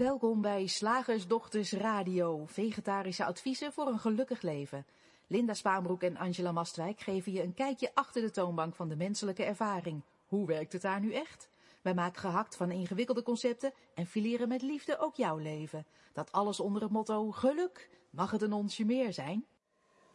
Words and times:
Welkom 0.00 0.40
bij 0.40 0.66
Slagersdochters 0.66 1.72
Radio, 1.72 2.44
vegetarische 2.46 3.24
adviezen 3.24 3.72
voor 3.72 3.86
een 3.86 3.98
gelukkig 3.98 4.42
leven. 4.42 4.86
Linda 5.26 5.54
Spaanbroek 5.54 6.02
en 6.02 6.16
Angela 6.16 6.52
Mastwijk 6.52 7.00
geven 7.00 7.32
je 7.32 7.42
een 7.42 7.54
kijkje 7.54 7.90
achter 7.94 8.22
de 8.22 8.30
toonbank 8.30 8.74
van 8.74 8.88
de 8.88 8.96
menselijke 8.96 9.44
ervaring. 9.44 10.02
Hoe 10.26 10.46
werkt 10.46 10.72
het 10.72 10.82
daar 10.82 11.00
nu 11.00 11.12
echt? 11.12 11.48
Wij 11.82 11.94
maken 11.94 12.20
gehakt 12.20 12.56
van 12.56 12.70
ingewikkelde 12.70 13.22
concepten 13.22 13.72
en 13.94 14.06
fileren 14.06 14.48
met 14.48 14.62
liefde 14.62 14.98
ook 14.98 15.16
jouw 15.16 15.36
leven. 15.36 15.86
Dat 16.12 16.32
alles 16.32 16.60
onder 16.60 16.82
het 16.82 16.90
motto 16.90 17.30
geluk. 17.30 17.88
Mag 18.10 18.30
het 18.30 18.42
een 18.42 18.52
onsje 18.52 18.84
meer 18.84 19.12
zijn? 19.12 19.44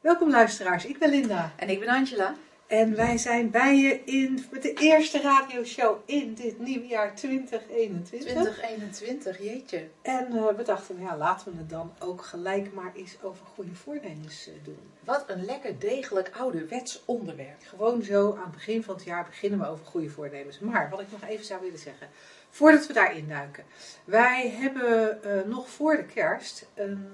Welkom 0.02 0.30
luisteraars, 0.30 0.86
ik 0.86 1.00
ben 1.00 1.10
Linda. 1.10 1.54
En 1.58 1.70
ik 1.70 1.80
ben 1.80 1.90
Angela. 1.90 2.36
En 2.68 2.96
wij 2.96 3.18
zijn 3.18 3.50
bij 3.50 3.78
je 3.78 4.04
in 4.04 4.46
met 4.52 4.62
de 4.62 4.74
eerste 4.74 5.22
radioshow 5.22 5.98
in 6.06 6.34
dit 6.34 6.60
nieuwe 6.60 6.88
jaar 6.88 7.16
2021. 7.16 8.20
2021, 8.20 9.44
jeetje. 9.44 9.88
En 10.02 10.28
uh, 10.32 10.48
we 10.48 10.64
dachten, 10.64 11.00
ja, 11.00 11.18
laten 11.18 11.52
we 11.52 11.58
het 11.58 11.70
dan 11.70 11.94
ook 12.00 12.22
gelijk 12.22 12.74
maar 12.74 12.92
eens 12.96 13.18
over 13.22 13.46
goede 13.46 13.76
voornemens 13.76 14.48
uh, 14.48 14.54
doen. 14.64 14.80
Wat 15.04 15.24
een 15.28 15.46
lekker 15.46 15.80
degelijk 15.80 16.32
ouderwets 16.38 17.02
onderwerp. 17.06 17.62
Gewoon 17.68 18.04
zo 18.04 18.36
aan 18.36 18.44
het 18.44 18.52
begin 18.52 18.84
van 18.84 18.96
het 18.96 19.04
jaar 19.04 19.26
beginnen 19.26 19.60
we 19.60 19.68
over 19.68 19.86
goede 19.86 20.10
voornemens. 20.10 20.60
Maar 20.60 20.90
wat 20.90 21.02
ik 21.02 21.12
nog 21.12 21.30
even 21.30 21.46
zou 21.46 21.62
willen 21.62 21.80
zeggen, 21.80 22.08
voordat 22.50 22.88
we 22.88 22.94
daarin 22.94 23.28
duiken. 23.28 23.64
Wij 24.06 24.50
hebben 24.50 25.20
uh, 25.26 25.42
nog 25.46 25.70
voor 25.70 25.96
de 25.96 26.06
kerst 26.06 26.68
een 26.74 27.08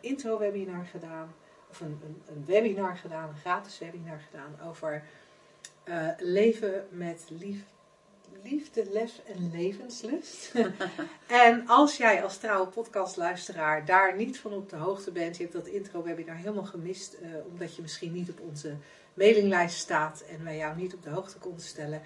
intro-webinar 0.00 0.84
gedaan 0.84 1.34
of 1.72 1.80
een, 1.80 2.00
een, 2.04 2.22
een, 2.26 2.44
webinar 2.46 2.96
gedaan, 2.96 3.28
een 3.28 3.36
gratis 3.36 3.78
webinar 3.78 4.20
gedaan 4.30 4.68
over 4.68 5.02
uh, 5.84 6.08
leven 6.18 6.86
met 6.90 7.24
lief, 7.28 7.64
liefde, 8.42 8.86
les 8.90 9.20
en 9.24 9.50
levenslust. 9.50 10.52
en 11.46 11.66
als 11.66 11.96
jij 11.96 12.22
als 12.22 12.38
trouwe 12.38 12.66
podcastluisteraar 12.66 13.84
daar 13.84 14.16
niet 14.16 14.38
van 14.38 14.52
op 14.52 14.70
de 14.70 14.76
hoogte 14.76 15.10
bent, 15.10 15.36
je 15.36 15.42
hebt 15.42 15.54
dat 15.54 15.66
intro-webinar 15.66 16.36
helemaal 16.36 16.64
gemist, 16.64 17.16
uh, 17.22 17.28
omdat 17.46 17.76
je 17.76 17.82
misschien 17.82 18.12
niet 18.12 18.30
op 18.30 18.40
onze 18.40 18.76
mailinglijst 19.14 19.78
staat 19.78 20.24
en 20.30 20.44
wij 20.44 20.56
jou 20.56 20.76
niet 20.76 20.94
op 20.94 21.02
de 21.02 21.10
hoogte 21.10 21.38
konden 21.38 21.62
stellen. 21.62 22.02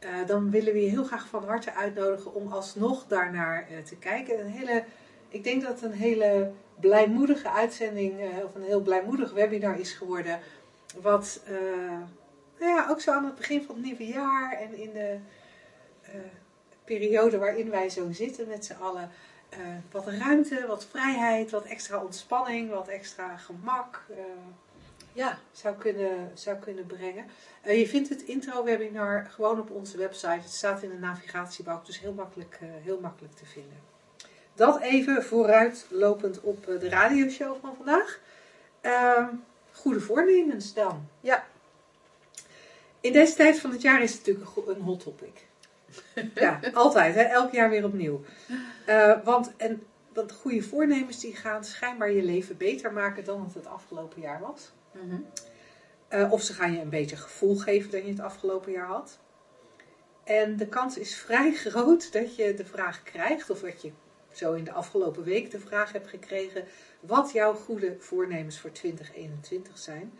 Uh, 0.00 0.26
dan 0.26 0.50
willen 0.50 0.72
we 0.72 0.82
je 0.82 0.90
heel 0.90 1.04
graag 1.04 1.26
van 1.28 1.44
harte 1.44 1.74
uitnodigen 1.74 2.34
om 2.34 2.52
alsnog 2.52 3.06
daarnaar 3.06 3.68
te 3.84 3.96
kijken. 3.96 4.40
Een 4.40 4.50
hele, 4.50 4.84
ik 5.36 5.44
denk 5.44 5.62
dat 5.62 5.80
het 5.80 5.82
een 5.82 5.98
hele 5.98 6.52
blijmoedige 6.80 7.50
uitzending, 7.50 8.20
uh, 8.20 8.44
of 8.44 8.54
een 8.54 8.62
heel 8.62 8.80
blijmoedig 8.80 9.32
webinar 9.32 9.78
is 9.78 9.92
geworden. 9.92 10.40
Wat 11.00 11.40
uh, 11.50 12.00
nou 12.58 12.76
ja, 12.76 12.86
ook 12.90 13.00
zo 13.00 13.12
aan 13.12 13.24
het 13.24 13.34
begin 13.34 13.62
van 13.62 13.74
het 13.74 13.84
nieuwe 13.84 14.06
jaar 14.06 14.52
en 14.52 14.74
in 14.74 14.92
de 14.92 15.18
uh, 16.02 16.20
periode 16.84 17.38
waarin 17.38 17.70
wij 17.70 17.88
zo 17.88 18.12
zitten 18.12 18.48
met 18.48 18.64
z'n 18.64 18.76
allen. 18.80 19.10
wat 19.90 20.06
ruimte, 20.06 20.64
wat 20.66 20.86
vrijheid, 20.86 21.50
wat 21.50 21.64
extra 21.64 22.02
ontspanning, 22.02 22.70
wat 22.70 22.88
extra 22.88 23.36
gemak 23.36 24.06
ja. 25.12 25.38
zou, 25.52 25.76
kunnen, 25.76 26.30
zou 26.34 26.56
kunnen 26.56 26.86
brengen. 26.86 27.24
je 27.64 27.88
vindt 27.88 28.08
het 28.08 28.22
intro-webinar 28.22 29.26
gewoon 29.30 29.60
op 29.60 29.70
onze 29.70 29.96
website. 29.96 30.28
Het 30.30 30.52
staat 30.52 30.82
in 30.82 30.90
de 30.90 30.98
navigatiebalk, 30.98 31.86
dus 31.86 32.00
heel 32.00 32.12
makkelijk, 32.12 32.58
heel 32.60 33.00
makkelijk 33.00 33.34
te 33.34 33.46
vinden. 33.46 33.95
Dat 34.56 34.80
even 34.80 35.24
vooruitlopend 35.24 36.40
op 36.40 36.68
eh, 36.68 36.80
de 36.80 36.88
radioshow 36.88 37.56
van 37.60 37.74
vandaag. 37.76 38.20
Uh, 38.82 39.28
goede 39.72 40.00
voornemens 40.00 40.74
dan. 40.74 41.08
Ja. 41.20 41.46
In 43.00 43.12
deze 43.12 43.34
tijd 43.34 43.60
van 43.60 43.70
het 43.70 43.82
jaar 43.82 44.02
is 44.02 44.12
het 44.12 44.26
natuurlijk 44.26 44.68
een 44.68 44.84
hot 44.84 45.00
topic. 45.00 45.46
ja, 46.34 46.60
altijd. 46.72 47.14
Hè? 47.14 47.22
Elk 47.22 47.52
jaar 47.52 47.70
weer 47.70 47.84
opnieuw. 47.84 48.24
Uh, 48.88 49.24
want, 49.24 49.52
en, 49.56 49.86
want 50.12 50.32
goede 50.32 50.62
voornemens 50.62 51.20
die 51.20 51.36
gaan 51.36 51.64
schijnbaar 51.64 52.10
je 52.10 52.22
leven 52.22 52.56
beter 52.56 52.92
maken 52.92 53.24
dan 53.24 53.44
het 53.44 53.54
het 53.54 53.66
afgelopen 53.66 54.20
jaar 54.20 54.40
was. 54.40 54.72
Mm 54.92 55.10
-hmm. 55.10 55.26
uh, 56.20 56.32
of 56.32 56.42
ze 56.42 56.52
gaan 56.52 56.72
je 56.72 56.80
een 56.80 56.88
beter 56.88 57.16
gevoel 57.16 57.56
geven 57.56 57.90
dan 57.90 58.04
je 58.04 58.10
het 58.10 58.20
afgelopen 58.20 58.72
jaar 58.72 58.86
had. 58.86 59.18
En 60.24 60.56
de 60.56 60.66
kans 60.66 60.98
is 60.98 61.16
vrij 61.16 61.52
groot 61.64 62.12
dat 62.12 62.36
je 62.36 62.54
de 62.54 62.64
vraag 62.64 63.02
krijgt, 63.02 63.50
of 63.50 63.60
dat 63.60 63.82
je 63.82 63.92
zo 64.38 64.52
in 64.52 64.64
de 64.64 64.72
afgelopen 64.72 65.22
week 65.22 65.50
de 65.50 65.60
vraag 65.60 65.92
heb 65.92 66.06
gekregen 66.06 66.64
wat 67.00 67.32
jouw 67.32 67.54
goede 67.54 67.96
voornemens 67.98 68.58
voor 68.58 68.72
2021 68.72 69.78
zijn. 69.78 70.12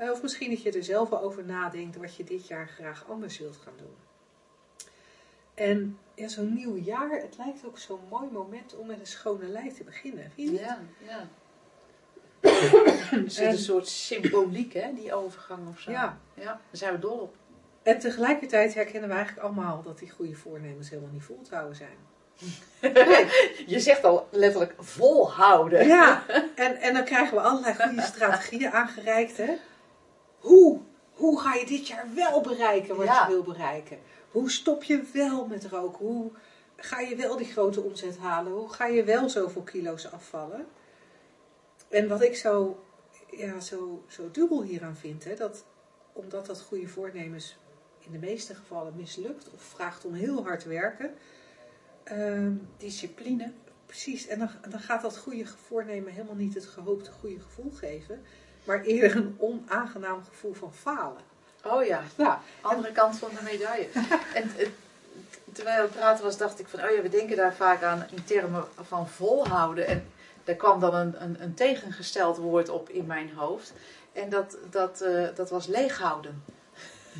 Uh, 0.00 0.10
of 0.10 0.22
misschien 0.22 0.50
dat 0.50 0.62
je 0.62 0.72
er 0.72 0.84
zelf 0.84 1.12
over 1.12 1.44
nadenkt 1.44 1.96
wat 1.96 2.14
je 2.16 2.24
dit 2.24 2.46
jaar 2.46 2.68
graag 2.68 3.04
anders 3.08 3.38
wilt 3.38 3.56
gaan 3.56 3.76
doen. 3.76 3.94
En 5.54 5.98
ja, 6.14 6.28
zo'n 6.28 6.54
nieuw 6.54 6.76
jaar, 6.76 7.10
het 7.10 7.36
lijkt 7.36 7.64
ook 7.64 7.78
zo'n 7.78 8.00
mooi 8.10 8.28
moment 8.30 8.76
om 8.76 8.86
met 8.86 9.00
een 9.00 9.06
schone 9.06 9.46
lei 9.46 9.72
te 9.72 9.84
beginnen. 9.84 10.30
Vind 10.34 10.50
je 10.50 10.58
ja, 10.58 10.80
ja. 11.06 11.28
er 13.24 13.30
zit 13.30 13.52
een 13.52 13.58
soort 13.58 13.88
symboliek, 13.88 14.72
hè, 14.72 14.94
die 14.94 15.14
overgang 15.14 15.68
of 15.68 15.80
zo. 15.80 15.90
Ja. 15.90 16.20
ja. 16.34 16.44
Daar 16.44 16.60
zijn 16.70 16.92
we 16.92 16.98
dol 16.98 17.18
op. 17.18 17.34
En 17.82 17.98
tegelijkertijd 17.98 18.74
herkennen 18.74 19.08
we 19.08 19.14
eigenlijk 19.14 19.46
allemaal 19.46 19.82
dat 19.82 19.98
die 19.98 20.10
goede 20.10 20.34
voornemens 20.34 20.90
helemaal 20.90 21.12
niet 21.12 21.22
vol 21.22 21.42
te 21.42 21.54
houden 21.54 21.76
zijn. 21.76 21.96
Je 23.66 23.80
zegt 23.80 24.04
al 24.04 24.28
letterlijk 24.30 24.74
volhouden. 24.78 25.86
Ja, 25.86 26.24
en, 26.54 26.76
en 26.76 26.94
dan 26.94 27.04
krijgen 27.04 27.36
we 27.36 27.42
allerlei 27.42 27.74
goede 27.74 28.02
strategieën 28.02 28.70
aangereikt. 28.70 29.36
Hè? 29.36 29.56
Hoe, 30.38 30.80
hoe 31.12 31.40
ga 31.40 31.54
je 31.54 31.66
dit 31.66 31.86
jaar 31.86 32.06
wel 32.14 32.40
bereiken 32.40 32.96
wat 32.96 33.06
ja. 33.06 33.26
je 33.26 33.32
wil 33.32 33.42
bereiken? 33.42 33.98
Hoe 34.30 34.50
stop 34.50 34.84
je 34.84 35.02
wel 35.12 35.46
met 35.46 35.64
roken? 35.64 36.06
Hoe 36.06 36.30
ga 36.76 37.00
je 37.00 37.16
wel 37.16 37.36
die 37.36 37.52
grote 37.52 37.80
omzet 37.80 38.18
halen? 38.18 38.52
Hoe 38.52 38.72
ga 38.72 38.86
je 38.86 39.04
wel 39.04 39.28
zoveel 39.28 39.62
kilo's 39.62 40.06
afvallen? 40.06 40.66
En 41.88 42.08
wat 42.08 42.22
ik 42.22 42.36
zo, 42.36 42.84
ja, 43.30 43.60
zo, 43.60 44.04
zo 44.08 44.30
dubbel 44.30 44.62
hieraan 44.62 44.96
vind, 44.96 45.24
hè, 45.24 45.34
dat 45.34 45.64
omdat 46.12 46.46
dat 46.46 46.60
goede 46.60 46.88
voornemens 46.88 47.56
in 47.98 48.12
de 48.12 48.18
meeste 48.18 48.54
gevallen 48.54 48.92
mislukt 48.96 49.50
of 49.54 49.62
vraagt 49.62 50.04
om 50.04 50.14
heel 50.14 50.42
hard 50.42 50.64
werken 50.64 51.14
Uh, 52.12 52.46
discipline. 52.76 53.52
Precies, 53.86 54.26
en 54.26 54.38
dan, 54.38 54.50
dan 54.68 54.80
gaat 54.80 55.02
dat 55.02 55.16
goede 55.16 55.46
voornemen 55.66 56.12
helemaal 56.12 56.34
niet 56.34 56.54
het 56.54 56.66
gehoopte 56.66 57.10
goede 57.10 57.40
gevoel 57.40 57.70
geven, 57.70 58.22
maar 58.64 58.82
eerder 58.82 59.16
een 59.16 59.36
onaangenaam 59.38 60.24
gevoel 60.24 60.54
van 60.54 60.74
falen. 60.74 61.22
Oh 61.64 61.84
ja, 61.84 62.02
ja. 62.16 62.40
andere 62.60 62.92
kant 62.92 63.18
van 63.18 63.28
de 63.28 63.42
medaille. 63.42 63.88
en 64.34 64.50
terwijl 65.52 65.82
het 65.82 65.90
praten 65.90 66.24
was, 66.24 66.36
dacht 66.36 66.58
ik 66.58 66.68
van, 66.68 66.82
oh 66.82 66.90
ja, 66.90 67.02
we 67.02 67.08
denken 67.08 67.36
daar 67.36 67.54
vaak 67.54 67.82
aan 67.82 68.06
in 68.10 68.24
termen 68.24 68.64
van 68.80 69.08
volhouden. 69.08 69.86
En 69.86 70.04
daar 70.44 70.54
kwam 70.54 70.80
dan 70.80 70.94
een, 70.94 71.22
een, 71.22 71.42
een 71.42 71.54
tegengesteld 71.54 72.36
woord 72.36 72.68
op 72.68 72.88
in 72.88 73.06
mijn 73.06 73.30
hoofd. 73.34 73.72
En 74.12 74.28
dat, 74.28 74.56
dat, 74.70 75.02
uh, 75.02 75.28
dat 75.34 75.50
was 75.50 75.66
leeghouden. 75.66 76.42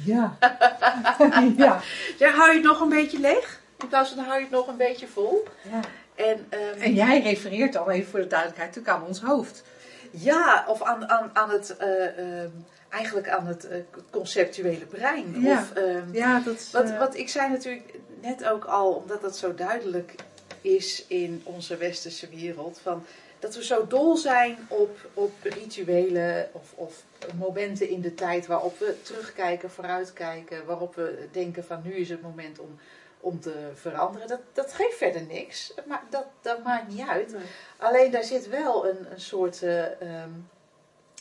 Ja. 0.05 0.37
ja. 1.57 1.81
ja. 2.19 2.31
Hou 2.31 2.49
je 2.49 2.55
het 2.55 2.62
nog 2.62 2.81
een 2.81 2.89
beetje 2.89 3.21
leeg? 3.21 3.59
In 3.80 3.88
plaats 3.88 4.10
van 4.10 4.24
hou 4.24 4.36
je 4.36 4.42
het 4.42 4.50
nog 4.50 4.66
een 4.66 4.76
beetje 4.76 5.06
vol. 5.06 5.44
Ja. 5.70 5.80
En, 6.14 6.38
um, 6.38 6.80
en 6.80 6.94
jij 6.94 7.20
refereert 7.20 7.72
dan 7.72 7.91
even 7.91 8.10
voor 8.10 8.20
de 8.20 8.26
duidelijkheid 8.26 8.74
natuurlijk 8.74 9.02
aan 9.02 9.06
ons 9.08 9.20
hoofd. 9.20 9.62
Ja, 10.10 10.64
of 10.68 10.82
aan, 10.82 11.08
aan, 11.08 11.30
aan 11.32 11.50
het, 11.50 11.76
uh, 11.80 12.42
um, 12.42 12.66
eigenlijk 12.88 13.28
aan 13.28 13.46
het 13.46 13.64
uh, 13.64 13.76
conceptuele 14.10 14.84
brein. 14.84 15.41
Ja, 15.41 15.58
of, 15.58 15.76
um, 15.76 16.08
ja 16.12 16.41
dat 16.41 16.54
is, 16.54 16.70
wat, 16.70 16.88
uh, 16.88 16.98
wat 16.98 17.16
ik 17.16 17.28
zei 17.28 17.48
natuurlijk 17.48 17.94
net 18.20 18.44
ook 18.44 18.64
al, 18.64 18.92
omdat 18.92 19.20
dat 19.20 19.36
zo 19.36 19.54
duidelijk 19.54 20.14
is 20.60 21.04
in 21.06 21.41
onze 21.44 21.76
westerse 21.76 22.28
wereld. 22.28 22.80
Van, 22.82 23.04
dat 23.38 23.54
we 23.54 23.64
zo 23.64 23.86
dol 23.86 24.16
zijn 24.16 24.58
op, 24.68 25.08
op 25.14 25.32
rituelen 25.42 26.48
of, 26.52 26.72
of 26.74 27.04
momenten 27.38 27.88
in 27.88 28.00
de 28.00 28.14
tijd 28.14 28.47
waarop 28.47 28.78
we 28.78 28.97
terugkijken, 29.02 29.70
vooruitkijken. 29.70 30.66
Waarop 30.66 30.94
we 30.94 31.28
denken 31.32 31.65
van 31.65 31.80
nu 31.84 31.92
is 31.92 32.09
het 32.09 32.22
moment 32.22 32.59
om 32.59 32.78
om 33.21 33.41
te 33.41 33.71
veranderen. 33.75 34.28
Dat, 34.28 34.41
dat 34.53 34.72
geeft 34.72 34.97
verder 34.97 35.22
niks. 35.22 35.75
Maar 35.87 36.03
dat, 36.11 36.27
dat 36.41 36.63
maakt 36.63 36.89
niet 36.89 37.09
uit. 37.09 37.33
Nee. 37.33 37.43
Alleen 37.78 38.11
daar 38.11 38.25
zit 38.25 38.49
wel 38.49 38.89
een, 38.89 39.13
een 39.13 39.21
soort 39.21 39.63
uh, 39.63 40.22
um, 40.22 40.49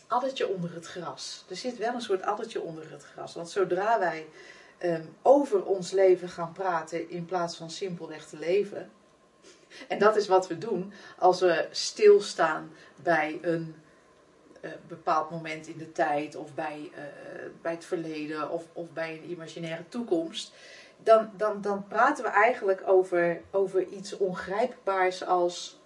addertje 0.07 0.47
onder 0.47 0.73
het 0.73 0.85
gras. 0.85 1.45
Er 1.49 1.55
zit 1.55 1.77
wel 1.77 1.93
een 1.93 2.01
soort 2.01 2.21
addertje 2.21 2.61
onder 2.61 2.91
het 2.91 3.03
gras. 3.03 3.33
Want 3.33 3.49
zodra 3.49 3.99
wij 3.99 4.27
um, 4.83 5.15
over 5.21 5.65
ons 5.65 5.91
leven 5.91 6.29
gaan 6.29 6.51
praten 6.51 7.09
in 7.09 7.25
plaats 7.25 7.55
van 7.55 7.69
simpelweg 7.69 8.25
te 8.25 8.37
leven. 8.37 8.89
En 9.87 9.99
dat 9.99 10.15
is 10.15 10.27
wat 10.27 10.47
we 10.47 10.57
doen 10.57 10.93
als 11.17 11.39
we 11.39 11.67
stilstaan 11.71 12.71
bij 12.95 13.39
een 13.41 13.75
uh, 14.61 14.71
bepaald 14.87 15.29
moment 15.29 15.67
in 15.67 15.77
de 15.77 15.91
tijd. 15.91 16.35
Of 16.35 16.53
bij, 16.53 16.91
uh, 16.91 16.99
bij 17.61 17.71
het 17.71 17.85
verleden. 17.85 18.49
Of, 18.49 18.65
of 18.73 18.91
bij 18.91 19.13
een 19.13 19.29
imaginaire 19.29 19.87
toekomst 19.89 20.53
dan, 21.03 21.29
dan, 21.37 21.61
dan 21.61 21.87
praten 21.87 22.23
we 22.23 22.29
eigenlijk 22.29 22.81
over, 22.85 23.41
over 23.51 23.87
iets 23.87 24.17
ongrijpbaars 24.17 25.25
als 25.25 25.79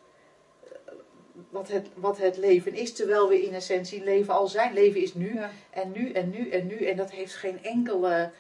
wat 1.50 1.68
het, 1.68 1.88
wat 1.96 2.18
het 2.18 2.38
leven 2.38 2.74
is. 2.74 2.94
Terwijl 2.94 3.30
we 3.30 3.46
in 3.46 3.54
essentie 3.54 4.04
leven 4.04 4.34
al 4.34 4.48
zijn. 4.48 4.74
Leven 4.74 5.02
is 5.02 5.14
nu 5.14 5.34
Ja. 5.34 5.50
en 5.70 5.92
nu 5.92 6.12
en 6.12 6.30
nu 6.30 6.50
en 6.50 6.68
nu. 6.68 6.86
En 6.86 6.98
dat 6.98 7.12
heeft 7.12 7.36
geen 7.36 7.64
enkele 7.64 8.32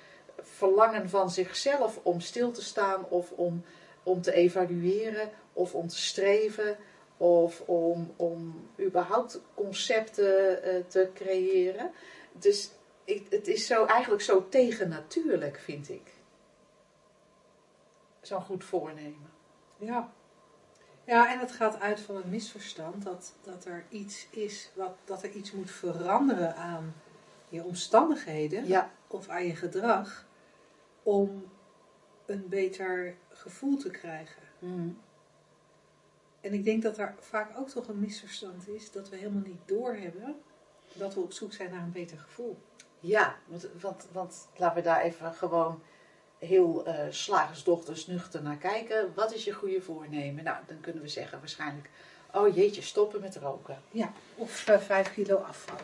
verlangen 0.42 1.10
van 1.10 1.30
zichzelf 1.30 2.00
om 2.04 2.20
stil 2.20 2.52
te 2.52 2.64
staan 2.64 3.06
of 3.10 3.32
om 3.32 3.64
om 4.04 4.22
te 4.22 4.34
evalueren 4.34 5.30
of 5.54 5.76
om 5.76 5.88
te 5.88 5.98
streven 5.98 6.78
of 7.18 7.62
om, 7.66 8.14
om 8.16 8.68
überhaupt 8.80 9.42
concepten 9.54 10.64
eh, 10.64 10.76
te 10.88 11.10
creëren. 11.14 11.92
Dus 12.32 12.72
ik, 13.04 13.26
het 13.30 13.48
is 13.48 13.68
zo, 13.68 13.86
eigenlijk 13.86 14.22
zo 14.22 14.50
tegennatuurlijk, 14.50 15.60
vind 15.60 15.90
ik. 15.90 16.13
Zo'n 18.24 18.42
goed 18.42 18.64
voornemen. 18.64 19.32
Ja. 19.78 20.12
Ja, 21.06 21.32
en 21.32 21.40
het 21.40 21.52
gaat 21.52 21.80
uit 21.80 22.00
van 22.00 22.16
het 22.16 22.26
misverstand 22.26 23.04
dat, 23.04 23.34
dat 23.42 23.66
er 23.66 23.86
iets 23.90 24.28
is, 24.30 24.72
wat, 24.76 24.96
dat 25.04 25.24
er 25.24 25.32
iets 25.32 25.52
moet 25.52 25.72
veranderen 25.72 26.56
aan 26.56 26.94
je 27.50 27.64
omstandigheden 27.64 28.68
Ja, 28.68 28.92
of 29.08 29.28
aan 29.28 29.46
je 29.46 29.56
gedrag 29.56 30.26
om 31.04 31.52
een 32.26 32.50
beter 32.50 33.16
gevoel 33.30 33.78
te 33.78 33.90
krijgen. 33.90 34.42
Mm. 34.60 34.98
En 36.42 36.54
ik 36.54 36.64
denk 36.64 36.84
dat 36.84 36.98
er 36.98 37.16
vaak 37.20 37.58
ook 37.58 37.70
toch 37.70 37.88
een 37.88 38.00
misverstand 38.00 38.68
is 38.68 38.92
dat 38.92 39.10
we 39.10 39.16
helemaal 39.16 39.48
niet 39.48 39.62
doorhebben 39.68 40.36
dat 40.94 41.14
we 41.14 41.20
op 41.20 41.32
zoek 41.32 41.54
zijn 41.54 41.72
naar 41.72 41.82
een 41.82 41.92
beter 41.92 42.18
gevoel. 42.18 42.58
ja 43.00 43.36
want, 43.46 43.68
want, 43.82 44.08
want 44.12 44.48
laten 44.56 44.76
we 44.76 44.82
daar 44.82 45.02
even 45.02 45.34
gewoon 45.34 45.82
heel 46.46 46.86
eh 46.86 47.06
slagersdochters 47.10 48.08
nuchter 48.08 48.42
naar 48.42 48.58
kijken. 48.58 49.12
Wat 49.16 49.34
is 49.34 49.44
je 49.44 49.52
goede 49.52 49.82
voornemen? 49.82 50.44
Nou, 50.44 50.58
dan 50.68 50.80
kunnen 50.80 51.02
we 51.02 51.08
zeggen 51.08 51.40
waarschijnlijk, 51.40 51.90
oh 52.34 52.56
jeetje, 52.56 52.82
stoppen 52.82 53.22
met 53.22 53.36
roken. 53.36 53.82
Ja, 53.92 54.12
of 54.36 54.68
eh, 54.68 54.80
vijf 54.80 55.14
kilo 55.14 55.36
afvallen. 55.36 55.84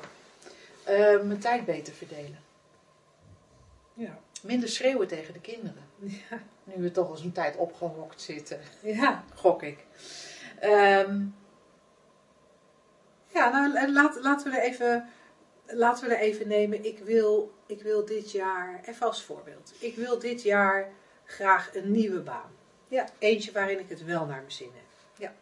Eh, 0.84 1.22
mijn 1.22 1.40
tijd 1.40 1.66
beter 1.66 1.94
verdelen. 1.94 2.40
Ja. 3.94 4.20
Minder 4.42 4.70
schreeuwen 4.70 5.08
tegen 5.08 5.34
de 5.34 5.40
kinderen. 5.40 5.84
Ja. 6.00 6.40
Nu 6.64 6.84
we 6.84 6.92
toch 6.92 7.10
al 7.10 7.18
zo'n 7.18 7.32
tijd 7.32 7.56
opgehokt 7.56 8.22
zitten, 8.22 8.60
Ja, 8.82 9.24
gok 9.36 9.64
ik. 9.64 9.86
Ehm, 10.60 11.26
ja 13.28 13.50
nou 13.50 13.92
laat, 13.92 14.20
laten, 14.22 14.52
we 14.52 14.58
er 14.58 14.64
even, 14.64 15.10
laten 15.70 16.08
we 16.08 16.16
er 16.16 16.22
even 16.22 16.48
nemen. 16.48 16.86
Ik 16.86 17.00
wil, 17.00 17.54
ik 17.66 17.82
wil 17.82 18.06
dit 18.06 18.32
jaar, 18.32 18.82
even 18.86 19.06
als 19.06 19.24
voorbeeld. 19.24 19.74
Ik 19.80 19.96
wil 19.96 20.20
dit 20.20 20.42
jaar 20.42 20.92
graag 21.26 21.76
een 21.76 21.92
nieuwe 21.92 22.20
baan. 22.20 22.52
Ja, 22.88 23.10
eentje 23.20 23.52
waarin 23.52 23.80
ik 23.80 23.90
het 23.90 24.06
wel 24.06 24.26
naar 24.26 24.40
mijn 24.40 24.52
zin 24.52 24.72
heb. 24.74 24.84
Ja. 25.18 25.34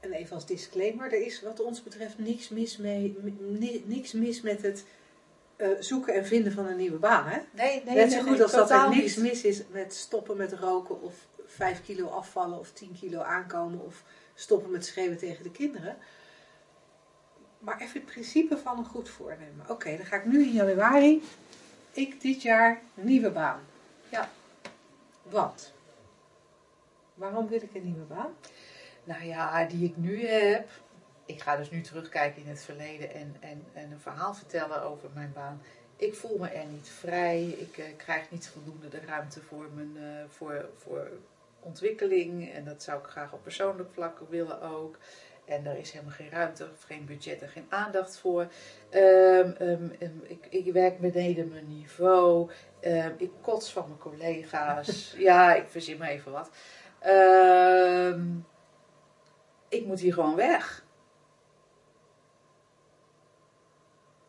En 0.00 0.12
even 0.12 0.34
als 0.34 0.46
disclaimer, 0.46 1.12
er 1.12 1.26
is 1.26 1.42
wat 1.42 1.60
ons 1.60 1.82
betreft 1.82 2.18
niks 2.18 2.48
mis, 2.48 2.76
mee, 2.76 3.16
ni- 3.38 3.82
niks 3.86 4.12
mis 4.12 4.40
met 4.40 4.62
het 4.62 4.84
eh, 5.56 5.68
zoeken 5.78 6.14
en 6.14 6.26
vinden 6.26 6.52
van 6.52 6.66
een 6.66 6.76
nieuwe 6.76 6.98
baan. 6.98 7.26
Hè? 7.26 7.38
nee, 7.50 7.82
nee, 7.84 7.94
Net 7.94 8.12
zo 8.12 8.18
goed 8.18 8.30
nee, 8.30 8.42
als 8.42 8.52
dat 8.52 8.70
er 8.70 8.88
niks 8.88 9.16
mis 9.16 9.44
is 9.44 9.62
met 9.70 9.94
stoppen 9.94 10.36
met 10.36 10.52
roken 10.52 11.02
of 11.02 11.14
5 11.46 11.82
kilo 11.84 12.06
afvallen 12.08 12.58
of 12.58 12.72
10 12.72 12.96
kilo 13.00 13.20
aankomen 13.20 13.80
of 13.84 14.02
stoppen 14.34 14.70
met 14.70 14.86
schreeuwen 14.86 15.18
tegen 15.18 15.42
de 15.42 15.50
kinderen. 15.50 15.96
Maar 17.58 17.80
even 17.80 18.00
het 18.00 18.10
principe 18.10 18.58
van 18.58 18.78
een 18.78 18.84
goed 18.84 19.08
voornemen. 19.08 19.70
Oké, 19.70 19.96
dan 19.96 20.06
ga 20.06 20.16
ik 20.16 20.24
nu 20.24 20.42
in 20.42 20.52
januari, 20.52 21.22
ik 21.90 22.20
dit 22.20 22.42
jaar 22.42 22.82
een 22.96 23.06
nieuwe 23.06 23.30
baan. 23.30 23.60
Ja. 24.08 24.28
Wat? 25.22 25.72
Waarom 27.14 27.48
wil 27.48 27.62
ik 27.62 27.74
een 27.74 27.84
nieuwe 27.84 28.04
baan? 28.04 28.34
Nou 29.04 29.24
ja, 29.24 29.64
die 29.64 29.84
ik 29.84 29.96
nu 29.96 30.26
heb. 30.26 30.68
Ik 31.26 31.42
ga 31.42 31.56
dus 31.56 31.70
nu 31.70 31.80
terugkijken 31.80 32.42
in 32.42 32.48
het 32.48 32.62
verleden 32.62 33.14
en, 33.14 33.36
en, 33.40 33.64
en 33.72 33.90
een 33.90 34.00
verhaal 34.00 34.34
vertellen 34.34 34.82
over 34.82 35.08
mijn 35.14 35.32
baan. 35.32 35.62
Ik 35.96 36.14
voel 36.14 36.38
me 36.38 36.48
er 36.48 36.66
niet 36.66 36.88
vrij. 36.88 37.44
Ik 37.44 37.78
eh, 37.78 37.84
krijg 37.96 38.30
niet 38.30 38.48
voldoende 38.48 38.88
de 38.88 39.00
ruimte 39.00 39.40
voor, 39.42 39.66
mijn, 39.74 39.96
eh, 39.96 40.24
voor, 40.28 40.68
voor 40.76 41.10
ontwikkeling. 41.60 42.52
En 42.52 42.64
dat 42.64 42.82
zou 42.82 42.98
ik 42.98 43.06
graag 43.06 43.32
op 43.32 43.42
persoonlijk 43.42 43.88
vlak 43.92 44.18
willen 44.28 44.62
ook. 44.62 44.98
En 45.46 45.66
er 45.66 45.76
is 45.76 45.90
helemaal 45.90 46.14
geen 46.14 46.30
ruimte, 46.30 46.70
of 46.72 46.82
geen 46.82 47.04
budget 47.04 47.42
en 47.42 47.48
geen 47.48 47.66
aandacht 47.68 48.18
voor. 48.18 48.46
Ehm, 48.90 49.50
ehm, 49.58 49.88
ehm, 49.98 50.18
ik, 50.22 50.46
ik 50.50 50.72
werk 50.72 51.00
beneden 51.00 51.48
mijn 51.48 51.68
niveau. 51.68 52.50
Ik 53.16 53.30
kots 53.40 53.72
van 53.72 53.84
mijn 53.86 53.98
collega's. 53.98 55.14
ja, 55.28 55.54
ik 55.54 55.68
verzin 55.68 55.98
maar 55.98 56.08
even 56.08 56.32
wat. 56.32 56.50
Ik 59.68 59.86
moet 59.86 60.00
hier 60.00 60.12
gewoon 60.12 60.34
weg. 60.34 60.84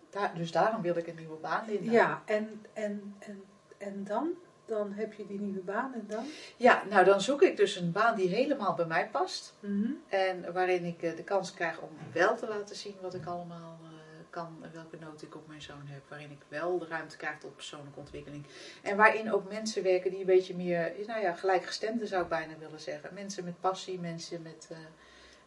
Daar, 0.09 0.35
dus 0.35 0.51
daarom 0.51 0.81
wil 0.81 0.97
ik 0.97 1.07
een 1.07 1.15
nieuwe 1.15 1.37
baan, 1.37 1.65
Linda. 1.67 1.91
Ja, 1.91 2.21
en, 2.25 2.65
en, 2.73 3.15
en, 3.19 3.43
en 3.77 4.03
dan? 4.03 4.33
Dan 4.67 4.93
heb 4.93 5.13
je 5.13 5.27
die 5.27 5.39
nieuwe 5.39 5.59
baan 5.59 5.93
en 5.93 6.05
dan? 6.07 6.25
ja, 6.57 6.83
nou 6.89 7.05
dan 7.05 7.21
zoek 7.21 7.41
ik 7.41 7.57
dus 7.57 7.75
een 7.75 7.91
baan 7.91 8.15
die 8.15 8.29
helemaal 8.29 8.73
bij 8.73 8.85
mij 8.85 9.09
past. 9.09 9.53
Mhm. 9.59 9.91
En 10.07 10.53
waarin 10.53 10.85
ik 10.85 11.01
eh, 11.01 11.15
de 11.15 11.23
kans 11.23 11.53
krijg 11.53 11.79
om 11.81 11.89
wel 12.13 12.35
te 12.35 12.47
laten 12.47 12.75
zien 12.75 12.95
wat 13.01 13.13
ik 13.13 13.25
allemaal 13.25 13.79
eh, 13.83 13.89
kan 14.29 14.57
en 14.61 14.71
welke 14.73 14.97
nood 14.99 15.21
ik 15.21 15.35
op 15.35 15.47
mijn 15.47 15.61
zoon 15.61 15.83
heb. 15.85 16.01
Waarin 16.07 16.31
ik 16.31 16.41
wel 16.47 16.77
de 16.77 16.87
ruimte 16.87 17.17
krijg 17.17 17.37
tot 17.39 17.55
persoonlijke 17.55 17.99
ontwikkeling. 17.99 18.45
En 18.81 18.97
waarin 18.97 19.31
ook 19.31 19.49
mensen 19.49 19.83
werken 19.83 20.11
die 20.11 20.19
een 20.19 20.25
beetje 20.25 20.55
meer, 20.55 20.93
nou 21.07 21.21
ja, 21.21 21.33
gelijkgestemden 21.33 22.07
zou 22.07 22.23
ik 22.23 22.29
bijna 22.29 22.57
willen 22.59 22.79
zeggen. 22.79 23.13
Mensen 23.13 23.43
met 23.43 23.59
passie, 23.59 23.99
mensen 23.99 24.41
met, 24.41 24.67
eh, 24.71 24.77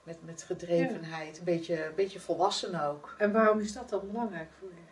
met, 0.03 0.25
met 0.25 0.43
gedrevenheid. 0.43 1.39
Een, 1.39 1.45
beetje, 1.45 1.85
een 1.85 1.95
beetje 1.95 2.21
volwassen 2.21 2.81
ook. 2.81 3.15
En 3.19 3.33
waarom 3.33 3.61
is 3.61 3.73
dat 3.73 3.89
dan 3.89 4.07
belangrijk 4.07 4.51
voor 4.59 4.69
je? 4.69 4.89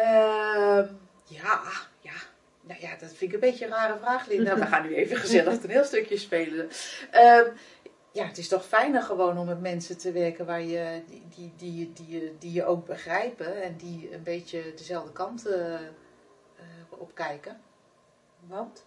Ehm, 0.00 0.86
ja. 1.24 1.62
Nou 2.68 2.80
ja, 2.80 2.90
dat 2.96 3.08
vind 3.08 3.20
ik 3.20 3.32
een 3.32 3.40
beetje 3.40 3.64
een 3.64 3.70
rare 3.70 3.98
vraag, 3.98 4.26
Linda. 4.26 4.54
We 4.58 4.66
gaan 4.72 4.82
nu 4.86 4.94
even 4.94 5.16
gezellig 5.16 5.62
een 5.62 5.70
heel 5.70 5.84
stukje 5.84 6.16
spelen. 6.18 6.68
Ehm, 7.10 7.44
ja, 8.12 8.24
het 8.26 8.38
is 8.38 8.48
toch 8.48 8.64
fijner 8.66 9.02
gewoon 9.02 9.38
om 9.38 9.46
met 9.46 9.60
mensen 9.60 9.98
te 9.98 10.12
werken 10.12 10.46
waar 10.46 10.62
je, 10.62 11.02
die, 11.06 11.22
die, 11.36 11.52
die, 11.56 11.92
die, 11.92 12.08
je- 12.20 12.34
die 12.38 12.52
je 12.52 12.64
ook 12.64 12.86
begrijpen 12.86 13.62
en 13.62 13.76
die 13.76 14.14
een 14.14 14.22
beetje 14.22 14.72
dezelfde 14.76 15.12
kant 15.12 15.46
eh, 15.46 15.74
op 16.88 17.14
kijken. 17.14 17.60
Want? 18.46 18.86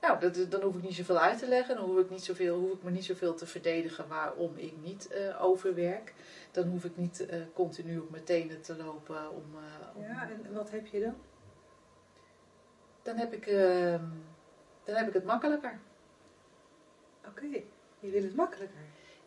Nou, 0.00 0.20
dat, 0.20 0.50
dan 0.50 0.62
hoef 0.62 0.76
ik 0.76 0.82
niet 0.82 0.94
zoveel 0.94 1.18
uit 1.18 1.38
te 1.38 1.48
leggen. 1.48 1.76
Dan 1.76 1.84
hoef 1.84 1.98
ik, 1.98 2.10
niet 2.10 2.24
zoveel, 2.24 2.58
hoef 2.58 2.72
ik 2.72 2.82
me 2.82 2.90
niet 2.90 3.04
zoveel 3.04 3.34
te 3.34 3.46
verdedigen 3.46 4.08
waarom 4.08 4.52
ik 4.56 4.72
niet 4.82 5.08
eh, 5.08 5.42
overwerk. 5.44 6.14
Dan 6.50 6.68
hoef 6.68 6.84
ik 6.84 6.96
niet 6.96 7.26
continu 7.54 7.98
op 7.98 8.10
mijn 8.10 8.24
tenen 8.24 8.60
te 8.62 8.76
lopen 8.76 9.30
om, 9.30 9.44
om 9.94 10.02
Ja, 10.02 10.28
en 10.44 10.52
wat 10.54 10.70
heb 10.70 10.86
je 10.86 11.00
dan? 11.00 11.14
Dan 13.02 13.16
heb 13.16 13.32
ik, 13.32 13.46
ehm, 13.46 14.04
dan 14.84 14.94
heb 14.94 15.08
ik 15.08 15.12
het 15.12 15.24
makkelijker. 15.24 15.78
Oké, 17.26 17.62
je 18.00 18.10
wil 18.10 18.22
het 18.22 18.34
makkelijker. 18.34 18.80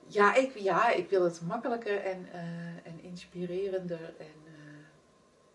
Ja, 0.07 0.35
ik, 0.35 0.57
ja, 0.57 0.89
ik 0.91 1.09
wil 1.09 1.23
het 1.23 1.41
makkelijker 1.41 2.03
en, 2.03 2.27
eh, 2.31 2.41
en 2.83 2.99
inspirerender 3.01 4.13
en 4.17 4.35
eh, 4.45 4.85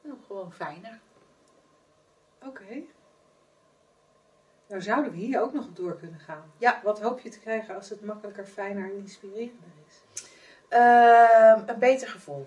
nou, 0.01 0.17
gewoon 0.27 0.53
fijner. 0.53 0.99
Oké. 2.47 2.83
Nou 4.67 4.83
zouden 4.83 5.13
we 5.13 5.19
hier 5.19 5.41
ook 5.41 5.53
nog 5.53 5.67
op 5.67 5.77
door 5.77 5.99
kunnen 5.99 6.21
gaan. 6.21 6.53
Ja. 6.59 6.81
Wat 6.83 7.01
hoop 7.01 7.21
je 7.21 7.29
te 7.29 7.41
krijgen 7.41 7.75
als 7.75 7.89
het 7.89 8.05
makkelijker, 8.05 8.45
fijner 8.45 8.85
en 8.85 8.97
inspirerender 8.97 9.69
is? 9.89 10.25
Ehm, 10.69 11.63
een 11.67 11.79
beter 11.79 12.09
gevoel. 12.09 12.47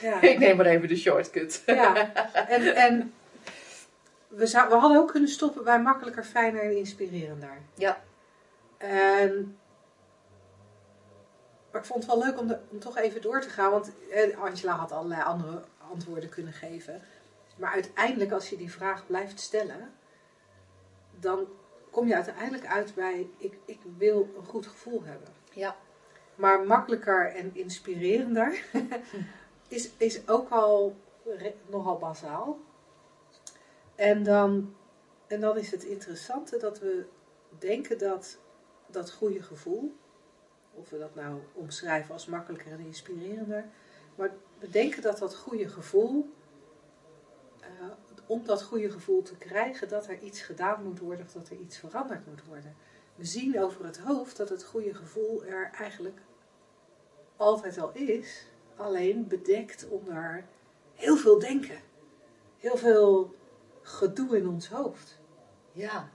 Ja. 0.00 0.20
Ik 0.30 0.38
neem 0.38 0.56
maar 0.56 0.66
even 0.66 0.88
de 0.88 0.96
shortcut. 0.96 1.62
ja. 1.66 2.12
En, 2.48 2.74
en 2.74 3.14
we, 4.34 4.46
zou, 4.46 4.68
we 4.68 4.74
hadden 4.74 4.98
ook 4.98 5.10
kunnen 5.10 5.28
stoppen 5.30 5.64
bij 5.64 5.80
makkelijker, 5.80 6.24
fijner 6.24 6.62
en 6.62 6.76
inspirerender. 6.76 7.58
Ja. 7.74 8.02
En, 8.76 9.58
maar 11.70 11.80
ik 11.80 11.86
vond 11.86 12.04
het 12.06 12.14
wel 12.14 12.22
leuk 12.24 12.38
om, 12.38 12.46
de- 12.46 12.58
om 12.70 12.78
toch 12.78 12.96
even 12.96 13.22
door 13.22 13.40
te 13.40 13.48
gaan. 13.50 13.70
Want 13.70 13.92
eh, 14.10 14.38
Angela 14.38 14.72
had 14.72 14.92
allerlei 14.92 15.22
andere 15.22 15.62
antwoorden 15.90 16.28
kunnen 16.28 16.52
geven. 16.52 17.02
Maar 17.56 17.72
uiteindelijk, 17.72 18.32
als 18.32 18.48
je 18.50 18.56
die 18.56 18.72
vraag 18.72 19.06
blijft 19.06 19.40
stellen, 19.40 19.92
dan 21.20 21.46
kom 21.90 22.06
je 22.06 22.14
uiteindelijk 22.14 22.66
uit 22.66 22.94
bij: 22.94 23.28
ik, 23.38 23.58
ik 23.64 23.78
wil 23.96 24.28
een 24.38 24.44
goed 24.44 24.66
gevoel 24.66 25.02
hebben. 25.04 25.28
Ja. 25.52 25.76
Maar 26.34 26.60
makkelijker 26.66 27.34
en 27.34 27.50
inspirerender 27.54 28.64
is, 29.68 29.90
is 29.96 30.28
ook 30.28 30.50
al 30.50 30.96
re- 31.24 31.54
nogal 31.66 31.98
bazaal. 31.98 32.58
En 34.02 34.22
dan, 34.22 34.74
en 35.26 35.40
dan 35.40 35.58
is 35.58 35.70
het 35.70 35.84
interessante 35.84 36.58
dat 36.58 36.78
we 36.78 37.04
denken 37.58 37.98
dat 37.98 38.38
dat 38.86 39.12
goede 39.12 39.42
gevoel, 39.42 39.96
of 40.72 40.90
we 40.90 40.98
dat 40.98 41.14
nou 41.14 41.40
omschrijven 41.52 42.12
als 42.12 42.26
makkelijker 42.26 42.72
en 42.72 42.80
inspirerender, 42.80 43.64
maar 44.14 44.30
we 44.58 44.68
denken 44.68 45.02
dat 45.02 45.18
dat 45.18 45.36
goede 45.36 45.68
gevoel, 45.68 46.30
eh, 47.60 47.68
om 48.26 48.44
dat 48.44 48.62
goede 48.62 48.90
gevoel 48.90 49.22
te 49.22 49.36
krijgen, 49.36 49.88
dat 49.88 50.06
er 50.06 50.18
iets 50.18 50.40
gedaan 50.40 50.82
moet 50.82 50.98
worden 50.98 51.26
of 51.26 51.32
dat 51.32 51.48
er 51.48 51.56
iets 51.56 51.78
veranderd 51.78 52.26
moet 52.26 52.44
worden. 52.44 52.76
We 53.14 53.24
zien 53.24 53.60
over 53.62 53.84
het 53.84 53.98
hoofd 53.98 54.36
dat 54.36 54.48
het 54.48 54.64
goede 54.64 54.94
gevoel 54.94 55.44
er 55.44 55.70
eigenlijk 55.78 56.20
altijd 57.36 57.78
al 57.78 57.92
is, 57.92 58.46
alleen 58.76 59.28
bedekt 59.28 59.88
onder 59.88 60.44
heel 60.94 61.16
veel 61.16 61.38
denken. 61.38 61.80
Heel 62.58 62.76
veel 62.76 63.34
gedoe 63.82 64.36
in 64.36 64.48
ons 64.48 64.68
hoofd. 64.68 65.20
Ja. 65.72 66.10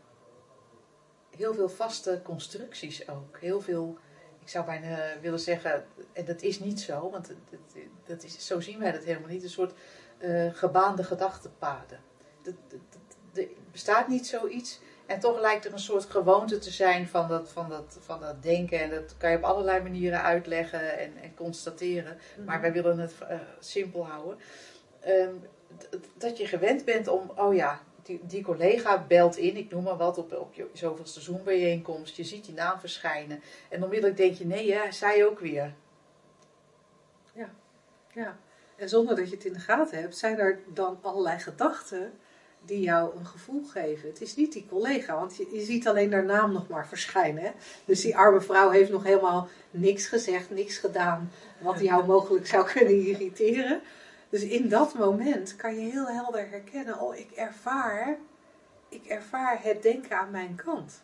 heel 1.36 1.54
veel 1.54 1.70
vaste 1.70 2.22
constructies 2.24 3.10
ook. 3.10 3.38
Heel 3.40 3.62
veel, 3.62 3.98
ik 4.40 4.50
zou 4.50 4.66
bijna 4.66 5.20
willen 5.22 5.40
zeggen, 5.40 5.86
en 6.14 6.26
dat 6.26 6.42
is 6.42 6.60
niet 6.60 6.80
zo, 6.80 7.10
want 7.10 7.28
dat, 7.28 7.38
dat 8.06 8.24
is, 8.24 8.46
zo 8.46 8.60
zien 8.60 8.80
wij 8.80 8.92
dat 8.92 9.04
helemaal 9.04 9.30
niet, 9.30 9.44
een 9.44 9.50
soort 9.50 9.74
uh, 10.20 10.54
gebaande 10.54 11.04
gedachtenpaden. 11.04 12.00
Er 13.34 13.48
bestaat 13.72 14.08
niet 14.08 14.28
zoiets. 14.28 14.80
En 15.06 15.20
toch 15.20 15.40
lijkt 15.40 15.66
er 15.66 15.74
een 15.74 15.80
soort 15.80 16.06
gewoonte 16.06 16.58
te 16.58 16.72
zijn 16.72 17.08
van 17.08 17.28
dat, 17.28 17.50
van 17.50 17.70
dat, 17.70 17.98
van 18.02 18.20
dat 18.20 18.44
denken. 18.44 18.80
En 18.80 18.90
dat 18.90 19.18
kan 19.18 19.32
je 19.32 19.38
op 19.38 19.44
allerlei 19.44 19.82
manieren 19.82 20.22
uitleggen 20.22 21.00
en, 21.00 21.18
en 21.22 21.36
constateren. 21.36 22.18
Maar 22.46 22.54
mhm. 22.56 22.62
wij 22.62 22.72
willen 22.72 23.00
het 23.00 23.14
uh, 23.22 23.40
simpel 23.60 24.08
houden. 24.08 24.38
Um, 25.08 25.42
dat 26.18 26.38
je 26.38 26.48
gewend 26.48 26.86
bent 26.86 27.08
om, 27.08 27.32
oh 27.36 27.56
ja, 27.56 27.82
die, 28.22 28.44
collega 28.44 29.06
belt 29.08 29.38
in, 29.38 29.58
ik 29.58 29.72
noem 29.72 29.84
maar 29.84 29.98
wat, 29.98 30.18
op, 30.18 30.34
op 30.34 30.54
je 30.54 30.70
zoveelste 30.74 31.22
Zoom-bijeenkomst. 31.22 32.16
Je 32.16 32.24
ziet 32.24 32.46
die 32.46 32.54
naam 32.54 32.80
verschijnen. 32.80 33.42
En 33.70 33.84
onmiddellijk 33.84 34.18
denk 34.18 34.36
je, 34.36 34.46
nee, 34.46 34.66
ja, 34.66 34.92
zij 34.92 35.26
ook 35.26 35.40
weer. 35.40 35.74
Ja, 37.34 37.50
ja. 38.14 38.38
En 38.76 38.90
zonder 38.90 39.16
dat 39.16 39.30
je 39.30 39.36
het 39.36 39.46
in 39.46 39.54
de 39.54 39.60
gaten 39.60 40.00
hebt, 40.00 40.18
zijn 40.18 40.40
er 40.40 40.60
dan 40.74 41.00
allerlei 41.02 41.40
gedachten 41.40 42.14
die 42.66 42.80
jou 42.80 43.18
een 43.18 43.26
gevoel 43.26 43.64
geven. 43.64 44.10
Het 44.10 44.22
is 44.22 44.36
niet 44.36 44.54
die 44.54 44.66
collega, 44.70 45.16
want 45.16 45.36
je, 45.36 45.62
ziet 45.62 45.88
alleen 45.88 46.14
haar 46.14 46.26
naam 46.26 46.52
nog 46.52 46.68
maar 46.68 46.88
verschijnen. 46.88 47.54
Dus 47.86 48.02
die 48.02 48.18
arme 48.18 48.42
vrouw 48.42 48.70
heeft 48.70 48.92
nog 48.92 49.04
helemaal 49.04 49.48
niks 49.72 50.08
gezegd, 50.08 50.50
niks 50.50 50.78
gedaan 50.78 51.32
wat 51.60 51.80
jou 51.80 52.06
mogelijk 52.06 52.48
zou 52.48 52.72
kunnen 52.72 53.06
irriteren. 53.06 53.82
Dus 54.30 54.44
in 54.44 54.70
dat 54.70 54.94
moment 54.94 55.56
kan 55.56 55.76
je 55.76 55.92
heel 55.92 56.08
helder 56.08 56.50
herkennen, 56.50 57.00
oh 57.00 57.16
ik 57.16 57.32
ervaar, 57.32 58.18
ik 58.90 59.06
ervaar 59.06 59.64
het 59.64 59.82
denken 59.82 60.18
aan 60.18 60.32
mijn 60.32 60.56
kant. 60.56 61.04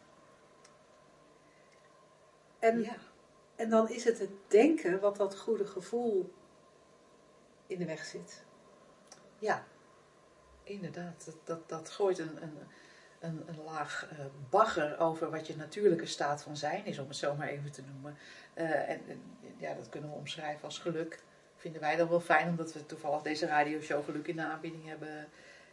En, 2.59 2.81
ja. 2.81 2.95
en 3.55 3.69
dan 3.69 3.89
is 3.89 4.03
het 4.03 4.19
het 4.19 4.31
denken 4.47 4.99
wat 4.99 5.15
dat 5.17 5.39
goede 5.39 5.65
gevoel 5.65 6.33
in 7.67 7.79
de 7.79 7.85
weg 7.85 8.05
zit. 8.05 8.43
Ja, 9.39 9.63
inderdaad. 10.63 11.25
Dat, 11.25 11.35
dat, 11.43 11.69
dat 11.69 11.89
gooit 11.89 12.19
een, 12.19 12.43
een, 12.43 12.57
een, 13.19 13.43
een 13.45 13.63
laag 13.63 14.09
uh, 14.13 14.25
bagger 14.49 14.99
over 14.99 15.29
wat 15.29 15.47
je 15.47 15.55
natuurlijke 15.55 16.05
staat 16.05 16.43
van 16.43 16.57
zijn 16.57 16.85
is, 16.85 16.99
om 16.99 17.07
het 17.07 17.17
zo 17.17 17.35
maar 17.35 17.47
even 17.47 17.71
te 17.71 17.81
noemen. 17.91 18.17
Uh, 18.55 18.89
en, 18.89 19.01
ja, 19.57 19.73
dat 19.73 19.89
kunnen 19.89 20.09
we 20.09 20.15
omschrijven 20.15 20.63
als 20.63 20.79
geluk. 20.79 21.23
Vinden 21.63 21.81
wij 21.81 21.95
dan 21.95 22.09
wel 22.09 22.19
fijn, 22.19 22.49
omdat 22.49 22.73
we 22.73 22.85
toevallig 22.85 23.21
deze 23.21 23.45
radioshow 23.45 24.03
Geluk 24.03 24.27
in 24.27 24.35
de 24.35 24.45
aanbieding 24.45 24.87
hebben, 24.87 25.27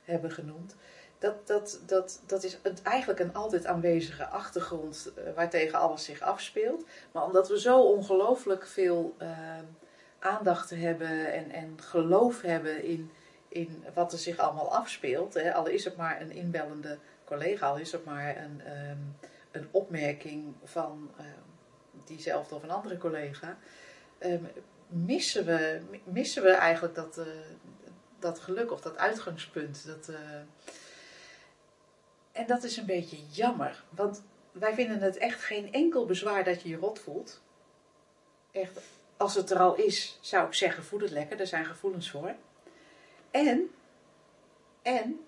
hebben 0.04 0.30
genoemd. 0.30 0.76
Dat, 1.18 1.47
dat, 1.47 1.80
dat, 1.87 2.23
dat 2.26 2.44
is 2.44 2.59
eigenlijk 2.82 3.20
een 3.20 3.35
altijd 3.35 3.66
aanwezige 3.66 4.26
achtergrond 4.26 5.12
uh, 5.18 5.35
waartegen 5.35 5.78
alles 5.78 6.04
zich 6.04 6.20
afspeelt. 6.20 6.85
Maar 7.12 7.25
omdat 7.25 7.49
we 7.49 7.61
zo 7.61 7.80
ongelooflijk 7.80 8.66
veel 8.66 9.16
aandacht 10.18 10.70
hebben 10.70 11.32
en, 11.32 11.50
en 11.50 11.80
geloof 11.82 12.42
hebben 12.42 12.85
in, 12.85 13.11
in 13.49 13.85
wat 13.94 14.12
er 14.12 14.18
zich 14.18 14.38
allemaal 14.38 14.75
afspeelt. 14.75 15.35
Hè. 15.35 15.54
Al 15.54 15.66
is 15.66 15.85
het 15.85 15.97
maar 15.97 16.20
een 16.20 16.32
inbellende 16.32 16.99
collega, 17.25 17.68
al 17.68 17.78
is 17.78 17.92
het 17.92 18.04
maar 18.04 18.37
een, 18.37 18.61
ehm, 18.64 18.99
een 19.50 19.68
opmerking 19.70 20.54
van 20.64 21.11
uh, 21.20 21.26
diezelfde 22.04 22.54
of 22.54 22.62
een 22.62 22.70
andere 22.70 22.99
collega. 22.99 23.59
Um, 24.20 24.49
missen, 24.90 25.44
we, 25.44 25.80
missen 26.04 26.42
we 26.42 26.50
eigenlijk 26.50 26.94
dat, 26.94 27.18
uh, 27.18 27.25
dat 28.18 28.38
geluk 28.38 28.73
of 28.73 28.80
dat 28.80 28.97
uitgangspunt. 28.97 29.87
Dat, 29.87 30.09
uh, 30.09 30.16
en 32.32 32.47
dat 32.47 32.62
is 32.62 32.76
een 32.76 32.87
beetje 32.87 33.16
jammer, 33.30 33.85
want 33.90 34.23
wij 34.52 34.75
vinden 34.75 35.00
het 35.00 35.16
echt 35.16 35.40
geen 35.40 35.73
enkel 35.73 36.06
bezwaar 36.06 36.44
dat 36.44 36.62
je 36.62 36.68
je 36.68 36.76
rot 36.76 36.99
voelt. 36.99 37.42
Echt 38.52 38.80
als 39.16 39.35
het 39.35 39.50
er 39.50 39.59
al 39.59 39.75
is, 39.75 40.18
zou 40.20 40.47
ik 40.47 40.54
zeggen, 40.54 40.85
voel 40.85 41.00
het 41.00 41.11
lekker. 41.11 41.40
Er 41.40 41.47
zijn 41.47 41.64
gevoelens 41.64 42.11
voor. 42.11 42.35
En, 43.30 43.70
en, 44.82 45.20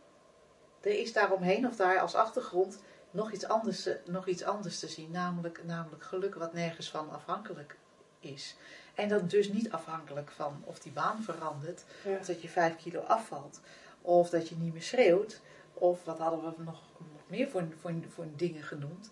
er 0.81 0.99
is 0.99 1.12
daaromheen 1.12 1.66
of 1.66 1.76
daar 1.76 2.00
als 2.00 2.14
achtergrond 2.14 2.83
nog 3.11 3.33
iets 3.33 3.47
anders, 3.47 3.88
nog 4.04 4.26
iets 4.26 4.42
anders 4.42 4.78
te 4.78 4.88
zien. 4.88 5.11
Namelijk, 5.11 5.64
namelijk 5.64 6.02
geluk 6.02 6.35
wat 6.35 6.52
nergens 6.52 6.90
van 6.90 7.11
afhankelijk 7.11 7.76
is. 8.21 8.57
En 8.94 9.08
dat 9.08 9.30
dus 9.30 9.52
niet 9.52 9.70
afhankelijk 9.70 10.30
van 10.30 10.62
of 10.64 10.78
die 10.78 10.92
baan 10.92 11.22
verandert. 11.22 11.84
Of 12.20 12.26
dat 12.26 12.42
je 12.42 12.49
vijf 12.49 12.76
kilo 12.76 13.00
afvalt. 13.00 13.61
Of 14.02 14.30
dat 14.30 14.49
je 14.49 14.54
niet 14.58 14.72
meer 14.72 14.82
schreeuwt. 14.82 15.40
Of 15.75 16.04
wat 16.04 16.18
hadden 16.18 16.40
we 16.40 16.62
nog, 16.62 16.80
nog 16.99 17.22
meer 17.26 17.49
voor, 17.49 17.64
voor, 17.80 17.92
voor 18.08 18.26
dingen 18.37 18.62
genoemd. 18.62 19.11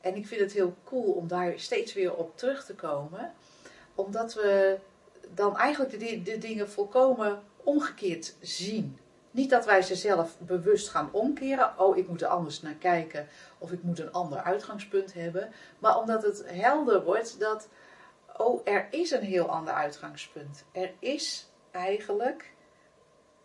En 0.00 0.14
ik 0.14 0.26
vind 0.26 0.40
het 0.40 0.52
heel 0.52 0.74
cool 0.84 1.12
om 1.12 1.28
daar 1.28 1.58
steeds 1.58 1.92
weer 1.92 2.14
op 2.14 2.38
terug 2.38 2.64
te 2.64 2.74
komen 2.74 3.32
omdat 3.94 4.34
we 4.34 4.78
dan 5.34 5.56
eigenlijk 5.56 5.98
de, 5.98 6.22
de 6.22 6.38
dingen 6.38 6.70
volkomen 6.70 7.42
omgekeerd 7.56 8.34
zien. 8.40 8.98
Niet 9.30 9.50
dat 9.50 9.64
wij 9.64 9.82
ze 9.82 9.94
zelf 9.94 10.36
bewust 10.38 10.88
gaan 10.88 11.08
omkeren. 11.12 11.78
Oh, 11.78 11.96
ik 11.96 12.08
moet 12.08 12.22
er 12.22 12.28
anders 12.28 12.62
naar 12.62 12.74
kijken. 12.74 13.28
Of 13.58 13.72
ik 13.72 13.82
moet 13.82 13.98
een 13.98 14.12
ander 14.12 14.38
uitgangspunt 14.38 15.14
hebben. 15.14 15.52
Maar 15.78 15.98
omdat 15.98 16.22
het 16.22 16.42
helder 16.46 17.04
wordt 17.04 17.40
dat. 17.40 17.68
Oh, 18.40 18.60
er 18.64 18.88
is 18.90 19.10
een 19.10 19.22
heel 19.22 19.48
ander 19.48 19.74
uitgangspunt. 19.74 20.64
Er 20.72 20.92
is 20.98 21.50
eigenlijk 21.70 22.52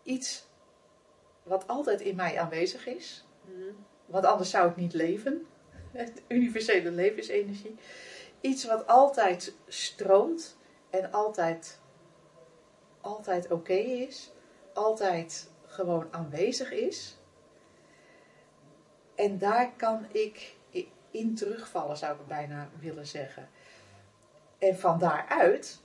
iets 0.02 0.46
wat 1.42 1.68
altijd 1.68 2.00
in 2.00 2.16
mij 2.16 2.40
aanwezig 2.40 2.86
is. 2.86 3.26
Mhm. 3.44 3.72
Want 4.06 4.24
anders 4.24 4.50
zou 4.50 4.70
ik 4.70 4.76
niet 4.76 4.94
leven. 4.94 5.46
Het 5.92 6.22
universele 6.28 6.90
levensenergie 6.90 7.76
iets 8.40 8.64
wat 8.64 8.86
altijd 8.86 9.54
stroomt 9.66 10.56
en 10.90 11.12
altijd, 11.12 11.80
altijd 13.00 13.50
oké 13.50 13.72
is, 13.72 14.32
altijd 14.74 15.50
gewoon 15.66 16.06
aanwezig 16.10 16.70
is. 16.72 17.18
En 19.14 19.38
daar 19.38 19.72
kan 19.76 20.06
ik 20.12 20.56
in 21.10 21.34
terugvallen, 21.34 21.96
zou 21.96 22.20
ik 22.20 22.26
bijna 22.26 22.68
willen 22.78 23.06
zeggen. 23.06 23.48
En 24.58 24.78
van 24.78 24.98
daaruit, 24.98 25.80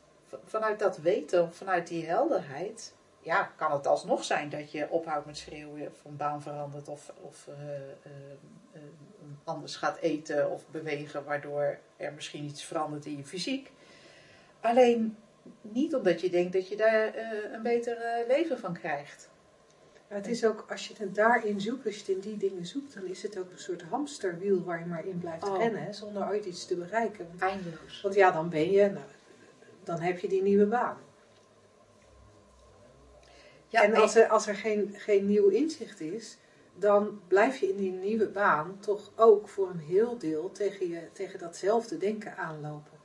vanuit 0.45 0.79
dat 0.79 0.97
weten, 0.97 1.53
vanuit 1.53 1.87
die 1.87 2.05
helderheid, 2.05 2.93
ja, 3.19 3.51
kan 3.55 3.71
het 3.71 3.87
alsnog 3.87 4.23
zijn 4.23 4.49
dat 4.49 4.71
je 4.71 4.89
ophoudt 4.89 5.25
met 5.25 5.37
schreeuwen, 5.37 5.95
van 6.01 6.17
baan 6.17 6.41
verandert 6.41 6.87
of, 6.87 7.13
of 7.21 7.47
uh, 7.47 7.55
uh, 8.73 8.81
anders 9.43 9.75
gaat 9.75 9.97
eten 9.97 10.51
of 10.51 10.67
bewegen, 10.67 11.23
waardoor 11.23 11.79
er 11.97 12.13
misschien 12.13 12.43
iets 12.43 12.63
verandert 12.63 13.05
in 13.05 13.17
je 13.17 13.25
fysiek. 13.25 13.71
Alleen 14.61 15.17
niet 15.61 15.95
omdat 15.95 16.21
je 16.21 16.29
denkt 16.29 16.53
dat 16.53 16.67
je 16.67 16.75
daar 16.75 17.15
een 17.53 17.61
beter 17.61 17.97
leven 18.27 18.59
van 18.59 18.73
krijgt. 18.73 19.29
Het 20.11 20.27
is 20.27 20.45
ook, 20.45 20.65
als 20.69 20.87
je 20.87 20.93
het 20.97 21.15
daarin 21.15 21.61
zoekt, 21.61 21.85
als 21.85 21.95
je 21.95 22.01
het 22.01 22.09
in 22.09 22.19
die 22.19 22.49
dingen 22.49 22.65
zoekt, 22.65 22.93
dan 22.93 23.05
is 23.05 23.23
het 23.23 23.37
ook 23.37 23.51
een 23.51 23.59
soort 23.59 23.81
hamsterwiel 23.81 24.63
waar 24.63 24.79
je 24.79 24.85
maar 24.85 25.05
in 25.05 25.19
blijft 25.19 25.49
oh. 25.49 25.57
rennen, 25.57 25.93
zonder 25.93 26.27
ooit 26.27 26.45
iets 26.45 26.65
te 26.65 26.75
bereiken. 26.75 27.27
Eindeloos. 27.39 28.01
Want 28.01 28.15
ja, 28.15 28.31
dan 28.31 28.49
ben 28.49 28.71
je, 28.71 28.89
nou, 28.89 29.05
dan 29.83 29.99
heb 29.99 30.19
je 30.19 30.27
die 30.27 30.41
nieuwe 30.41 30.65
baan. 30.65 30.97
Ja, 33.67 33.83
en 33.83 33.95
als 33.95 34.15
er, 34.15 34.27
als 34.27 34.47
er 34.47 34.55
geen, 34.55 34.93
geen 34.97 35.25
nieuw 35.25 35.47
inzicht 35.47 35.99
is, 35.99 36.37
dan 36.75 37.21
blijf 37.27 37.57
je 37.57 37.67
in 37.67 37.77
die 37.77 37.91
nieuwe 37.91 38.27
baan 38.27 38.77
toch 38.79 39.11
ook 39.15 39.47
voor 39.47 39.69
een 39.69 39.79
heel 39.79 40.17
deel 40.17 40.51
tegen, 40.51 40.89
je, 40.89 41.01
tegen 41.11 41.39
datzelfde 41.39 41.97
denken 41.97 42.37
aanlopen. 42.37 42.99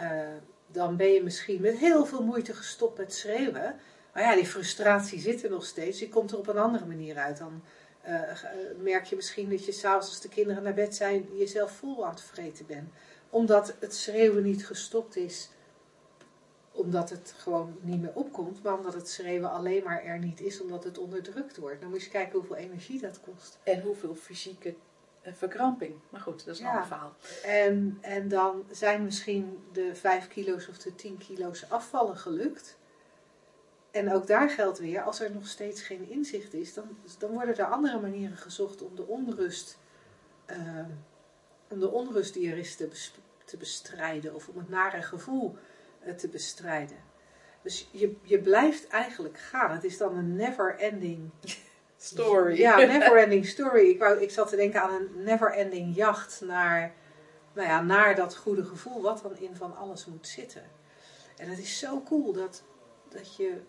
Uh, 0.00 0.22
dan 0.66 0.96
ben 0.96 1.12
je 1.12 1.22
misschien 1.22 1.60
met 1.60 1.76
heel 1.76 2.06
veel 2.06 2.22
moeite 2.22 2.54
gestopt 2.54 2.98
met 2.98 3.14
schreeuwen. 3.14 3.76
Maar 4.12 4.22
ja, 4.22 4.34
die 4.34 4.46
frustratie 4.46 5.20
zit 5.20 5.44
er 5.44 5.50
nog 5.50 5.64
steeds. 5.64 5.98
Die 5.98 6.08
komt 6.08 6.30
er 6.30 6.38
op 6.38 6.48
een 6.48 6.58
andere 6.58 6.86
manier 6.86 7.16
uit. 7.16 7.38
Dan 7.38 7.62
uh, 8.08 8.20
merk 8.78 9.04
je 9.04 9.16
misschien 9.16 9.50
dat 9.50 9.64
je 9.64 9.72
s'avonds 9.72 10.08
als 10.08 10.20
de 10.20 10.28
kinderen 10.28 10.62
naar 10.62 10.74
bed 10.74 10.94
zijn, 10.94 11.28
jezelf 11.36 11.72
vol 11.72 12.04
aan 12.04 12.10
het 12.10 12.22
vreten 12.22 12.66
bent. 12.66 12.92
Omdat 13.30 13.74
het 13.80 13.94
schreeuwen 13.94 14.42
niet 14.42 14.66
gestopt 14.66 15.16
is 15.16 15.50
omdat 16.72 17.10
het 17.10 17.34
gewoon 17.36 17.76
niet 17.80 18.00
meer 18.00 18.14
opkomt, 18.14 18.62
maar 18.62 18.78
omdat 18.78 18.94
het 18.94 19.08
schreeuwen 19.08 19.50
alleen 19.50 19.84
maar 19.84 20.02
er 20.04 20.18
niet 20.18 20.40
is, 20.40 20.60
omdat 20.60 20.84
het 20.84 20.98
onderdrukt 20.98 21.56
wordt. 21.56 21.80
Dan 21.80 21.90
moet 21.90 22.02
je 22.02 22.10
kijken 22.10 22.38
hoeveel 22.38 22.56
energie 22.56 23.00
dat 23.00 23.20
kost. 23.20 23.58
En 23.62 23.80
hoeveel 23.80 24.14
fysieke 24.14 24.74
eh, 25.22 25.32
verkramping. 25.32 25.94
Maar 26.08 26.20
goed, 26.20 26.44
dat 26.44 26.54
is 26.54 26.60
een 26.60 26.66
ander 26.66 26.86
verhaal. 26.86 27.14
En, 27.44 27.98
en 28.00 28.28
dan 28.28 28.64
zijn 28.70 29.04
misschien 29.04 29.58
de 29.72 29.94
5 29.94 30.28
kilo's 30.28 30.68
of 30.68 30.78
de 30.78 30.94
10 30.94 31.18
kilo's 31.18 31.64
afvallen 31.68 32.16
gelukt. 32.16 32.76
En 33.92 34.12
ook 34.12 34.26
daar 34.26 34.50
geldt 34.50 34.78
weer, 34.78 35.02
als 35.02 35.20
er 35.20 35.30
nog 35.30 35.46
steeds 35.46 35.82
geen 35.82 36.10
inzicht 36.10 36.54
is, 36.54 36.74
dan, 36.74 36.96
dan 37.18 37.30
worden 37.30 37.56
er 37.56 37.64
andere 37.64 38.00
manieren 38.00 38.36
gezocht 38.36 38.82
om 38.82 38.96
de 38.96 39.06
onrust, 39.06 39.78
uh, 40.50 40.86
om 41.68 41.80
de 41.80 41.90
onrust 41.90 42.34
die 42.34 42.50
er 42.50 42.58
is 42.58 42.76
te, 42.76 42.88
te 43.44 43.56
bestrijden. 43.56 44.34
Of 44.34 44.48
om 44.48 44.56
het 44.56 44.68
nare 44.68 45.02
gevoel 45.02 45.56
te 46.16 46.28
bestrijden. 46.28 46.96
Dus 47.62 47.88
je, 47.90 48.16
je 48.22 48.38
blijft 48.38 48.88
eigenlijk 48.88 49.38
gaan. 49.38 49.70
Het 49.70 49.84
is 49.84 49.98
dan 49.98 50.16
een 50.16 50.36
never 50.36 50.78
ending 50.78 51.30
story. 51.96 52.58
Ja, 52.58 52.76
never-ending 52.86 53.46
story. 53.46 53.88
Ik, 53.88 53.98
wou, 53.98 54.20
ik 54.20 54.30
zat 54.30 54.48
te 54.48 54.56
denken 54.56 54.82
aan 54.82 54.94
een 54.94 55.22
never-ending 55.22 55.96
jacht 55.96 56.40
naar, 56.44 56.92
nou 57.52 57.68
ja, 57.68 57.82
naar 57.82 58.14
dat 58.14 58.36
goede 58.36 58.64
gevoel, 58.64 59.02
wat 59.02 59.22
dan 59.22 59.36
in 59.36 59.56
van 59.56 59.76
alles 59.76 60.06
moet 60.06 60.26
zitten. 60.26 60.62
En 61.36 61.48
het 61.48 61.58
is 61.58 61.78
zo 61.78 62.02
cool 62.02 62.32
dat, 62.32 62.62
dat 63.08 63.36
je, 63.36 63.60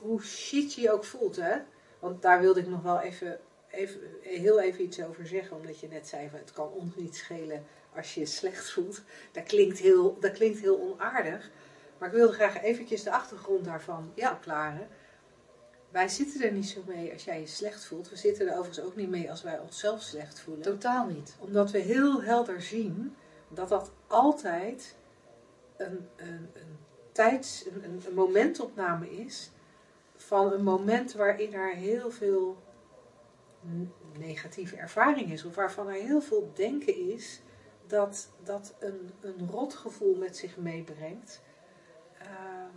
hoe 0.00 0.22
shit 0.22 0.74
je 0.74 0.80
je 0.80 0.92
ook 0.92 1.04
voelt, 1.04 1.36
hè. 1.36 1.56
Want 1.98 2.22
daar 2.22 2.40
wilde 2.40 2.60
ik 2.60 2.66
nog 2.66 2.82
wel 2.82 3.00
even, 3.00 3.40
even, 3.70 4.00
heel 4.20 4.60
even 4.60 4.84
iets 4.84 5.02
over 5.02 5.26
zeggen, 5.26 5.56
omdat 5.56 5.80
je 5.80 5.88
net 5.88 6.08
zei, 6.08 6.28
van, 6.28 6.38
het 6.38 6.52
kan 6.52 6.72
ons 6.72 6.96
niet 6.96 7.16
schelen 7.16 7.64
als 7.94 8.14
je 8.14 8.20
je 8.20 8.26
slecht 8.26 8.70
voelt. 8.70 9.02
Dat 9.32 9.44
klinkt 9.44 9.78
heel, 9.78 10.18
dat 10.20 10.32
klinkt 10.32 10.60
heel 10.60 10.80
onaardig. 10.80 11.50
Maar 11.98 12.08
ik 12.08 12.14
wilde 12.14 12.32
graag 12.32 12.62
eventjes 12.62 13.02
de 13.02 13.10
achtergrond 13.10 13.64
daarvan 13.64 14.12
verklaren. 14.16 14.88
Wij 15.90 16.08
zitten 16.08 16.42
er 16.42 16.52
niet 16.52 16.68
zo 16.68 16.82
mee 16.86 17.12
als 17.12 17.24
jij 17.24 17.40
je 17.40 17.46
slecht 17.46 17.84
voelt. 17.84 18.10
We 18.10 18.16
zitten 18.16 18.46
er 18.46 18.52
overigens 18.52 18.86
ook 18.86 18.96
niet 18.96 19.08
mee 19.08 19.30
als 19.30 19.42
wij 19.42 19.58
onszelf 19.58 20.02
slecht 20.02 20.40
voelen. 20.40 20.62
Totaal 20.62 21.06
niet. 21.06 21.36
Omdat 21.38 21.70
we 21.70 21.78
heel 21.78 22.22
helder 22.22 22.62
zien 22.62 23.16
dat 23.48 23.68
dat 23.68 23.90
altijd 24.06 24.96
een, 25.76 26.08
een, 26.16 26.50
een 26.52 26.78
tijds, 27.12 27.66
een, 27.66 27.84
een 27.84 28.14
momentopname 28.14 29.10
is 29.10 29.50
van 30.30 30.52
een 30.52 30.62
moment 30.62 31.12
waarin 31.12 31.54
er 31.54 31.74
heel 31.74 32.10
veel 32.10 32.56
negatieve 34.18 34.76
ervaring 34.76 35.32
is. 35.32 35.44
Of 35.44 35.54
waarvan 35.54 35.88
er 35.88 35.94
heel 35.94 36.20
veel 36.20 36.50
denken 36.54 36.96
is 37.12 37.40
dat 37.86 38.30
dat 38.42 38.74
een, 38.78 39.10
een 39.20 39.48
rotgevoel 39.50 40.14
met 40.14 40.36
zich 40.36 40.56
meebrengt. 40.56 41.40
Ehm, 42.18 42.74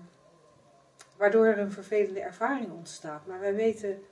waardoor 1.18 1.46
er 1.46 1.60
een 1.60 1.72
vervelende 1.72 2.20
ervaring 2.20 2.72
ontstaat. 2.72 3.26
Maar 3.26 3.40
wij 3.40 3.56
weten 3.56 4.04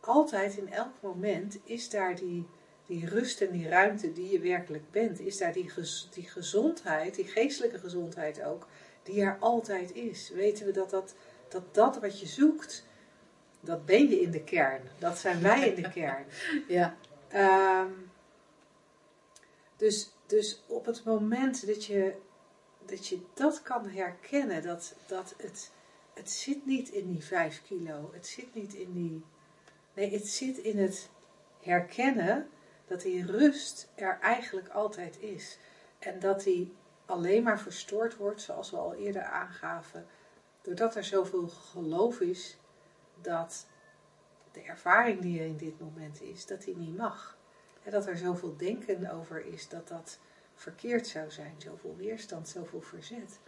altijd 0.00 0.56
in 0.56 0.72
elk 0.72 0.92
moment 1.00 1.58
is 1.64 1.90
daar 1.90 2.14
die, 2.14 2.46
die 2.86 3.08
rust 3.08 3.40
en 3.40 3.50
die 3.50 3.68
ruimte 3.68 4.12
die 4.12 4.30
je 4.30 4.40
werkelijk 4.40 4.90
bent. 4.90 5.20
Is 5.20 5.38
daar 5.38 5.52
die, 5.52 5.72
die 6.10 6.28
gezondheid, 6.28 7.14
die 7.14 7.26
geestelijke 7.26 7.78
gezondheid 7.78 8.42
ook, 8.42 8.66
die 9.02 9.20
er 9.22 9.36
altijd 9.40 9.94
is. 9.94 10.30
Weten 10.30 10.66
we 10.66 10.72
dat 10.72 10.90
dat, 10.90 11.14
dat, 11.56 11.74
dat 11.74 12.00
wat 12.00 12.20
je 12.20 12.26
zoekt, 12.26 12.84
dat 13.60 13.86
ben 13.86 14.08
je 14.08 14.20
in 14.20 14.30
de 14.30 14.44
kern. 14.44 14.82
Dat 14.98 15.18
zijn 15.18 15.42
wij 15.42 15.68
in 15.68 15.82
de 15.82 15.90
kern. 16.00 16.26
Ja. 16.68 16.96
Um, 17.82 18.10
dus, 19.76 20.10
dus 20.26 20.62
op 20.66 20.86
het 20.86 21.04
moment 21.04 21.66
dat 21.66 21.84
je 21.84 22.14
dat, 22.84 23.06
je 23.06 23.20
dat 23.34 23.62
kan 23.62 23.88
herkennen, 23.88 24.62
dat, 24.62 24.94
dat 25.06 25.34
het, 25.36 25.70
het 26.14 26.30
zit 26.30 26.66
niet 26.66 26.88
in 26.88 27.12
die 27.12 27.24
vijf 27.24 27.62
kilo, 27.62 28.10
het 28.12 28.26
zit 28.26 28.54
niet 28.54 28.74
in 28.74 28.92
die. 28.92 29.24
Nee, 29.94 30.12
het 30.12 30.28
zit 30.28 30.58
in 30.58 30.78
het 30.78 31.10
herkennen 31.60 32.48
dat 32.86 33.00
die 33.00 33.26
rust 33.26 33.88
er 33.94 34.18
eigenlijk 34.20 34.68
altijd 34.68 35.18
is. 35.20 35.58
En 35.98 36.20
dat 36.20 36.42
die 36.42 36.74
alleen 37.06 37.42
maar 37.42 37.60
verstoord 37.60 38.16
wordt, 38.16 38.40
zoals 38.40 38.70
we 38.70 38.76
al 38.76 38.94
eerder 38.94 39.22
aangaven, 39.22 40.06
doordat 40.66 40.96
er 40.96 41.04
zoveel 41.04 41.48
geloof 41.48 42.20
is 42.20 42.58
dat 43.20 43.66
de 44.52 44.62
ervaring 44.62 45.20
die 45.20 45.40
er 45.40 45.46
in 45.46 45.56
dit 45.56 45.80
moment 45.80 46.22
is, 46.22 46.46
dat 46.46 46.62
die 46.62 46.76
niet 46.76 46.96
mag. 46.96 47.38
En 47.82 47.90
dat 47.90 48.06
er 48.06 48.16
zoveel 48.16 48.56
denken 48.56 49.10
over 49.10 49.44
is 49.44 49.68
dat 49.68 49.88
dat 49.88 50.18
verkeerd 50.54 51.06
zou 51.06 51.30
zijn. 51.30 51.54
Zoveel 51.58 51.96
weerstand, 51.96 52.48
zoveel 52.48 52.80
verzet. 52.80 53.38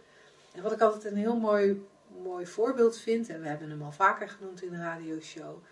En 0.53 0.63
wat 0.63 0.71
ik 0.71 0.81
altijd 0.81 1.05
een 1.05 1.17
heel 1.17 1.37
mooi, 1.37 1.87
mooi 2.21 2.45
voorbeeld 2.45 2.97
vind, 2.97 3.29
en 3.29 3.41
we 3.41 3.47
hebben 3.47 3.69
hem 3.69 3.81
al 3.81 3.91
vaker 3.91 4.29
genoemd 4.29 4.61
in 4.61 4.71
de 4.71 4.77
radioshow, 4.77 5.63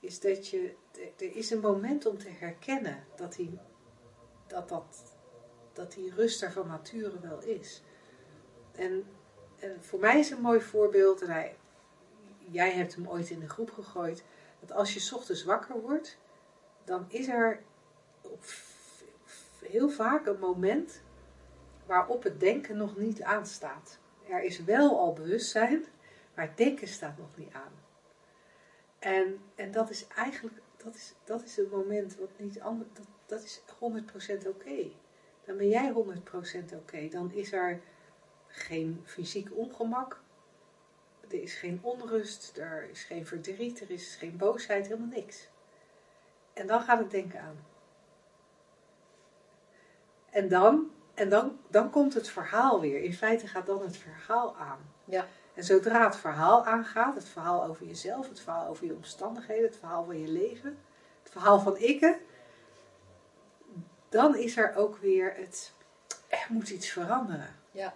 is 0.00 0.20
dat 0.20 0.48
je, 0.48 0.74
er 1.16 1.36
is 1.36 1.50
een 1.50 1.60
moment 1.60 2.06
om 2.06 2.18
te 2.18 2.30
herkennen 2.30 3.04
dat 3.16 3.32
die, 3.32 3.58
dat, 4.46 4.68
dat, 4.68 5.16
dat 5.72 5.92
die 5.92 6.14
rust 6.14 6.42
er 6.42 6.52
van 6.52 6.66
nature 6.66 7.20
wel 7.20 7.42
is. 7.42 7.82
En, 8.72 9.04
en 9.60 9.76
voor 9.80 9.98
mij 10.00 10.18
is 10.18 10.30
een 10.30 10.40
mooi 10.40 10.60
voorbeeld, 10.60 11.22
en 11.22 11.50
jij 12.50 12.72
hebt 12.72 12.94
hem 12.94 13.08
ooit 13.08 13.30
in 13.30 13.40
de 13.40 13.48
groep 13.48 13.70
gegooid, 13.70 14.24
dat 14.60 14.72
als 14.72 14.94
je 14.94 15.16
ochtends 15.16 15.44
wakker 15.44 15.80
wordt, 15.80 16.18
dan 16.84 17.04
is 17.08 17.28
er 17.28 17.62
heel 19.58 19.90
vaak 19.90 20.26
een 20.26 20.38
moment 20.38 21.02
waarop 21.86 22.22
het 22.22 22.40
denken 22.40 22.76
nog 22.76 22.96
niet 22.96 23.22
aanstaat. 23.22 23.98
Er 24.28 24.42
is 24.42 24.64
wel 24.64 24.98
al 24.98 25.12
bewustzijn, 25.12 25.84
maar 26.34 26.46
het 26.46 26.56
denken 26.56 26.88
staat 26.88 27.18
nog 27.18 27.36
niet 27.36 27.52
aan. 27.52 27.72
En, 28.98 29.40
en 29.54 29.70
dat 29.70 29.90
is 29.90 30.06
eigenlijk, 30.06 30.60
dat 30.76 30.94
is, 30.94 31.14
dat 31.24 31.42
is 31.42 31.56
een 31.56 31.68
moment 31.70 32.16
wat 32.16 32.30
niet 32.36 32.60
anders, 32.60 32.88
dat, 32.92 33.06
dat 33.26 33.42
is 33.42 33.60
100% 34.44 34.46
oké. 34.46 34.90
Dan 35.44 35.56
ben 35.56 35.68
jij 35.68 35.92
100% 36.72 36.76
oké. 36.76 37.08
Dan 37.08 37.32
is 37.32 37.52
er 37.52 37.80
geen 38.50 39.02
fysiek 39.04 39.48
ongemak, 39.52 40.20
er 41.28 41.42
is 41.42 41.54
geen 41.54 41.78
onrust, 41.82 42.56
er 42.58 42.88
is 42.90 43.04
geen 43.04 43.26
verdriet, 43.26 43.80
er 43.80 43.90
is 43.90 44.14
geen 44.14 44.36
boosheid, 44.36 44.86
helemaal 44.86 45.08
niks. 45.08 45.48
En 46.52 46.66
dan 46.66 46.80
gaat 46.80 46.98
het 46.98 47.10
denken 47.10 47.40
aan. 47.40 47.64
En 50.30 50.48
dan, 50.48 50.90
en 51.14 51.28
dan, 51.28 51.58
dan 51.68 51.90
komt 51.90 52.14
het 52.14 52.28
verhaal 52.28 52.80
weer. 52.80 53.02
In 53.02 53.14
feite 53.14 53.46
gaat 53.46 53.66
dan 53.66 53.82
het 53.82 53.96
verhaal 53.96 54.56
aan. 54.56 54.78
Ja. 55.04 55.26
En 55.54 55.64
zodra 55.64 56.04
het 56.04 56.16
verhaal 56.16 56.64
aangaat, 56.64 57.14
het 57.14 57.28
verhaal 57.28 57.64
over 57.64 57.86
jezelf, 57.86 58.28
het 58.28 58.40
verhaal 58.40 58.66
over 58.66 58.86
je 58.86 58.94
omstandigheden, 58.94 59.64
het 59.64 59.76
verhaal 59.76 60.04
van 60.04 60.18
je 60.18 60.28
leven, 60.28 60.78
het 61.22 61.32
verhaal 61.32 61.60
van 61.60 61.76
ikke, 61.76 62.18
dan 64.08 64.36
is 64.36 64.56
er 64.56 64.76
ook 64.76 64.96
weer 64.96 65.34
het, 65.36 65.72
er 66.28 66.46
moet 66.48 66.70
iets 66.70 66.88
veranderen. 66.88 67.56
Ja. 67.70 67.94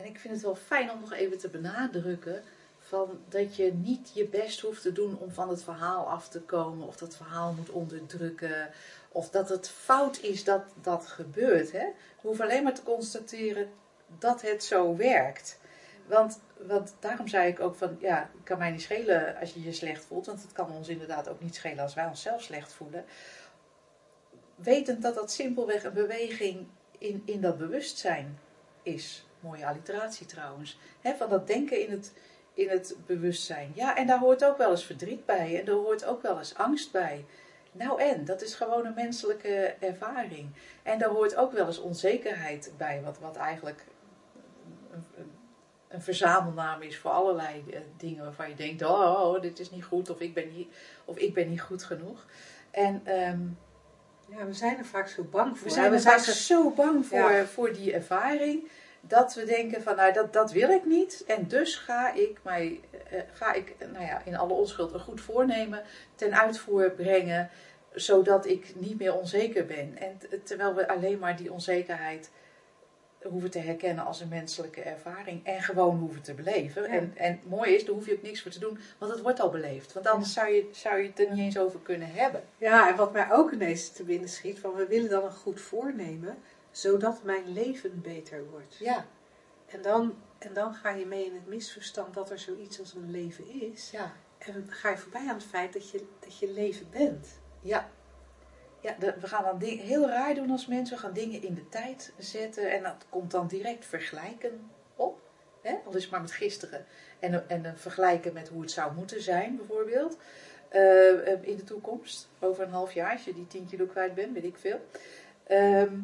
En 0.00 0.06
ik 0.06 0.18
vind 0.18 0.34
het 0.34 0.42
wel 0.42 0.54
fijn 0.54 0.90
om 0.90 1.00
nog 1.00 1.12
even 1.12 1.38
te 1.38 1.48
benadrukken 1.48 2.42
van 2.78 3.20
dat 3.28 3.56
je 3.56 3.72
niet 3.72 4.10
je 4.14 4.26
best 4.26 4.60
hoeft 4.60 4.82
te 4.82 4.92
doen 4.92 5.18
om 5.18 5.30
van 5.30 5.48
het 5.48 5.62
verhaal 5.62 6.08
af 6.08 6.28
te 6.28 6.40
komen 6.40 6.86
of 6.86 6.96
dat 6.96 7.16
verhaal 7.16 7.52
moet 7.52 7.70
onderdrukken 7.70 8.70
of 9.08 9.30
dat 9.30 9.48
het 9.48 9.68
fout 9.68 10.20
is 10.20 10.44
dat 10.44 10.62
dat 10.82 11.06
gebeurt. 11.06 11.72
Hè? 11.72 11.84
We 12.20 12.28
hoeven 12.28 12.44
alleen 12.44 12.62
maar 12.62 12.74
te 12.74 12.82
constateren 12.82 13.70
dat 14.18 14.42
het 14.42 14.64
zo 14.64 14.96
werkt. 14.96 15.58
Want, 16.06 16.40
want 16.66 16.94
daarom 17.00 17.28
zei 17.28 17.48
ik 17.48 17.60
ook 17.60 17.74
van, 17.76 17.96
ja, 18.00 18.30
het 18.32 18.42
kan 18.44 18.58
mij 18.58 18.70
niet 18.70 18.82
schelen 18.82 19.36
als 19.36 19.52
je 19.52 19.62
je 19.62 19.72
slecht 19.72 20.04
voelt, 20.04 20.26
want 20.26 20.42
het 20.42 20.52
kan 20.52 20.70
ons 20.70 20.88
inderdaad 20.88 21.28
ook 21.28 21.40
niet 21.40 21.54
schelen 21.54 21.82
als 21.82 21.94
wij 21.94 22.06
onszelf 22.06 22.42
slecht 22.42 22.72
voelen. 22.72 23.04
Wetend 24.54 25.02
dat 25.02 25.14
dat 25.14 25.32
simpelweg 25.32 25.84
een 25.84 25.92
beweging 25.92 26.66
in, 26.98 27.22
in 27.24 27.40
dat 27.40 27.58
bewustzijn 27.58 28.38
is. 28.82 29.24
Mooie 29.40 29.66
alliteratie 29.66 30.26
trouwens. 30.26 30.78
He, 31.00 31.14
van 31.14 31.28
dat 31.28 31.46
denken 31.46 31.80
in 31.80 31.90
het, 31.90 32.12
in 32.54 32.68
het 32.68 32.96
bewustzijn. 33.06 33.72
Ja, 33.74 33.96
en 33.96 34.06
daar 34.06 34.18
hoort 34.18 34.44
ook 34.44 34.56
wel 34.56 34.70
eens 34.70 34.84
verdriet 34.84 35.26
bij 35.26 35.60
en 35.60 35.66
er 35.66 35.74
hoort 35.74 36.04
ook 36.04 36.22
wel 36.22 36.38
eens 36.38 36.54
angst 36.54 36.92
bij. 36.92 37.24
Nou 37.72 38.00
en, 38.00 38.24
dat 38.24 38.42
is 38.42 38.54
gewoon 38.54 38.86
een 38.86 38.94
menselijke 38.94 39.74
ervaring. 39.80 40.50
En 40.82 40.98
daar 40.98 41.08
hoort 41.08 41.36
ook 41.36 41.52
wel 41.52 41.66
eens 41.66 41.78
onzekerheid 41.78 42.72
bij, 42.76 43.02
wat, 43.04 43.18
wat 43.18 43.36
eigenlijk 43.36 43.84
een, 44.92 45.04
een, 45.16 45.30
een 45.88 46.02
verzamelnaam 46.02 46.82
is 46.82 46.98
voor 46.98 47.10
allerlei 47.10 47.64
eh, 47.70 47.80
dingen 47.96 48.24
waarvan 48.24 48.48
je 48.48 48.54
denkt, 48.54 48.82
oh, 48.82 49.40
dit 49.40 49.58
is 49.58 49.70
niet 49.70 49.84
goed 49.84 50.10
of 50.10 50.20
ik 50.20 50.34
ben 50.34 50.52
niet, 50.56 50.68
of 51.04 51.16
ik 51.16 51.34
ben 51.34 51.48
niet 51.48 51.60
goed 51.60 51.82
genoeg. 51.82 52.26
En 52.70 53.00
ehm, 53.04 53.40
ja, 54.28 54.46
we 54.46 54.52
zijn 54.52 54.78
er 54.78 54.84
vaak 54.84 55.08
zo 55.08 55.22
bang 55.22 55.58
voor. 55.58 55.68
We 55.68 55.74
zijn 55.74 55.92
er 55.92 56.00
vaak 56.00 56.18
zo 56.18 56.70
bang 56.70 57.06
voor, 57.06 57.46
voor 57.46 57.72
die 57.72 57.92
ervaring 57.92 58.68
dat 59.00 59.34
we 59.34 59.44
denken 59.44 59.82
van 59.82 59.96
nou 59.96 60.12
dat, 60.12 60.32
dat 60.32 60.52
wil 60.52 60.70
ik 60.70 60.84
niet. 60.84 61.24
En 61.26 61.48
dus 61.48 61.76
ga 61.76 62.12
ik 62.12 62.38
mij 62.42 62.80
uh, 63.12 63.20
ga 63.32 63.52
ik 63.52 63.74
nou 63.92 64.04
ja, 64.04 64.22
in 64.24 64.36
alle 64.36 64.52
onschuld 64.52 64.92
een 64.92 65.00
goed 65.00 65.20
voornemen 65.20 65.82
ten 66.14 66.40
uitvoer 66.40 66.90
brengen 66.90 67.50
zodat 67.94 68.46
ik 68.46 68.72
niet 68.74 68.98
meer 68.98 69.14
onzeker 69.14 69.66
ben. 69.66 69.98
En 69.98 70.18
terwijl 70.44 70.74
we 70.74 70.88
alleen 70.88 71.18
maar 71.18 71.36
die 71.36 71.52
onzekerheid 71.52 72.30
hoeven 73.22 73.50
te 73.50 73.58
herkennen 73.58 74.04
als 74.04 74.20
een 74.20 74.28
menselijke 74.28 74.80
ervaring 74.80 75.46
en 75.46 75.62
gewoon 75.62 75.98
hoeven 75.98 76.22
te 76.22 76.34
beleven. 76.34 76.84
En, 76.84 77.12
en 77.16 77.40
mooi 77.44 77.74
is, 77.74 77.84
daar 77.84 77.94
hoef 77.94 78.06
je 78.06 78.12
ook 78.12 78.22
niks 78.22 78.42
voor 78.42 78.50
te 78.50 78.58
doen 78.58 78.78
want 78.98 79.12
het 79.12 79.20
wordt 79.20 79.40
al 79.40 79.50
beleefd, 79.50 79.92
want 79.92 80.06
anders 80.06 80.32
zou, 80.32 80.48
je, 80.48 80.68
zou 80.72 80.98
je 80.98 81.08
het 81.08 81.20
er 81.20 81.30
niet 81.30 81.38
eens 81.38 81.58
over 81.58 81.80
kunnen 81.80 82.10
hebben. 82.10 82.42
Ja 82.58 82.88
en 82.88 82.96
wat 82.96 83.12
mij 83.12 83.30
ook 83.30 83.52
ineens 83.52 83.88
te 83.92 84.04
binnen 84.04 84.28
schiet 84.28 84.58
van 84.58 84.74
we 84.74 84.86
willen 84.86 85.10
dan 85.10 85.24
een 85.24 85.32
goed 85.32 85.60
voornemen 85.60 86.36
zodat 86.70 87.22
mijn 87.22 87.52
leven 87.52 88.00
beter 88.02 88.50
wordt. 88.50 88.76
Ja. 88.78 89.06
En 89.66 89.82
dan, 89.82 90.14
en 90.38 90.52
dan 90.54 90.74
ga 90.74 90.90
je 90.90 91.06
mee 91.06 91.24
in 91.24 91.34
het 91.34 91.46
misverstand 91.46 92.14
dat 92.14 92.30
er 92.30 92.38
zoiets 92.38 92.80
als 92.80 92.94
een 92.94 93.10
leven 93.10 93.48
is. 93.72 93.90
Ja. 93.90 94.12
En 94.38 94.66
ga 94.68 94.90
je 94.90 94.96
voorbij 94.98 95.28
aan 95.28 95.34
het 95.34 95.44
feit 95.44 95.72
dat 95.72 95.90
je, 95.90 96.06
dat 96.20 96.38
je 96.38 96.52
leven 96.52 96.86
bent. 96.90 97.28
Ja. 97.60 97.90
Ja, 98.80 98.96
we 98.98 99.26
gaan 99.26 99.44
dan 99.44 99.58
ding, 99.58 99.80
heel 99.80 100.08
raar 100.08 100.34
doen 100.34 100.50
als 100.50 100.66
mensen. 100.66 100.96
We 100.96 101.02
gaan 101.02 101.12
dingen 101.12 101.42
in 101.42 101.54
de 101.54 101.68
tijd 101.68 102.12
zetten 102.18 102.72
en 102.72 102.82
dat 102.82 103.06
komt 103.08 103.30
dan 103.30 103.46
direct 103.46 103.86
vergelijken 103.86 104.70
op. 104.96 105.20
Hè? 105.62 105.74
Al 105.86 105.96
is 105.96 106.08
maar 106.08 106.20
met 106.20 106.32
gisteren. 106.32 106.86
En, 107.18 107.48
en 107.48 107.78
vergelijken 107.78 108.32
met 108.32 108.48
hoe 108.48 108.60
het 108.60 108.70
zou 108.70 108.94
moeten 108.94 109.22
zijn, 109.22 109.56
bijvoorbeeld. 109.56 110.16
eh, 110.68 111.32
eh, 111.32 111.42
in 111.42 111.56
de 111.56 111.64
toekomst. 111.64 112.28
Over 112.40 112.64
een 112.64 112.70
half 112.70 112.92
jaar, 112.92 113.12
als 113.12 113.24
je 113.24 113.34
die 113.34 113.46
10 113.46 113.66
kilo 113.66 113.86
kwijt 113.86 114.14
bent, 114.14 114.32
weet 114.32 114.44
ik 114.44 114.58
veel. 114.58 114.80
Ehm, 115.46 115.98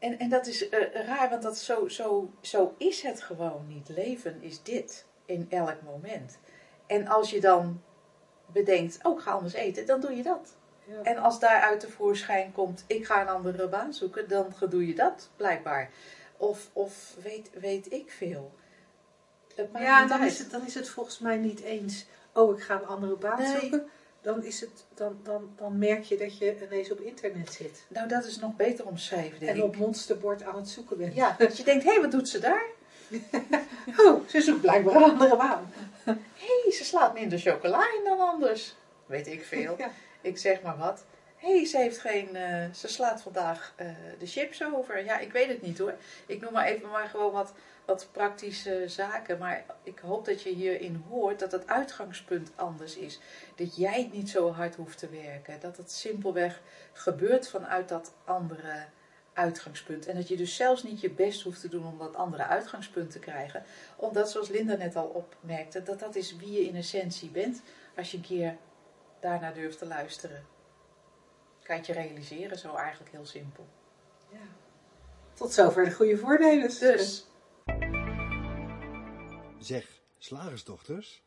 en, 0.00 0.18
en 0.18 0.28
dat 0.28 0.46
is 0.46 0.68
eh, 0.68 1.06
raar, 1.06 1.30
want 1.30 1.42
dat 1.42 1.58
zo, 1.58 1.88
zo, 1.88 2.30
zo 2.40 2.74
is 2.78 3.02
het 3.02 3.22
gewoon 3.22 3.64
niet. 3.68 3.88
Leven 3.88 4.42
is 4.42 4.62
dit 4.62 5.06
in 5.24 5.46
elk 5.50 5.82
moment. 5.84 6.38
En 6.86 7.06
als 7.08 7.30
je 7.30 7.40
dan 7.40 7.82
bedenkt, 8.46 8.98
oh, 9.02 9.16
ik 9.18 9.22
ga 9.22 9.30
anders 9.32 9.54
eten, 9.54 9.86
dan 9.86 10.00
doe 10.00 10.16
je 10.16 10.22
dat. 10.22 10.54
Ja. 10.84 11.02
En 11.02 11.18
als 11.18 11.38
daaruit 11.38 11.80
tevoorschijn 11.80 12.52
komt, 12.52 12.84
ik 12.86 13.06
ga 13.06 13.20
een 13.20 13.28
andere 13.28 13.68
baan 13.68 13.94
zoeken, 13.94 14.28
dan 14.28 14.54
doe 14.68 14.86
je 14.86 14.94
dat 14.94 15.30
blijkbaar. 15.36 15.90
Of, 16.36 16.70
of 16.72 17.14
weet, 17.22 17.50
weet 17.60 17.92
ik 17.92 18.10
veel. 18.10 18.52
Ja, 19.74 20.06
dan 20.06 20.20
uit. 20.20 20.30
is, 20.32 20.38
het, 20.38 20.50
dan 20.50 20.66
is 20.66 20.74
het 20.74 20.88
volgens 20.88 21.18
mij 21.18 21.36
niet 21.36 21.60
eens, 21.60 22.06
oh, 22.32 22.56
ik 22.56 22.62
ga 22.62 22.74
een 22.74 22.86
andere 22.86 23.16
baan 23.16 23.38
Nee. 23.38 23.60
zoeken. 23.60 23.88
Dan, 24.22 24.44
is 24.44 24.60
het, 24.60 24.84
dan, 24.94 25.20
dan, 25.22 25.50
dan 25.56 25.78
merk 25.78 26.02
je 26.02 26.16
dat 26.16 26.38
je 26.38 26.56
ineens 26.66 26.90
op 26.90 27.00
internet 27.00 27.52
zit. 27.52 27.84
Nou, 27.88 28.08
dat 28.08 28.24
is 28.24 28.38
nog 28.38 28.56
beter 28.56 28.86
omschreven, 28.86 29.38
denk 29.38 29.56
En 29.56 29.62
op 29.62 29.76
monsterbord 29.76 30.42
aan 30.42 30.56
het 30.56 30.68
zoeken 30.68 30.98
bent. 30.98 31.14
Ja, 31.14 31.34
dat 31.38 31.56
je 31.56 31.64
denkt, 31.64 31.84
hé, 31.84 31.90
hey, 31.90 32.00
wat 32.00 32.10
doet 32.10 32.28
ze 32.28 32.38
daar? 32.38 32.64
Oh, 33.96 34.28
ze 34.28 34.40
zoekt 34.40 34.60
blijkbaar 34.60 34.94
een 34.94 35.02
andere 35.02 35.36
baan. 35.36 35.72
Hé, 36.04 36.12
hey, 36.62 36.72
ze 36.72 36.84
slaat 36.84 37.14
minder 37.14 37.38
chocola 37.38 37.78
in 37.78 38.04
dan 38.04 38.20
anders. 38.20 38.74
Weet 39.06 39.26
ik 39.26 39.44
veel. 39.44 39.74
Ja. 39.78 39.90
Ik 40.20 40.38
zeg 40.38 40.62
maar 40.62 40.76
wat. 40.78 41.04
Hey, 41.40 41.64
ze 41.64 41.76
heeft 41.78 41.98
geen. 41.98 42.36
eh, 42.36 42.72
ze 42.72 42.88
slaat 42.88 43.22
vandaag 43.22 43.72
eh, 43.76 43.86
de 44.18 44.26
chips 44.26 44.64
over. 44.64 45.04
Ja, 45.04 45.18
ik 45.18 45.32
weet 45.32 45.48
het 45.48 45.62
niet 45.62 45.78
hoor. 45.78 45.94
Ik 46.26 46.40
noem 46.40 46.52
maar 46.52 46.66
even 46.66 46.88
maar 46.88 47.08
gewoon 47.08 47.32
wat, 47.32 47.52
wat 47.84 48.08
praktische 48.12 48.84
zaken. 48.86 49.38
Maar 49.38 49.64
ik 49.82 49.98
hoop 49.98 50.24
dat 50.24 50.42
je 50.42 50.50
hierin 50.50 51.04
hoort 51.08 51.38
dat 51.38 51.52
het 51.52 51.66
uitgangspunt 51.66 52.50
anders 52.54 52.96
is. 52.96 53.20
Dat 53.54 53.76
jij 53.76 54.08
niet 54.12 54.30
zo 54.30 54.52
hard 54.52 54.74
hoeft 54.74 54.98
te 54.98 55.08
werken. 55.08 55.60
Dat 55.60 55.76
het 55.76 55.92
simpelweg 55.92 56.60
gebeurt 56.92 57.48
vanuit 57.48 57.88
dat 57.88 58.12
andere 58.24 58.84
uitgangspunt. 59.32 60.06
En 60.06 60.16
dat 60.16 60.28
je 60.28 60.36
dus 60.36 60.56
zelfs 60.56 60.82
niet 60.82 61.00
je 61.00 61.10
best 61.10 61.42
hoeft 61.42 61.60
te 61.60 61.68
doen 61.68 61.86
om 61.86 61.98
dat 61.98 62.16
andere 62.16 62.46
uitgangspunt 62.46 63.10
te 63.10 63.18
krijgen. 63.18 63.64
Omdat, 63.96 64.30
zoals 64.30 64.48
Linda 64.48 64.74
net 64.74 64.96
al 64.96 65.06
opmerkte, 65.06 65.82
dat 65.82 66.00
dat 66.00 66.14
is 66.16 66.36
wie 66.36 66.52
je 66.52 66.66
in 66.66 66.76
essentie 66.76 67.30
bent. 67.30 67.62
Als 67.96 68.10
je 68.10 68.16
een 68.16 68.22
keer 68.22 68.56
daarnaar 69.20 69.54
durft 69.54 69.78
te 69.78 69.86
luisteren. 69.86 70.58
Kan 71.70 71.82
je 71.86 71.92
realiseren, 71.92 72.58
zo 72.58 72.74
eigenlijk 72.74 73.10
heel 73.10 73.26
simpel. 73.26 73.66
Ja. 74.32 74.38
Tot 75.34 75.52
zover 75.52 75.84
de 75.84 75.92
goede 75.92 76.16
voornemens. 76.16 76.78
Dus, 76.78 77.26
Zeg, 79.58 79.86
slagersdochters, 80.18 81.22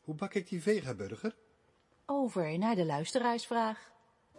hoe 0.00 0.14
bak 0.14 0.34
ik 0.34 0.48
die 0.48 0.62
vegaburger? 0.62 1.34
Over 2.06 2.58
naar 2.58 2.74
de 2.74 2.84
luisteraarsvraag. 2.84 3.90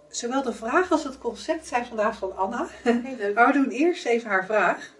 Zowel 0.07 0.43
de 0.43 0.53
vraag 0.53 0.91
als 0.91 1.03
het 1.03 1.17
concept 1.17 1.67
zijn 1.67 1.85
vandaag 1.85 2.17
van 2.17 2.37
Anna. 2.37 2.67
heel 2.83 3.15
leuk. 3.15 3.35
Maar 3.35 3.47
we 3.47 3.53
doen 3.53 3.69
eerst 3.69 4.05
even 4.05 4.29
haar 4.29 4.45
vraag. 4.45 4.93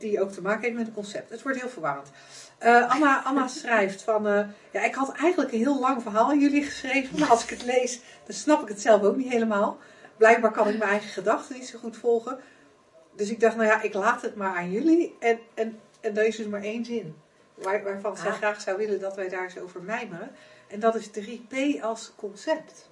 Die 0.00 0.20
ook 0.22 0.30
te 0.30 0.42
maken 0.42 0.62
heeft 0.62 0.74
met 0.76 0.86
het 0.86 0.94
concept. 0.94 1.30
Het 1.30 1.42
wordt 1.42 1.60
heel 1.60 1.68
verwarrend. 1.68 2.10
Eh, 2.58 2.90
Anna, 2.90 3.22
Anna 3.24 3.46
schrijft 3.60 4.02
van... 4.02 4.26
eh, 4.26 4.46
ja, 4.70 4.84
ik 4.84 4.94
had 4.94 5.12
eigenlijk 5.16 5.52
een 5.52 5.58
heel 5.58 5.80
lang 5.80 6.02
verhaal 6.02 6.28
aan 6.28 6.40
jullie 6.40 6.62
geschreven. 6.62 7.18
Maar 7.18 7.28
als 7.30 7.42
ik 7.42 7.50
het 7.50 7.64
lees, 7.64 8.00
dan 8.26 8.34
snap 8.34 8.62
ik 8.62 8.68
het 8.68 8.80
zelf 8.80 9.02
ook 9.02 9.16
niet 9.16 9.32
helemaal. 9.32 9.78
Blijkbaar 10.16 10.50
kan 10.52 10.68
ik 10.68 10.78
mijn 10.78 10.90
eigen 10.90 11.08
gedachten 11.10 11.54
niet 11.54 11.66
zo 11.68 11.78
goed 11.78 11.96
volgen. 11.96 12.38
Dus 13.16 13.30
ik 13.30 13.40
dacht, 13.40 13.56
nou 13.56 13.68
ja, 13.68 13.82
ik 13.82 13.94
laat 13.94 14.22
het 14.22 14.34
maar 14.36 14.56
aan 14.56 14.70
jullie. 14.70 15.16
En, 15.20 15.38
en, 15.54 15.78
en 16.00 16.16
er 16.16 16.24
is 16.26 16.36
dus 16.36 16.46
maar 16.46 16.62
één 16.62 16.84
zin. 16.84 17.16
Waar, 17.54 17.82
waarvan 17.84 18.16
zij 18.16 18.30
Ah. 18.30 18.36
graag 18.36 18.60
zou 18.60 18.76
willen 18.76 19.00
dat 19.00 19.16
wij 19.16 19.28
daar 19.28 19.42
eens 19.42 19.58
over 19.58 19.82
mijmeren. 19.82 20.30
En 20.68 20.80
dat 20.80 20.94
is 20.94 21.08
3P 21.10 21.82
als 21.82 22.12
concept. 22.16 22.90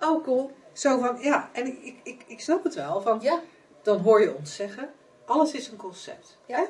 Oh, 0.00 0.24
cool. 0.24 0.52
Zo 0.72 0.98
van, 1.00 1.18
ja, 1.20 1.48
en 1.52 1.66
ik, 1.66 1.78
ik, 1.82 1.96
ik, 2.02 2.24
ik 2.26 2.40
snap 2.40 2.64
het 2.64 2.74
wel. 2.74 3.00
Van, 3.02 3.18
Ja, 3.22 3.40
dan 3.82 3.98
hoor 4.00 4.20
je 4.20 4.34
ons 4.34 4.54
zeggen, 4.56 4.90
alles 5.24 5.52
is 5.52 5.68
een 5.68 5.76
concept. 5.76 6.36
Ja. 6.46 6.66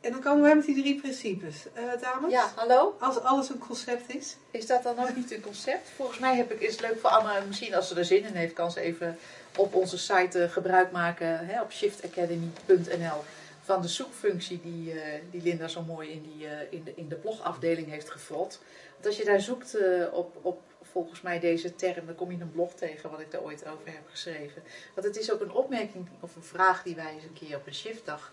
En 0.00 0.10
dan 0.10 0.20
komen 0.20 0.42
wij 0.42 0.56
met 0.56 0.64
die 0.64 0.82
drie 0.82 1.00
principes. 1.00 1.56
Eh 1.72 1.82
dames, 2.00 2.30
ja, 2.30 2.52
hallo? 2.54 2.96
als 3.00 3.18
alles 3.18 3.48
een 3.48 3.58
concept 3.58 4.14
is. 4.14 4.36
Is 4.50 4.66
dat 4.66 4.82
dan 4.82 4.98
ook 4.98 5.16
niet 5.16 5.32
een 5.32 5.40
concept? 5.40 5.88
Volgens 5.96 6.18
mij 6.18 6.36
heb 6.36 6.52
ik, 6.52 6.60
is 6.60 6.72
het 6.72 6.80
leuk 6.80 6.98
voor 6.98 7.10
Anna, 7.10 7.40
misschien 7.46 7.74
als 7.74 7.88
ze 7.88 7.94
er 7.94 8.04
zin 8.04 8.24
in 8.24 8.34
heeft, 8.34 8.52
kan 8.52 8.70
ze 8.70 8.80
even 8.80 9.18
op 9.56 9.74
onze 9.74 9.98
site 9.98 10.42
eh, 10.42 10.50
gebruik 10.50 10.90
maken, 10.92 11.46
hè, 11.46 11.62
op 11.62 11.72
shiftacademy.nl, 11.72 13.22
van 13.62 13.82
de 13.82 13.88
zoekfunctie 13.88 14.60
die, 14.62 15.00
eh, 15.00 15.20
die 15.30 15.42
Linda 15.42 15.68
zo 15.68 15.82
mooi 15.82 16.10
in, 16.10 16.22
die, 16.22 16.46
in, 16.70 16.84
de, 16.84 16.92
in 16.94 17.08
de 17.08 17.16
blogafdeling 17.16 17.90
heeft 17.90 18.10
gevuld. 18.10 18.60
Want 18.92 19.06
als 19.06 19.16
je 19.16 19.24
daar 19.24 19.40
zoekt 19.40 19.76
op, 20.12 20.36
op 20.42 20.60
volgens 20.94 21.20
mij 21.20 21.40
deze 21.40 21.74
term, 21.74 22.06
dan 22.06 22.14
kom 22.14 22.30
je 22.30 22.40
een 22.40 22.52
blog 22.52 22.74
tegen 22.74 23.10
wat 23.10 23.20
ik 23.20 23.30
daar 23.30 23.42
ooit 23.42 23.66
over 23.66 23.86
heb 23.86 24.08
geschreven. 24.08 24.62
Want 24.94 25.06
het 25.06 25.16
is 25.16 25.32
ook 25.32 25.40
een 25.40 25.52
opmerking 25.52 26.08
of 26.20 26.36
een 26.36 26.42
vraag 26.42 26.82
die 26.82 26.94
wij 26.94 27.12
eens 27.14 27.24
een 27.24 27.32
keer 27.32 27.56
op 27.56 27.66
een 27.66 27.74
shiftdag 27.74 28.32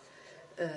eh, 0.56 0.69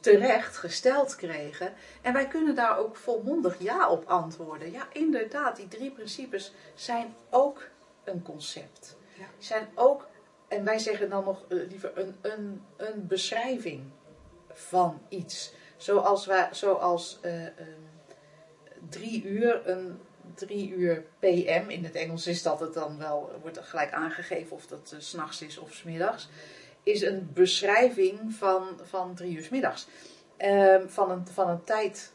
terecht 0.00 0.56
gesteld 0.56 1.16
kregen. 1.16 1.72
En 2.02 2.12
wij 2.12 2.28
kunnen 2.28 2.54
daar 2.54 2.78
ook 2.78 2.96
volmondig 2.96 3.58
ja 3.58 3.90
op 3.90 4.04
antwoorden. 4.06 4.70
Ja, 4.70 4.86
inderdaad, 4.92 5.56
die 5.56 5.68
drie 5.68 5.90
principes 5.90 6.52
zijn 6.74 7.14
ook 7.30 7.68
een 8.04 8.22
concept. 8.22 8.96
Ja. 9.18 9.26
Zijn 9.38 9.68
ook, 9.74 10.06
en 10.48 10.64
wij 10.64 10.78
zeggen 10.78 11.10
dan 11.10 11.24
nog 11.24 11.44
eh, 11.48 11.58
liever 11.68 11.98
een, 11.98 12.16
een, 12.20 12.62
een 12.76 13.06
beschrijving 13.06 13.82
van 14.52 15.00
iets. 15.08 15.52
Zoals, 15.76 16.26
wij, 16.26 16.48
zoals 16.52 17.18
eh, 17.20 17.46
ehm, 17.46 17.80
drie 18.88 19.24
uur, 19.24 19.68
een 19.68 20.00
drie 20.34 20.70
uur 20.70 21.04
PM, 21.18 21.64
in 21.68 21.84
het 21.84 21.94
Engels 21.94 22.26
is 22.26 22.42
dat 22.42 22.60
het 22.60 22.74
dan 22.74 22.98
wel, 22.98 23.32
wordt 23.42 23.58
gelijk 23.58 23.92
aangegeven 23.92 24.56
of 24.56 24.66
dat 24.66 24.94
s 24.98 25.08
s'nachts 25.08 25.42
is 25.42 25.58
of 25.58 25.72
's 25.72 25.82
middags, 25.82 26.28
is 26.82 27.02
een 27.02 27.30
beschrijving 27.34 28.34
van, 28.34 28.80
van 28.82 29.14
drie 29.14 29.36
uur 29.36 29.42
's 29.44 29.48
middags. 29.48 29.86
Ehm, 30.36 30.88
van, 30.88 31.10
een, 31.10 31.26
van 31.32 31.48
een 31.48 31.64
tijd, 31.64 32.12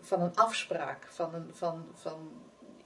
van 0.00 0.22
een 0.22 0.34
afspraak, 0.36 1.06
van, 1.08 1.34
een, 1.34 1.50
van, 1.52 1.86
van 1.94 2.30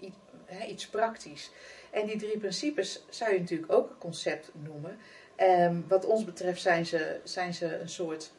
i- 0.01 0.15
hè, 0.45 0.67
iets 0.67 0.87
praktisch. 0.89 1.51
En 1.91 2.07
die 2.07 2.17
drie 2.19 2.39
principes 2.39 3.05
zou 3.09 3.33
je 3.33 3.39
natuurlijk 3.41 3.73
ook 3.73 3.91
een 3.91 3.99
concept 3.99 4.51
noemen. 4.53 4.99
Ehm, 5.37 5.77
wat 5.89 6.05
ons 6.05 6.25
betreft 6.25 6.61
zijn 6.61 6.87
ze, 6.87 7.21
zijn 7.25 7.55
ze 7.55 7.79
een 7.79 7.89
soort, 7.89 8.33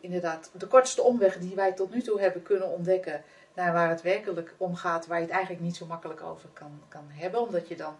inderdaad, 0.00 0.50
de 0.52 0.66
kortste 0.66 1.02
omweg 1.02 1.38
die 1.38 1.54
wij 1.54 1.72
tot 1.72 1.94
nu 1.94 2.02
toe 2.02 2.20
hebben 2.20 2.42
kunnen 2.42 2.68
ontdekken 2.68 3.24
naar 3.54 3.72
waar 3.72 3.88
het 3.88 4.02
werkelijk 4.02 4.54
om 4.56 4.74
gaat, 4.74 5.06
waar 5.06 5.18
je 5.18 5.24
het 5.24 5.34
eigenlijk 5.34 5.64
niet 5.64 5.76
zo 5.76 5.86
makkelijk 5.86 6.22
over 6.22 6.48
kan, 6.52 6.80
kan 6.88 7.04
hebben, 7.08 7.40
omdat 7.40 7.68
je 7.68 7.76
dan, 7.76 7.94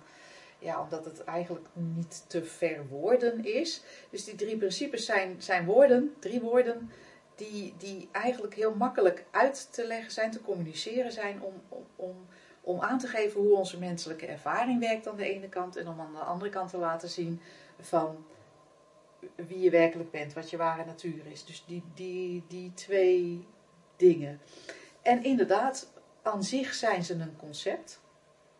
ja, 0.58 0.82
omdat 0.82 1.04
het 1.04 1.24
eigenlijk 1.24 1.66
niet 1.72 2.24
te 2.26 2.44
verwoorden 2.44 3.44
is. 3.44 3.82
Dus 4.10 4.24
die 4.24 4.34
drie 4.34 4.56
principes 4.56 5.04
zijn, 5.04 5.42
zijn 5.42 5.64
woorden, 5.64 6.14
drie 6.18 6.40
woorden, 6.40 6.90
die, 7.34 7.74
die 7.78 8.08
eigenlijk 8.12 8.54
heel 8.54 8.74
makkelijk 8.74 9.24
uit 9.30 9.72
te 9.72 9.86
leggen 9.86 10.12
zijn, 10.12 10.30
te 10.30 10.42
communiceren 10.42 11.12
zijn, 11.12 11.42
om, 11.42 11.54
om, 11.96 12.26
om, 12.60 12.80
aan 12.80 12.98
te 12.98 13.06
geven 13.06 13.40
hoe 13.40 13.56
onze 13.56 13.78
menselijke 13.78 14.26
ervaring 14.26 14.80
werkt 14.80 15.08
aan 15.08 15.16
de 15.16 15.28
ene 15.34 15.48
kant, 15.48 15.76
en 15.76 15.88
om 15.88 16.00
aan 16.00 16.12
de 16.12 16.18
andere 16.18 16.50
kant 16.50 16.70
te 16.70 16.78
laten 16.78 17.08
zien 17.08 17.40
van 17.80 18.24
wie 19.34 19.60
je 19.60 19.70
werkelijk 19.70 20.10
bent, 20.10 20.32
wat 20.32 20.50
je 20.50 20.56
ware 20.56 20.84
natuur 20.84 21.26
is. 21.26 21.44
Dus 21.44 21.64
die, 21.66 21.82
die, 21.94 22.44
die 22.48 22.74
twee 22.74 23.46
dingen. 23.96 24.40
En 25.04 25.24
inderdaad, 25.24 25.92
aan 26.22 26.44
zich 26.44 26.74
zijn 26.74 27.04
ze 27.04 27.14
een 27.14 27.36
concept. 27.36 28.00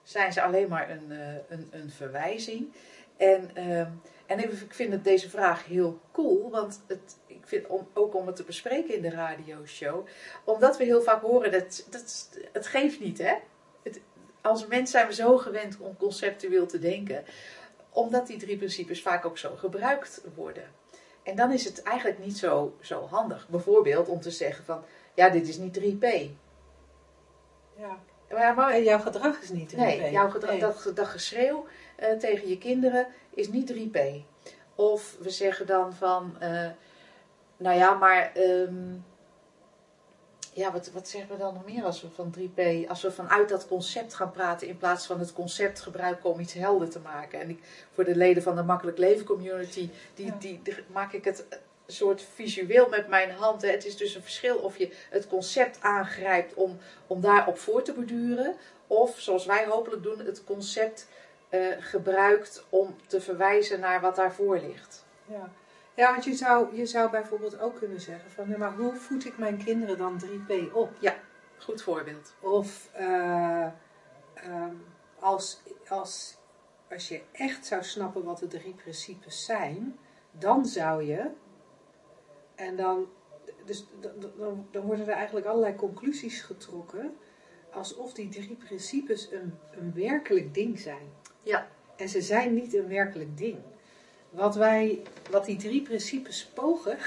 Zijn 0.03 0.33
ze 0.33 0.43
alleen 0.43 0.69
maar 0.69 0.91
een, 0.91 1.13
eh, 1.13 1.35
een, 1.49 1.69
een 1.71 1.91
verwijzing. 1.91 2.73
En, 3.17 3.51
ehm, 3.55 3.91
en 4.27 4.39
ik 4.39 4.53
ik 4.53 4.75
vind 4.75 4.93
het, 4.93 5.05
deze 5.05 5.31
vraag 5.31 5.65
heel 5.65 6.01
cool, 6.13 6.51
want 6.51 6.81
het, 6.87 7.17
ik 7.27 7.47
vind 7.47 7.67
om, 7.67 7.89
ook 7.95 8.15
om 8.15 8.27
het 8.27 8.37
te 8.37 8.45
bespreken 8.45 8.95
in 8.95 9.03
de 9.03 9.11
radioshow, 9.11 10.07
omdat 10.45 10.77
we 10.77 10.85
heel 10.85 11.03
vaak 11.03 11.23
horen 11.23 11.53
dat, 11.53 11.87
dat 11.91 12.29
het 12.53 12.67
geeft 12.67 13.01
niet, 13.01 13.19
hè? 13.19 13.35
Het, 13.83 14.01
als 14.41 14.67
mens 14.67 14.91
zijn 14.91 15.07
we 15.07 15.15
zo 15.15 15.37
gewend 15.37 15.79
om 15.79 15.97
conceptueel 15.97 16.67
te 16.67 16.79
denken, 16.79 17.25
omdat 17.91 18.27
die 18.27 18.39
drie 18.39 18.57
principes 18.57 19.03
vaak 19.03 19.25
ook 19.25 19.39
zo 19.39 19.57
gebruikt 19.57 20.23
worden. 20.35 20.65
En 21.23 21.37
dan 21.37 21.53
is 21.53 21.65
het 21.65 21.83
eigenlijk 21.83 22.19
niet 22.19 22.39
zo, 22.39 22.77
zo 22.81 23.07
handig. 23.07 23.49
Bijvoorbeeld 23.49 24.09
om 24.09 24.21
te 24.21 24.31
zeggen 24.31 24.65
van, 24.65 24.85
ja, 25.14 25.29
dit 25.29 25.48
is 25.48 25.57
niet 25.59 25.79
3P. 25.81 26.07
Ja. 27.77 27.98
Maar, 28.31 28.55
maar 28.55 28.83
jouw 28.83 28.98
gedrag 28.98 29.40
is 29.40 29.50
niet 29.50 29.72
3P. 29.72 29.77
Nee, 29.77 30.11
jouw 30.11 30.31
gedrag, 30.31 30.50
Nee. 30.50 30.61
dat, 30.61 30.90
dat 30.94 31.07
geschreeuw 31.07 31.66
eh, 31.96 32.12
tegen 32.12 32.48
je 32.48 32.59
kinderen 32.59 33.07
is 33.31 33.48
niet 33.48 33.72
3P. 33.72 33.98
Of 34.74 35.16
we 35.20 35.31
zeggen 35.31 35.66
dan 35.66 35.92
van, 35.92 36.37
eh, 36.40 36.68
nou 37.57 37.77
ja, 37.79 37.94
maar, 37.94 38.33
ehm, 38.35 38.94
ja, 40.53 40.72
wat, 40.72 40.90
wat 40.92 41.09
zeggen 41.09 41.31
we 41.31 41.37
dan 41.38 41.55
nog 41.55 41.64
meer 41.64 41.85
als 41.85 42.03
we 42.03 42.09
van 42.11 42.31
3P, 42.38 42.88
als 42.88 43.03
we 43.03 43.11
vanuit 43.12 43.48
dat 43.48 43.68
concept 43.68 44.14
gaan 44.14 44.31
praten 44.31 44.68
in 44.68 44.77
plaats 44.77 45.07
van 45.07 45.18
het 45.18 45.33
concept 45.33 45.81
gebruiken 45.81 46.31
om 46.31 46.40
iets 46.40 46.53
helder 46.53 46.90
te 46.90 46.98
maken. 47.00 47.40
En 47.40 47.48
ik, 47.50 47.62
voor 47.92 48.05
de 48.05 48.16
leden 48.16 48.42
van 48.42 48.57
de 48.57 48.62
Makkelijk 48.62 48.98
Leven 48.98 49.27
Community, 49.27 49.90
die, 50.14 50.27
Ja. 50.27 50.37
die, 50.38 50.61
die- 50.62 50.74
maak 50.92 51.12
ik 51.12 51.24
het 51.24 51.44
soort 51.87 52.23
visueel 52.35 52.88
met 52.88 53.09
mijn 53.09 53.31
hand. 53.31 53.62
Hè. 53.62 53.70
Het 53.70 53.85
is 53.85 53.97
dus 53.97 54.14
een 54.14 54.23
verschil 54.23 54.57
of 54.57 54.79
je 54.79 54.92
het 55.11 55.27
concept 55.27 55.81
aangrijpt 55.81 56.55
om, 56.55 56.79
om 57.07 57.20
daarop 57.20 57.59
voor 57.59 57.83
te 57.83 57.92
borduren. 57.92 58.55
Of 58.87 59.20
zoals 59.20 59.47
wij 59.47 59.66
hopelijk 59.66 60.03
doen, 60.03 60.18
het 60.18 60.44
concept 60.44 61.09
eh, 61.49 61.61
gebruikt 61.79 62.64
om 62.68 62.97
te 63.07 63.20
verwijzen 63.20 63.81
naar 63.81 64.01
wat 64.01 64.16
daarvoor 64.16 64.59
ligt. 64.59 65.05
Ja, 65.27 65.51
ja 65.94 66.11
want 66.11 66.25
je 66.25 66.35
zou, 66.35 66.77
je 66.77 66.87
zou 66.87 67.11
bijvoorbeeld 67.11 67.61
ook 67.61 67.79
kunnen 67.79 68.01
zeggen 68.01 68.31
van, 68.31 68.59
maar 68.59 68.73
hoe 68.73 68.94
voed 68.94 69.25
ik 69.25 69.38
mijn 69.38 69.64
kinderen 69.64 69.99
dan 69.99 70.23
3P 70.25 70.73
op? 70.73 70.90
Goed 71.59 71.83
voorbeeld. 71.83 72.35
Of 72.40 72.88
eh, 72.92 73.66
ehm, 74.35 74.75
als, 75.18 75.61
als, 75.88 76.37
als 76.90 77.09
je 77.09 77.23
echt 77.33 77.66
zou 77.66 77.83
snappen 77.83 78.25
wat 78.25 78.38
de 78.38 78.47
drie 78.47 78.75
principes 78.75 79.44
zijn, 79.44 79.99
dan 80.31 80.66
zou 80.66 81.05
je, 81.05 81.31
en 82.55 82.77
dan, 82.77 83.09
dus, 83.64 83.87
dan, 84.01 84.67
dan, 84.71 84.85
worden 84.87 85.07
er 85.07 85.14
eigenlijk 85.14 85.47
allerlei 85.47 85.75
conclusies 85.75 86.40
getrokken, 86.40 87.17
alsof 87.73 88.12
die 88.12 88.29
drie 88.29 88.57
principes 88.64 89.33
een, 89.33 89.55
een 89.71 89.93
werkelijk 89.95 90.55
ding 90.55 90.79
zijn. 90.79 91.09
Ja. 91.43 91.69
En 91.97 92.09
ze 92.09 92.23
zijn 92.23 92.55
niet 92.55 92.75
een 92.75 92.88
werkelijk 92.88 93.37
ding. 93.37 93.59
Wat, 94.31 94.55
wij, 94.55 95.03
wat 95.31 95.45
die 95.45 95.57
drie 95.57 95.83
principes 95.83 96.47
pogen, 96.55 96.99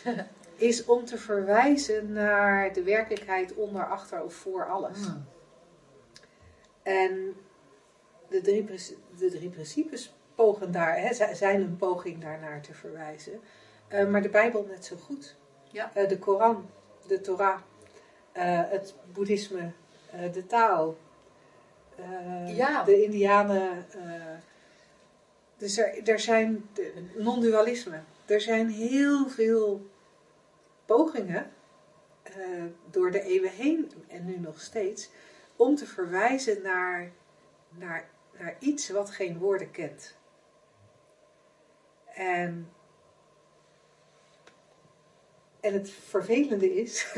is 0.56 0.84
om 0.84 1.04
te 1.04 1.18
verwijzen 1.18 2.12
naar 2.12 2.72
de 2.72 2.82
werkelijkheid 2.82 3.54
onder, 3.54 3.86
achter 3.86 4.22
of 4.22 4.34
voor 4.34 4.68
alles. 4.68 4.98
Hmm. 4.98 5.24
En 6.82 7.36
de 8.28 8.40
drie, 8.40 8.64
de 9.18 9.30
drie 9.30 9.50
principes 9.50 10.14
pogen 10.34 10.72
daar, 10.72 11.00
hè, 11.00 11.14
zi- 11.14 11.34
zijn 11.34 11.60
een 11.60 11.76
poging 11.76 12.20
daarnaar 12.20 12.62
te 12.62 12.74
verwijzen. 12.74 13.40
Eh, 13.90 14.06
maar 14.06 14.22
de 14.22 14.28
Bijbel 14.28 14.66
net 14.68 14.84
zo 14.84 14.96
goed. 14.96 15.36
Ja. 15.70 15.90
Eh, 15.94 16.08
de 16.08 16.18
Koran, 16.18 16.70
de 17.06 17.20
Torah, 17.20 17.60
eh, 18.32 18.62
het 18.70 18.94
Boeddhisme, 19.12 19.72
de 20.32 20.46
Tao, 20.46 20.96
Ja. 22.46 22.82
de 22.84 23.02
Indianen. 23.02 23.86
dus 25.56 25.78
er, 25.78 26.08
er 26.08 26.20
zijn 26.20 26.68
non-dualisme. 27.16 28.00
Er 28.26 28.40
zijn 28.40 28.68
heel 28.68 29.28
veel 29.28 29.90
pogingen 30.84 31.50
door 32.90 33.10
de 33.10 33.22
eeuwen 33.22 33.50
heen 33.50 33.90
en 34.08 34.24
nu 34.24 34.38
nog 34.38 34.60
steeds 34.60 35.10
om 35.56 35.74
te 35.76 35.86
verwijzen 35.86 36.62
naar, 36.62 37.10
naar, 37.68 38.08
naar 38.38 38.56
iets 38.58 38.90
wat 38.90 39.10
geen 39.10 39.38
woorden 39.38 39.70
kent. 39.70 40.16
En, 42.14 42.72
en 45.60 45.72
het 45.72 45.90
vervelende 45.90 46.74
is, 46.74 47.16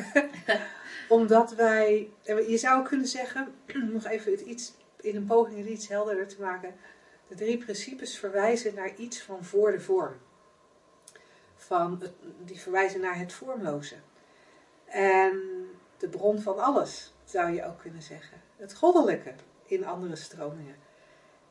omdat 1.09 1.55
wij, 1.55 2.11
je 2.25 2.57
zou 2.57 2.85
kunnen 2.85 3.07
zeggen, 3.07 3.55
nog 3.93 4.05
even 4.05 4.33
het 4.33 4.41
iets, 4.41 4.73
in 5.01 5.17
een 5.17 5.27
poging 5.27 5.59
het 5.59 5.67
iets 5.67 5.89
helderder 5.89 6.29
te 6.29 6.41
maken, 6.41 6.75
de 7.29 7.35
drie 7.35 7.59
principes 7.59 8.19
verwijzen 8.19 8.75
naar 8.75 8.95
iets 8.97 9.23
van 9.23 9.45
voor 9.45 9.73
de 9.73 9.81
vorm. 9.81 10.15
Van 11.57 11.99
het, 12.01 12.13
die 12.45 12.61
verwijzen 12.61 13.01
naar 13.01 13.19
het 13.19 13.33
vormloze. 13.33 13.97
En 14.85 15.41
de 15.99 16.09
bron 16.09 16.41
van 16.41 16.59
alles, 16.59 17.15
zou 17.25 17.53
je 17.53 17.65
ook 17.65 17.79
kunnen 17.79 18.03
zeggen. 18.03 18.41
Het 18.57 18.75
goddelijke 18.75 19.35
in 19.67 19.87
andere 19.87 20.17
stromingen. 20.17 20.77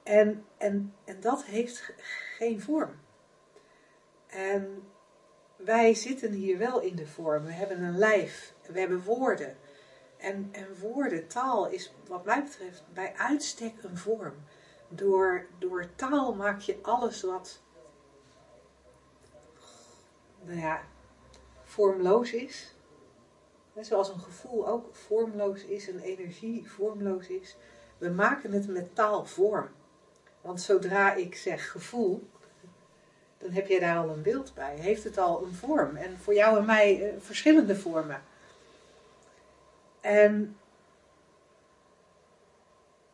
En, 0.03 0.45
en, 0.57 0.95
en 1.03 1.19
dat 1.19 1.43
heeft 1.43 1.77
ge- 1.77 1.93
geen 2.37 2.61
vorm. 2.61 2.99
En 4.27 4.83
wij 5.65 5.93
zitten 5.93 6.31
hier 6.31 6.57
wel 6.57 6.81
in 6.81 6.95
de 6.95 7.07
vorm. 7.07 7.43
We 7.43 7.51
hebben 7.51 7.81
een 7.83 7.97
lijf, 7.97 8.53
we 8.71 8.79
hebben 8.79 9.03
woorden. 9.03 9.57
En, 10.17 10.49
en 10.51 10.79
woorden, 10.79 11.27
taal 11.27 11.69
is 11.69 11.93
wat 12.07 12.25
mij 12.25 12.43
betreft 12.43 12.83
bij 12.93 13.13
uitstek 13.15 13.73
een 13.83 13.97
vorm. 13.97 14.33
Door, 14.89 15.45
door 15.59 15.85
taal 15.95 16.33
maak 16.33 16.59
je 16.59 16.79
alles 16.81 17.21
wat, 17.21 17.61
nou 20.41 20.59
ja, 20.59 20.81
vormloos 21.63 22.33
is. 22.33 22.75
Zoals 23.79 24.09
een 24.09 24.19
gevoel 24.19 24.67
ook 24.67 24.95
vormloos 24.95 25.63
is, 25.63 25.87
een 25.87 25.99
energie 25.99 26.71
vormloos 26.71 27.27
is. 27.27 27.57
We 27.97 28.09
maken 28.09 28.51
het 28.51 28.67
met 28.67 28.95
taal 28.95 29.25
vorm. 29.25 29.69
Want 30.41 30.61
zodra 30.61 31.13
ik 31.13 31.35
zeg 31.35 31.71
gevoel, 31.71 32.29
dan 33.41 33.51
heb 33.51 33.67
jij 33.67 33.79
daar 33.79 33.97
al 33.97 34.09
een 34.09 34.21
beeld 34.21 34.53
bij. 34.53 34.75
Heeft 34.75 35.03
het 35.03 35.17
al 35.17 35.43
een 35.43 35.53
vorm. 35.53 35.95
En 35.95 36.17
voor 36.17 36.33
jou 36.33 36.57
en 36.57 36.65
mij 36.65 37.09
eh, 37.09 37.13
verschillende 37.19 37.75
vormen. 37.75 38.21
En, 40.01 40.57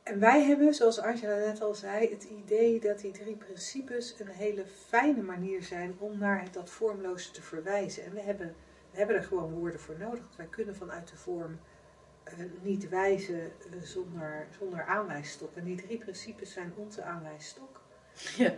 en 0.04 0.20
wij 0.20 0.44
hebben, 0.44 0.74
zoals 0.74 1.00
Angela 1.00 1.36
net 1.36 1.62
al 1.62 1.76
zei, 1.76 2.10
het 2.10 2.24
idee 2.24 2.80
dat 2.80 3.00
die 3.00 3.12
drie 3.12 3.36
principes 3.36 4.16
een 4.20 4.28
hele 4.28 4.66
fijne 4.66 5.22
manier 5.22 5.64
zijn 5.64 5.96
om 6.00 6.18
naar 6.18 6.52
dat 6.52 6.70
vormloze 6.70 7.32
te 7.32 7.42
verwijzen. 7.42 8.04
En 8.04 8.14
we 8.14 8.22
hebben, 8.22 8.56
we 8.92 8.98
hebben 8.98 9.16
er 9.16 9.24
gewoon 9.24 9.54
woorden 9.54 9.80
voor 9.80 9.98
nodig. 9.98 10.20
Want 10.20 10.36
wij 10.36 10.48
kunnen 10.50 10.76
vanuit 10.76 11.08
de 11.08 11.18
vorm 11.18 11.60
eh, 12.24 12.34
niet 12.62 12.90
wijzen 12.90 13.42
eh, 13.42 13.82
zonder, 13.82 14.48
zonder 14.60 14.84
aanwijsstok. 14.84 15.56
En 15.56 15.64
die 15.64 15.82
drie 15.82 15.98
principes 15.98 16.54
zijn 16.54 16.74
onze 16.76 17.04
aanwijsstok. 17.04 17.82
Ja. 18.38 18.54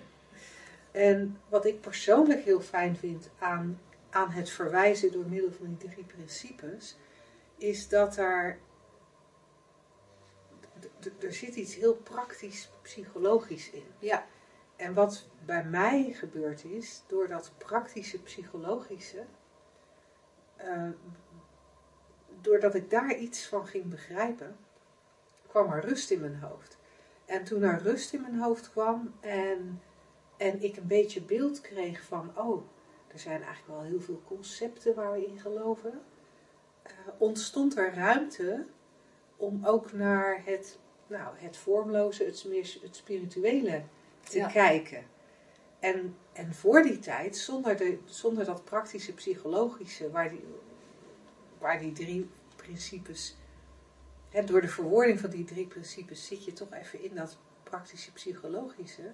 En 0.91 1.39
wat 1.49 1.65
ik 1.65 1.81
persoonlijk 1.81 2.43
heel 2.43 2.61
fijn 2.61 2.95
vind 2.95 3.29
aan, 3.39 3.81
aan 4.09 4.29
het 4.29 4.49
verwijzen 4.49 5.11
door 5.11 5.25
middel 5.25 5.51
van 5.51 5.75
die 5.79 5.89
drie 5.89 6.03
principes, 6.03 6.97
is 7.57 7.87
dat 7.87 8.17
er, 8.17 8.59
er 11.19 11.33
zit 11.33 11.55
iets 11.55 11.75
heel 11.75 11.95
praktisch 11.95 12.71
psychologisch 12.81 13.69
in. 13.69 13.85
Ja. 13.99 14.25
En 14.75 14.93
wat 14.93 15.27
bij 15.45 15.63
mij 15.63 16.11
gebeurd 16.13 16.63
is, 16.63 17.03
door 17.07 17.27
dat 17.27 17.51
praktische 17.57 18.21
psychologische, 18.21 19.25
eh, 20.55 20.89
doordat 22.41 22.75
ik 22.75 22.89
daar 22.89 23.15
iets 23.15 23.47
van 23.47 23.67
ging 23.67 23.89
begrijpen, 23.89 24.57
kwam 25.47 25.71
er 25.71 25.85
rust 25.85 26.11
in 26.11 26.19
mijn 26.19 26.39
hoofd. 26.39 26.77
En 27.25 27.43
toen 27.43 27.61
er 27.61 27.81
rust 27.81 28.13
in 28.13 28.21
mijn 28.21 28.39
hoofd 28.39 28.71
kwam 28.71 29.13
en, 29.19 29.81
en 30.39 30.63
ik 30.63 30.77
een 30.77 30.87
beetje 30.87 31.21
beeld 31.21 31.61
kreeg 31.61 32.03
van, 32.03 32.31
oh, 32.37 32.63
er 33.07 33.19
zijn 33.19 33.41
eigenlijk 33.43 33.67
wel 33.67 33.81
heel 33.89 34.01
veel 34.01 34.21
concepten 34.25 34.95
waar 34.95 35.11
we 35.11 35.25
in 35.25 35.39
geloven, 35.39 36.01
eh, 36.83 36.91
ontstond 37.17 37.77
er 37.77 37.93
ruimte 37.93 38.65
om 39.37 39.65
ook 39.65 39.91
naar 39.91 40.41
het, 40.45 40.77
nou, 41.07 41.35
het 41.37 41.57
vormloze, 41.57 42.23
het, 42.23 42.45
meer, 42.47 42.77
het 42.81 42.95
spirituele 42.95 43.83
te 44.23 44.37
Ja. 44.37 44.47
kijken. 44.47 45.03
En, 45.79 46.15
en 46.33 46.53
voor 46.53 46.81
die 46.81 46.99
tijd, 46.99 47.37
zonder, 47.37 47.77
de, 47.77 47.97
zonder 48.05 48.45
dat 48.45 48.63
praktische 48.63 49.13
psychologische, 49.13 50.11
waar 50.11 50.29
die, 50.29 50.43
waar 51.57 51.79
die 51.79 51.91
drie 51.91 52.29
principes, 52.55 53.35
hè, 54.29 54.43
door 54.43 54.61
de 54.61 54.67
verwoording 54.67 55.19
van 55.19 55.29
die 55.29 55.43
drie 55.43 55.67
principes 55.67 56.27
zit 56.27 56.45
je 56.45 56.53
toch 56.53 56.73
even 56.73 57.01
in 57.03 57.15
dat 57.15 57.37
praktische 57.63 58.11
psychologische. 58.13 59.13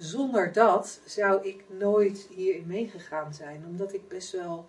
Zonder 0.00 0.52
dat 0.52 1.00
zou 1.04 1.48
ik 1.48 1.64
nooit 1.68 2.26
hierin 2.30 2.66
meegegaan 2.66 3.34
zijn, 3.34 3.64
omdat 3.66 3.92
ik 3.92 4.08
best 4.08 4.32
wel 4.32 4.68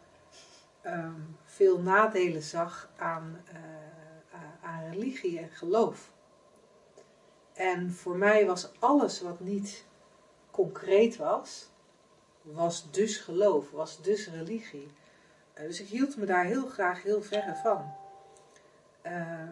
ehm, 0.82 1.20
veel 1.46 1.80
nadelen 1.80 2.41
zag 2.41 2.89
aan, 2.96 3.41
eh, 3.46 3.60
aan- 4.62 4.89
religie 4.91 5.39
en 5.39 5.50
geloof. 5.50 6.12
En 7.54 7.91
voor 7.91 8.17
mij 8.17 8.46
was 8.46 8.70
alles 8.80 9.22
wat 9.22 9.39
niet 9.39 9.86
concreet 10.52 11.17
was, 11.17 11.70
was 12.41 12.91
dus 12.91 13.17
geloof, 13.17 13.72
was 13.72 14.02
dus 14.02 14.28
religie. 14.30 14.88
Eh, 15.54 15.63
dus 15.63 15.82
ik 15.82 15.88
hield 15.88 16.17
me 16.17 16.26
daar 16.26 16.46
heel 16.46 16.67
graag 16.67 17.04
heel 17.04 17.22
verre 17.22 17.56
van. 17.56 17.94
Eh, 19.02 19.50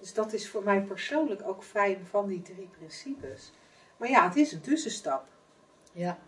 dus 0.00 0.14
dat 0.14 0.32
is 0.32 0.48
voor 0.50 0.62
mij 0.62 0.82
persoonlijk 0.82 1.42
ook 1.46 1.62
fijn 1.62 2.06
van 2.06 2.26
die 2.26 2.42
drie 2.42 2.68
principes. 2.78 3.52
Maar 4.04 4.12
ja, 4.12 4.28
het 4.28 4.36
is 4.36 4.52
een 4.52 4.60
tussenstap. 4.60 5.24
Ja. 5.92 6.18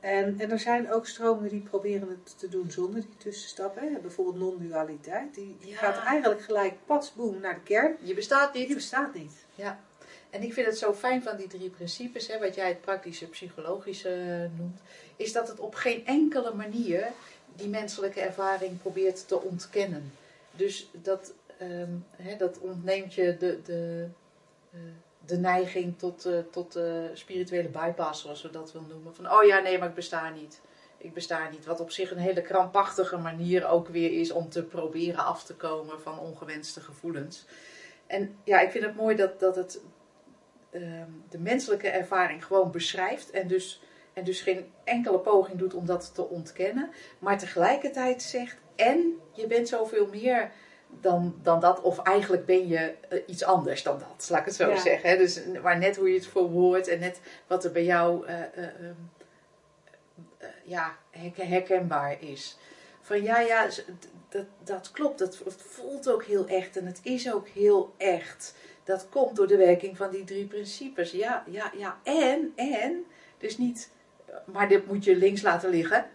En, 0.00 0.40
en 0.40 0.50
er 0.50 0.58
zijn 0.58 0.92
ook 0.92 1.06
stromingen 1.06 1.50
die 1.50 1.60
proberen 1.60 2.08
het 2.08 2.38
te 2.38 2.48
doen 2.48 2.70
zonder 2.70 3.00
die 3.00 3.16
tussenstap. 3.16 3.76
Hè. 3.80 3.98
Bijvoorbeeld 4.00 4.36
non-dualiteit. 4.36 5.34
Die, 5.34 5.56
Ja. 5.60 5.76
gaat 5.76 6.04
eigenlijk 6.04 6.42
gelijk 6.42 6.74
patsboom 6.86 7.40
naar 7.40 7.54
de 7.54 7.60
kern. 7.60 7.96
Je 8.02 8.14
bestaat 8.14 8.54
niet. 8.54 8.74
bestaat 8.74 9.14
niet. 9.14 9.32
Ja. 9.54 9.80
En 10.30 10.42
ik 10.42 10.52
vind 10.52 10.66
het 10.66 10.78
zo 10.78 10.92
fijn 10.94 11.22
van 11.22 11.36
die 11.36 11.46
drie 11.46 11.70
principes, 11.70 12.26
hè, 12.26 12.38
wat 12.38 12.54
jij 12.54 12.68
het 12.68 12.80
praktische 12.80 13.26
psychologische 13.28 14.08
eh, 14.08 14.58
noemt, 14.58 14.80
is 15.16 15.32
dat 15.32 15.48
het 15.48 15.60
op 15.60 15.74
geen 15.74 16.06
enkele 16.06 16.54
manier 16.54 17.06
die 17.54 17.68
menselijke 17.68 18.20
ervaring 18.20 18.80
probeert 18.80 19.28
te 19.28 19.40
ontkennen. 19.40 20.12
Dus 20.50 20.90
dat, 20.92 21.32
ehm, 21.58 21.90
hè, 22.16 22.36
dat 22.36 22.58
ontneemt 22.58 23.14
je 23.14 23.36
de, 23.38 23.60
de, 23.64 24.08
eh, 24.72 24.80
de 25.26 25.36
neiging 25.36 25.98
tot, 25.98 26.24
eh, 26.24 26.38
tot 26.50 26.76
eh, 26.76 27.04
spirituele 27.12 27.68
bypass, 27.68 28.22
zoals 28.22 28.42
we 28.42 28.50
dat 28.50 28.72
willen 28.72 28.88
noemen. 28.88 29.14
Van, 29.14 29.32
oh 29.32 29.44
ja, 29.44 29.58
nee, 29.58 29.78
maar 29.78 29.88
ik 29.88 29.94
besta 29.94 30.30
niet. 30.30 30.60
ik 30.98 31.14
besta 31.14 31.48
niet. 31.48 31.66
Wat 31.66 31.80
op 31.80 31.90
zich 31.90 32.10
een 32.10 32.18
hele 32.18 32.42
krampachtige 32.42 33.16
manier 33.16 33.66
ook 33.66 33.88
weer 33.88 34.20
is 34.20 34.30
om 34.30 34.48
te 34.48 34.62
proberen 34.64 35.24
af 35.24 35.44
te 35.44 35.54
komen 35.54 36.00
van 36.00 36.18
ongewenste 36.18 36.80
gevoelens. 36.80 37.46
En 38.06 38.36
ja, 38.44 38.60
ik 38.60 38.70
vind 38.70 38.84
het 38.84 38.96
mooi 38.96 39.16
dat, 39.16 39.40
dat 39.40 39.56
het 39.56 39.80
ehm, 40.70 41.10
de 41.28 41.38
menselijke 41.38 41.88
ervaring 41.88 42.44
gewoon 42.44 42.70
beschrijft 42.70 43.30
en 43.30 43.48
dus, 43.48 43.82
en 44.12 44.24
dus 44.24 44.40
geen 44.40 44.72
enkele 44.84 45.18
poging 45.18 45.58
doet 45.58 45.74
om 45.74 45.86
dat 45.86 46.14
te 46.14 46.28
ontkennen, 46.28 46.90
maar 47.18 47.38
tegelijkertijd 47.38 48.22
zegt: 48.22 48.56
en 48.76 49.20
je 49.32 49.46
bent 49.46 49.68
zoveel 49.68 50.06
meer 50.06 50.50
dan, 51.00 51.34
dan 51.42 51.60
dat, 51.60 51.80
of 51.80 51.98
eigenlijk 51.98 52.46
ben 52.46 52.68
je 52.68 52.94
eh, 53.08 53.22
iets 53.26 53.44
anders 53.44 53.82
dan 53.82 53.98
dat, 53.98 54.28
laat 54.30 54.40
ik 54.40 54.46
het 54.46 54.54
zo 54.54 54.68
Ja. 54.68 54.80
zeggen. 54.80 55.10
Hè? 55.10 55.16
Dus, 55.16 55.40
maar 55.62 55.78
net 55.78 55.96
hoe 55.96 56.08
je 56.08 56.14
het 56.14 56.26
verwoordt 56.26 56.88
en 56.88 56.98
net 56.98 57.20
wat 57.46 57.64
er 57.64 57.72
bij 57.72 57.84
jou 57.84 58.26
eh, 58.26 58.40
eh, 58.40 58.48
ehm, 58.56 58.94
eh, 60.38 60.48
ja, 60.64 60.96
herk- 61.10 61.36
herkenbaar 61.42 62.16
is. 62.22 62.58
Van 63.00 63.22
ja, 63.22 63.40
ja, 63.40 63.68
dat, 64.28 64.44
dat 64.64 64.90
klopt, 64.90 65.18
dat 65.18 65.42
voelt 65.56 66.08
ook 66.10 66.24
heel 66.24 66.46
echt 66.46 66.76
en 66.76 66.86
het 66.86 67.00
is 67.02 67.32
ook 67.32 67.48
heel 67.48 67.94
echt. 67.96 68.54
Dat 68.84 69.06
komt 69.10 69.36
door 69.36 69.46
de 69.46 69.56
werking 69.56 69.96
van 69.96 70.10
die 70.10 70.24
drie 70.24 70.46
principes. 70.46 71.10
Ja, 71.10 71.44
ja, 71.50 71.72
ja. 71.76 71.98
En, 72.02 72.52
en, 72.56 73.04
dus 73.38 73.58
niet, 73.58 73.90
maar 74.44 74.68
dit 74.68 74.86
moet 74.86 75.04
je 75.04 75.16
links 75.16 75.42
laten 75.42 75.70
liggen. 75.70 76.06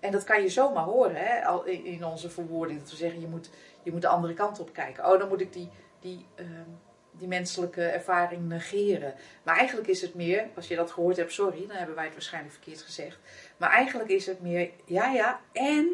En 0.00 0.12
dat 0.12 0.24
kan 0.24 0.42
je 0.42 0.48
zomaar 0.48 0.84
horen 0.84 1.16
hè, 1.16 1.44
al 1.44 1.64
in, 1.64 1.84
in 1.84 2.04
onze 2.04 2.30
verwoording. 2.30 2.80
Dat 2.80 2.90
we 2.90 2.96
zeggen, 2.96 3.20
je 3.20 3.26
moet, 3.26 3.50
je 3.86 3.92
moet 3.92 4.02
de 4.02 4.08
andere 4.08 4.34
kant 4.34 4.60
op 4.60 4.72
kijken. 4.72 5.12
Oh, 5.12 5.18
dan 5.18 5.28
moet 5.28 5.40
ik 5.40 5.52
die, 5.52 5.70
die, 6.00 6.26
ehm, 6.34 6.70
die 7.10 7.28
menselijke 7.28 7.84
ervaring 7.84 8.48
negeren. 8.48 9.14
Maar 9.42 9.56
eigenlijk 9.56 9.88
is 9.88 10.00
het 10.00 10.14
meer, 10.14 10.48
als 10.56 10.68
je 10.68 10.76
dat 10.76 10.90
gehoord 10.90 11.16
hebt, 11.16 11.32
sorry, 11.32 11.66
dan 11.66 11.76
hebben 11.76 11.94
wij 11.94 12.04
het 12.04 12.12
waarschijnlijk 12.12 12.54
verkeerd 12.54 12.82
gezegd. 12.82 13.18
Maar 13.56 13.70
eigenlijk 13.70 14.10
is 14.10 14.26
het 14.26 14.40
meer, 14.40 14.70
ja, 14.84 15.12
ja, 15.12 15.40
en 15.52 15.88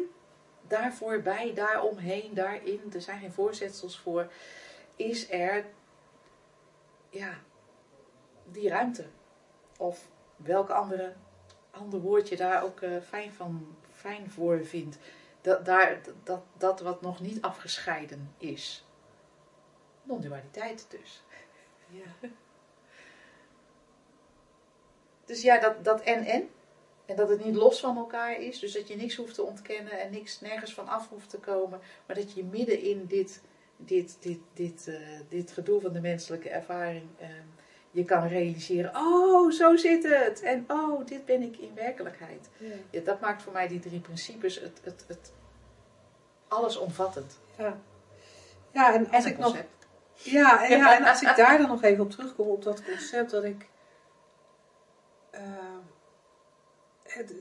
daarvoor 0.67 1.21
bij, 1.21 1.53
daaromheen, 1.53 2.33
daarin, 2.33 2.81
er 2.93 3.01
zijn 3.01 3.19
geen 3.19 3.31
voorzetsels 3.31 3.99
voor, 3.99 4.31
is 4.95 5.31
er, 5.31 5.65
ja, 7.09 7.33
die 8.51 8.69
ruimte. 8.69 9.05
Of 9.77 10.07
welk 10.35 10.69
andere, 10.69 11.13
ander 11.71 11.99
woord 11.99 12.29
je 12.29 12.35
daar 12.35 12.63
ook 12.63 12.81
eh, 12.81 12.91
fijn, 13.07 13.33
van, 13.33 13.75
fijn 13.91 14.29
voor 14.29 14.65
vindt. 14.65 14.97
Dat, 15.43 15.65
daar, 15.65 16.01
dat, 16.23 16.41
dat 16.57 16.79
wat 16.79 17.01
nog 17.01 17.21
niet 17.21 17.41
afgescheiden 17.41 18.33
is. 18.37 18.85
Non-dualiteit 20.03 20.85
dus. 20.89 21.23
Ja. 21.89 22.29
Dus 25.25 25.41
ja, 25.41 25.59
dat, 25.59 25.83
dat 25.83 26.01
en 26.01 26.25
en. 26.25 26.49
En 27.05 27.15
dat 27.15 27.29
het 27.29 27.45
niet 27.45 27.55
los 27.55 27.79
van 27.79 27.97
elkaar 27.97 28.41
is. 28.41 28.59
Dus 28.59 28.73
dat 28.73 28.87
je 28.87 28.95
niks 28.95 29.15
hoeft 29.15 29.33
te 29.35 29.43
ontkennen 29.43 29.99
en 29.99 30.11
niks 30.11 30.41
nergens 30.41 30.73
van 30.73 30.87
af 30.87 31.09
hoeft 31.09 31.29
te 31.29 31.37
komen. 31.37 31.79
Maar 32.05 32.15
dat 32.15 32.33
je 32.33 32.43
midden 32.43 32.81
in 32.81 33.05
dit, 33.05 33.41
dit, 33.77 34.17
dit, 34.19 34.39
dit, 34.53 34.87
eh, 34.87 35.19
dit 35.29 35.51
gedoe 35.51 35.81
van 35.81 35.93
de 35.93 36.01
menselijke 36.01 36.49
ervaring 36.49 37.07
eh, 37.17 37.27
je 37.93 38.05
kan 38.05 38.27
realiseren. 38.27 38.91
Oh, 38.95 39.51
zo 39.51 39.75
zit 39.75 40.03
het. 40.03 40.41
En 40.41 40.65
oh, 40.67 41.05
dit 41.05 41.25
ben 41.25 41.41
ik 41.41 41.57
in 41.57 41.71
werkelijkheid. 41.75 42.49
Ja. 42.57 42.67
Ja, 42.89 43.01
dat 43.01 43.19
maakt 43.19 43.41
voor 43.43 43.53
mij 43.53 43.67
die 43.67 43.79
drie 43.79 43.99
principes 43.99 44.59
het, 44.59 44.79
het, 44.83 45.03
het 45.07 45.31
allesomvattend. 46.47 47.39
Ja. 47.57 47.77
ja, 48.71 48.93
en 48.93 49.11
als 49.11 49.25
En 49.25 49.31
ik 49.31 49.37
nog. 49.37 49.57
Ja, 50.13 50.65
en, 50.69 50.77
ja, 50.77 50.97
en 50.97 51.03
als 51.03 51.21
ik 51.21 51.35
daar 51.35 51.57
dan 51.57 51.67
nog 51.67 51.83
even 51.83 52.03
op 52.03 52.11
terugkom, 52.11 52.47
op 52.47 52.63
dat 52.63 52.83
concept, 52.83 53.31
dat 53.31 53.43
ik. 53.43 53.67
eh, 55.31 55.41
het, 57.03 57.33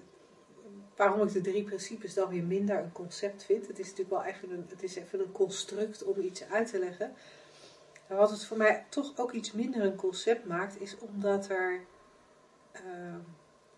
waarom 0.96 1.26
ik 1.26 1.32
de 1.32 1.40
drie 1.40 1.64
principes 1.64 2.14
dan 2.14 2.28
weer 2.28 2.42
minder 2.42 2.78
een 2.78 2.92
concept 2.92 3.44
vind. 3.44 3.66
Het 3.66 3.78
is 3.78 3.88
natuurlijk 3.88 4.10
wel 4.22 4.24
even 4.24 4.50
een, 4.50 4.66
het 4.68 4.82
is 4.82 4.96
even 4.96 5.20
een 5.20 5.32
construct 5.32 6.04
om 6.04 6.20
iets 6.20 6.44
uit 6.50 6.70
te 6.70 6.78
leggen. 6.78 7.14
Maar 8.12 8.20
wat 8.20 8.30
het 8.30 8.44
voor 8.44 8.56
mij 8.56 8.84
toch 8.88 9.12
ook 9.16 9.32
iets 9.32 9.52
minder 9.52 9.82
een 9.82 9.96
concept 9.96 10.46
maakt, 10.46 10.80
is 10.80 10.98
omdat 10.98 11.48
er 11.48 11.80
eh, 12.72 12.82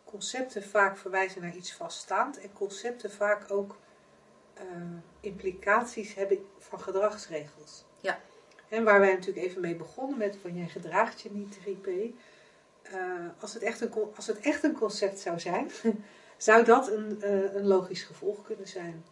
concepten 0.04 0.62
vaak 0.62 0.96
verwijzen 0.96 1.42
naar 1.42 1.56
iets 1.56 1.72
vaststaand 1.72 2.40
en 2.40 2.52
concepten 2.52 3.10
vaak 3.10 3.50
ook 3.50 3.76
eh, 4.54 4.64
implicaties 5.20 6.14
hebben 6.14 6.46
van 6.58 6.80
gedragsregels. 6.80 7.84
Ja. 8.00 8.18
En 8.68 8.84
waar 8.84 9.00
wij 9.00 9.12
natuurlijk 9.12 9.46
even 9.46 9.60
mee 9.60 9.76
begonnen 9.76 10.18
met 10.18 10.36
van 10.36 10.56
jij 10.56 10.68
gedraagt 10.68 11.20
je 11.20 11.30
niet 11.32 11.58
3P. 11.58 11.88
Eh, 12.82 12.92
als, 13.40 13.54
het 13.54 13.62
echt 13.62 13.80
een, 13.80 13.92
als 14.16 14.26
het 14.26 14.40
echt 14.40 14.62
een 14.64 14.74
concept 14.74 15.18
zou 15.18 15.40
zijn, 15.40 15.70
zou 16.36 16.64
dat 16.64 16.90
een, 16.90 17.22
eh, 17.22 17.54
een 17.54 17.66
logisch 17.66 18.02
gevolg 18.02 18.42
kunnen 18.42 18.68
zijn. 18.68 19.04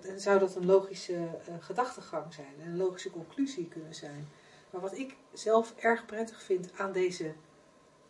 Dan 0.00 0.20
zou 0.20 0.38
dat 0.38 0.56
een 0.56 0.66
logische 0.66 1.14
eh, 1.14 1.54
gedachtegang 1.60 2.34
zijn, 2.34 2.54
een 2.66 2.76
logische 2.76 3.10
conclusie 3.10 3.68
kunnen 3.68 3.94
zijn. 3.94 4.28
Maar 4.70 4.80
wat 4.80 4.98
ik 4.98 5.16
zelf 5.32 5.74
erg 5.76 6.06
prettig 6.06 6.42
vind 6.42 6.72
aan 6.76 6.92
deze 6.92 7.32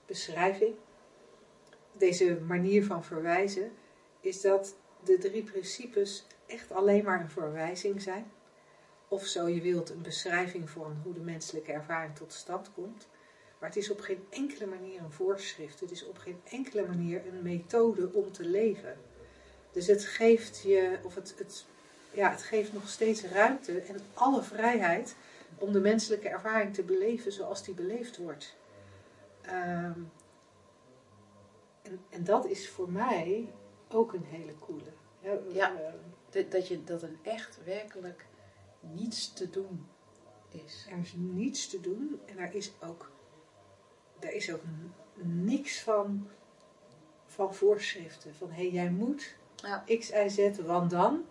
beschrijving, 0.07 0.75
deze 1.93 2.41
manier 2.47 2.85
van 2.85 3.05
verwijzen, 3.05 3.73
is 4.21 4.41
dat 4.41 4.75
de 5.05 5.19
drie 5.19 5.43
principes 5.43 6.27
echt 6.47 6.73
alleen 6.73 7.05
maar 7.05 7.21
een 7.21 7.31
verwijzing 7.31 8.03
zijn. 8.03 8.31
Of 9.09 9.25
zo 9.25 9.49
je 9.49 9.61
wilt, 9.61 9.91
een 9.91 10.03
beschrijving 10.03 10.71
van 10.71 11.01
hoe 11.03 11.15
de 11.15 11.21
menselijke 11.21 11.73
ervaring 11.73 12.17
tot 12.17 12.33
stand 12.33 12.73
komt. 12.73 13.09
Maar 13.59 13.69
het 13.69 13.79
is 13.79 13.91
op 13.91 14.01
geen 14.01 14.25
enkele 14.31 14.67
manier 14.67 15.01
een 15.01 15.13
voorschrift. 15.13 15.81
Het 15.81 15.91
is 15.91 16.07
op 16.07 16.19
geen 16.19 16.41
enkele 16.45 16.87
manier 16.87 17.27
een 17.27 17.43
methode 17.43 18.13
om 18.13 18.33
te 18.33 18.45
leven. 18.45 18.99
Dus 19.73 19.87
het 19.87 20.05
geeft 20.05 20.63
je, 20.63 20.99
of 21.03 21.15
het, 21.15 21.35
het, 21.39 21.65
ja, 22.13 22.31
het 22.31 22.43
geeft 22.43 22.73
nog 22.73 22.89
steeds 22.89 23.23
ruimte 23.25 23.81
en 23.81 23.97
alle 24.15 24.43
vrijheid 24.43 25.15
om 25.59 25.73
de 25.73 25.81
menselijke 25.81 26.29
ervaring 26.29 26.75
te 26.75 26.83
beleven 26.83 27.33
zoals 27.33 27.65
die 27.65 27.75
beleefd 27.75 28.17
wordt. 28.17 28.57
Ehm, 29.43 29.99
en, 31.83 32.01
en 32.09 32.25
dat 32.25 32.47
is 32.47 32.69
voor 32.69 32.91
mij 32.91 33.53
ook 33.89 34.13
een 34.13 34.25
hele 34.25 34.53
coole. 34.59 34.93
Ja, 35.21 35.39
Ja. 35.53 35.75
eh, 36.33 36.51
Dat, 36.51 36.69
je, 36.69 36.85
dat 36.85 37.03
een 37.03 37.19
echt 37.23 37.59
werkelijk 37.65 38.27
niets 38.81 39.33
te 39.33 39.51
doen 39.51 39.87
is. 40.67 40.87
Er 40.91 40.99
is 40.99 41.15
niets 41.17 41.69
te 41.69 41.81
doen 41.81 42.21
en 42.27 42.39
er 42.39 42.55
is 42.55 42.73
ook, 42.83 43.11
er 44.19 44.33
is 44.33 44.53
ook 44.53 44.63
niks 45.23 45.81
van, 45.81 46.29
van 47.27 47.55
voorschriften. 47.55 48.35
Van 48.35 48.49
hé, 48.51 48.55
hey, 48.63 48.71
jij 48.71 48.91
moet 48.91 49.37
Ja. 49.63 49.85
X, 49.99 50.11
Y, 50.11 50.29
Z, 50.29 50.59
want 50.59 50.91
dan. 50.91 51.25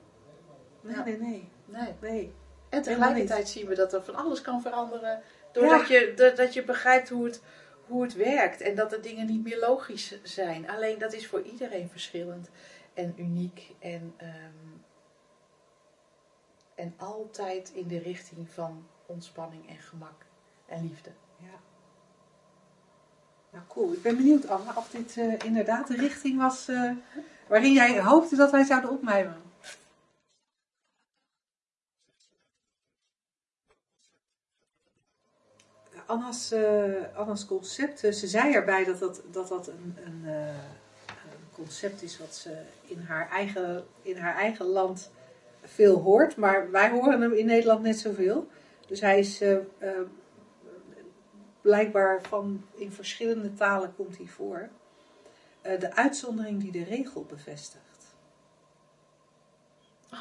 Nee, 0.82 0.96
Ja. 0.96 1.04
nee, 1.04 1.18
nee, 1.18 1.50
Nee. 1.66 1.94
nee. 2.02 2.34
En 2.70 2.82
tegelijkertijd 2.82 3.50
zien 3.50 3.68
we 3.68 3.76
dat 3.76 3.94
er 3.94 4.04
van 4.04 4.16
alles 4.16 4.42
kan 4.42 4.62
veranderen. 4.62 5.10
Ja. 5.10 5.22
Doordat 5.52 5.88
je, 5.88 6.14
dat, 6.16 6.38
dat 6.38 6.54
je 6.54 6.64
begrijpt 6.64 7.10
hoe 7.10 7.26
het, 7.26 7.42
hoe 7.88 8.04
het 8.04 8.14
werkt. 8.14 8.62
En 8.62 8.76
dat 8.76 8.90
de 8.90 9.00
dingen 9.00 9.26
niet 9.26 9.44
meer 9.44 9.60
logisch 9.60 10.20
zijn. 10.24 10.70
Alleen 10.70 11.00
dat 11.00 11.14
is 11.14 11.28
voor 11.28 11.42
iedereen 11.42 11.90
verschillend 11.90 12.50
en 12.94 13.14
uniek. 13.18 13.76
En, 13.80 14.14
ehm, 14.18 14.68
en 16.76 16.94
altijd 16.98 17.72
in 17.74 17.88
de 17.88 18.00
richting 18.00 18.50
van 18.50 18.88
ontspanning 19.06 19.70
en 19.70 19.78
gemak 19.78 20.26
en 20.66 20.82
liefde. 20.82 21.10
Ja. 21.38 21.60
Nou, 23.52 23.64
cool. 23.68 23.94
Ik 23.94 24.02
ben 24.02 24.16
benieuwd, 24.18 24.48
Anne, 24.48 24.72
of 24.76 24.90
dit 24.90 25.18
eh, 25.18 25.34
inderdaad 25.46 25.88
de 25.88 25.96
richting 25.96 26.38
was 26.38 26.68
eh, 26.68 26.92
waarin 27.50 27.74
jij 27.74 28.02
hoopte 28.02 28.36
dat 28.36 28.52
wij 28.52 28.64
zouden 28.64 28.90
opmijmeren. 28.90 29.42
Anna's, 36.06 36.52
eh, 36.52 37.18
Anna's 37.18 37.46
concept, 37.46 38.04
eh, 38.04 38.12
ze 38.12 38.28
zei 38.28 38.54
erbij 38.54 38.84
dat 38.84 39.00
dat, 39.00 39.22
dat, 39.32 39.48
dat 39.48 39.68
een, 39.68 39.96
een, 40.06 40.22
eh, 40.26 40.48
een 41.08 41.50
concept 41.54 42.02
is 42.02 42.20
wat 42.20 42.36
ze 42.36 42.58
in 42.86 43.00
haar, 43.00 43.30
eigen, 43.30 43.86
in 44.02 44.18
haar 44.18 44.36
eigen 44.36 44.66
land 44.66 45.12
veel 45.64 45.98
hoort, 46.00 46.36
maar 46.36 46.72
wij 46.72 46.90
horen 46.90 47.22
hem 47.22 47.34
in 47.34 47.46
Nederland 47.46 47.82
net 47.82 48.00
zoveel. 48.00 48.48
Dus 48.88 49.02
hij 49.02 49.20
is 49.20 49.44
blijkbaar 51.62 52.22
van 52.22 52.66
in 52.76 52.92
verschillende 52.92 53.54
talen 53.54 53.96
komt 53.96 54.18
hij 54.18 54.28
voor. 54.28 54.70
Eh, 55.62 55.80
de 55.80 55.96
uitzondering 55.96 56.62
die 56.62 56.72
de 56.72 56.84
regel 56.84 57.26
bevestigt. 57.26 57.90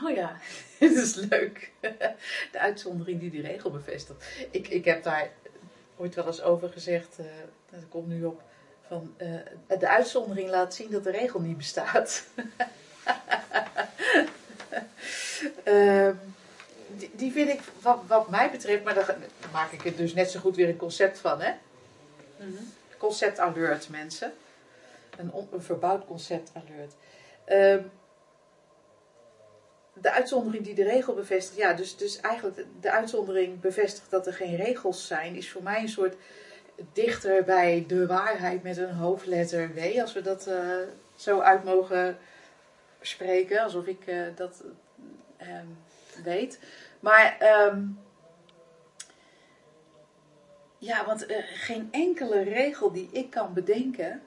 Oh 0.03 0.15
ja, 0.15 0.37
dat 0.81 0.91
is 0.91 1.15
leuk. 1.15 1.73
De 2.53 2.59
uitzondering 2.59 3.21
die 3.21 3.31
die 3.31 3.43
regel 3.43 3.71
bevestigt. 3.71 4.25
Ik, 4.51 4.69
ik 4.69 4.85
heb 4.85 5.03
daar 5.03 5.31
ooit 5.97 6.15
wel 6.15 6.27
eens 6.27 6.43
over 6.43 6.69
gezegd, 6.69 7.19
eh, 7.19 7.25
dat 7.71 7.81
komt 7.89 8.09
nu 8.09 8.25
op, 8.25 8.43
van 8.87 9.15
eh, 9.17 9.79
de 9.79 9.89
uitzondering 9.89 10.51
laat 10.51 10.75
zien 10.75 10.91
dat 10.91 11.05
de 11.05 11.11
regel 11.11 11.41
niet 11.41 11.57
bestaat. 11.57 12.23
Ehm, 15.65 16.15
die, 16.97 17.11
die 17.15 17.33
vind 17.33 17.49
ik, 17.49 17.61
wat, 17.81 18.01
wat 18.07 18.31
mij 18.31 18.51
betreft, 18.51 18.85
maar 18.85 18.95
daar, 18.95 19.17
maak 19.53 19.73
ik 19.73 19.85
er 19.85 19.97
dus 19.97 20.15
net 20.15 20.31
zo 20.31 20.41
goed 20.41 20.57
weer 20.57 20.69
een 20.69 20.77
concept 20.77 21.19
van, 21.19 21.41
hè? 21.41 21.53
Concept 22.99 23.39
alert, 23.39 23.89
mensen. 23.89 24.33
Een, 25.19 25.33
verbouwd 25.61 26.05
concept 26.05 26.53
alert. 26.55 26.95
Ehm, 27.45 27.83
de 29.93 30.11
uitzondering 30.11 30.65
die 30.65 30.75
de 30.75 30.85
regel 30.85 31.15
bevestigt, 31.15 31.57
ja, 31.57 31.73
dus, 31.73 31.97
dus 31.97 32.21
eigenlijk 32.21 32.57
de, 32.57 32.67
de 32.81 32.91
uitzondering 32.91 33.61
bevestigt 33.61 34.11
dat 34.11 34.27
er 34.27 34.33
geen 34.33 34.57
regels 34.57 35.07
zijn, 35.07 35.35
is 35.35 35.51
voor 35.51 35.63
mij 35.63 35.81
een 35.81 35.89
soort 35.89 36.17
dichter 36.93 37.45
bij 37.45 37.85
de 37.87 38.07
waarheid 38.07 38.63
met 38.63 38.77
een 38.77 38.95
hoofdletter 38.95 39.75
W, 39.75 40.01
als 40.01 40.13
we 40.13 40.21
dat 40.21 40.47
eh, 40.47 40.77
zo 41.15 41.41
uit 41.41 41.65
mogen 41.65 42.19
spreken, 43.01 43.63
alsof 43.63 43.87
ik 43.87 44.07
eh, 44.07 44.23
dat 44.35 44.65
ehm, 45.37 45.67
weet. 46.25 46.59
Maar 47.01 47.37
ehm, 47.39 47.83
ja, 50.79 51.07
want 51.07 51.27
eh, 51.27 51.37
geen 51.45 51.89
enkele 51.91 52.43
regel 52.43 52.93
die 52.93 53.09
ik 53.13 53.31
kan 53.31 53.53
bedenken 53.53 54.23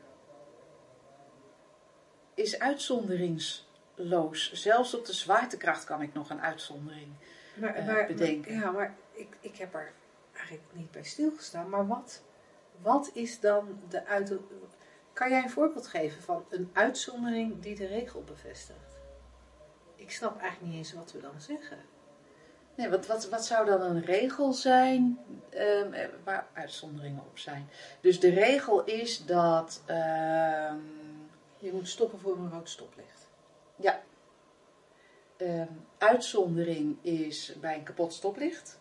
is 2.41 2.59
uitzonderingsloos. 2.59 4.51
Zelfs 4.53 4.93
op 4.93 5.05
de 5.05 5.13
zwaartekracht 5.13 5.83
kan 5.83 6.01
ik 6.01 6.13
nog 6.13 6.29
een 6.29 6.41
uitzondering. 6.41 7.07
Maar, 7.53 7.75
eh, 7.75 7.85
maar- 7.85 8.05
bedenken. 8.07 8.53
ja, 8.53 8.71
maar 8.71 8.95
ik, 9.11 9.27
ik 9.39 9.57
heb 9.57 9.73
er 9.73 9.91
eigenlijk 10.33 10.67
niet 10.71 10.91
bij 10.91 11.03
stilgestaan. 11.03 11.69
Maar 11.69 11.87
wat, 11.87 12.21
wat 12.81 13.09
is 13.13 13.39
dan 13.39 13.79
de 13.89 14.05
uit... 14.05 14.33
Kan 15.13 15.29
jij 15.29 15.43
een 15.43 15.49
voorbeeld 15.49 15.87
geven 15.87 16.21
van 16.21 16.45
een 16.49 16.69
uitzondering 16.73 17.59
die 17.61 17.75
de 17.75 17.87
regel 17.87 18.23
bevestigt? 18.23 18.99
Ik 19.95 20.11
snap 20.11 20.39
eigenlijk 20.41 20.71
niet 20.71 20.77
eens 20.77 20.93
wat 20.93 21.11
we 21.11 21.19
dan 21.21 21.41
zeggen. 21.41 21.77
Nee, 22.75 22.89
wat, 22.89 23.07
wat, 23.07 23.29
wat 23.29 23.45
zou 23.45 23.65
dan 23.65 23.81
een 23.81 24.05
regel 24.05 24.53
zijn 24.53 25.19
ehm, 25.49 25.93
eh, 25.93 26.07
waar 26.23 26.47
uitzonderingen 26.53 27.23
op 27.29 27.37
zijn? 27.37 27.69
Dus 28.01 28.19
de 28.19 28.29
regel 28.29 28.83
is 28.83 29.25
dat. 29.25 29.81
ehm, 29.85 30.75
Je 31.62 31.72
moet 31.74 31.88
stoppen 31.88 32.20
voor 32.20 32.38
een 32.38 32.51
rood 32.51 32.70
stoplicht. 32.70 33.28
ja. 33.76 34.01
Ehm, 35.38 35.68
uitzondering 35.97 36.97
is 37.01 37.53
bij 37.62 37.76
een 37.76 37.84
kapot 37.84 38.14
stoplicht. 38.14 38.80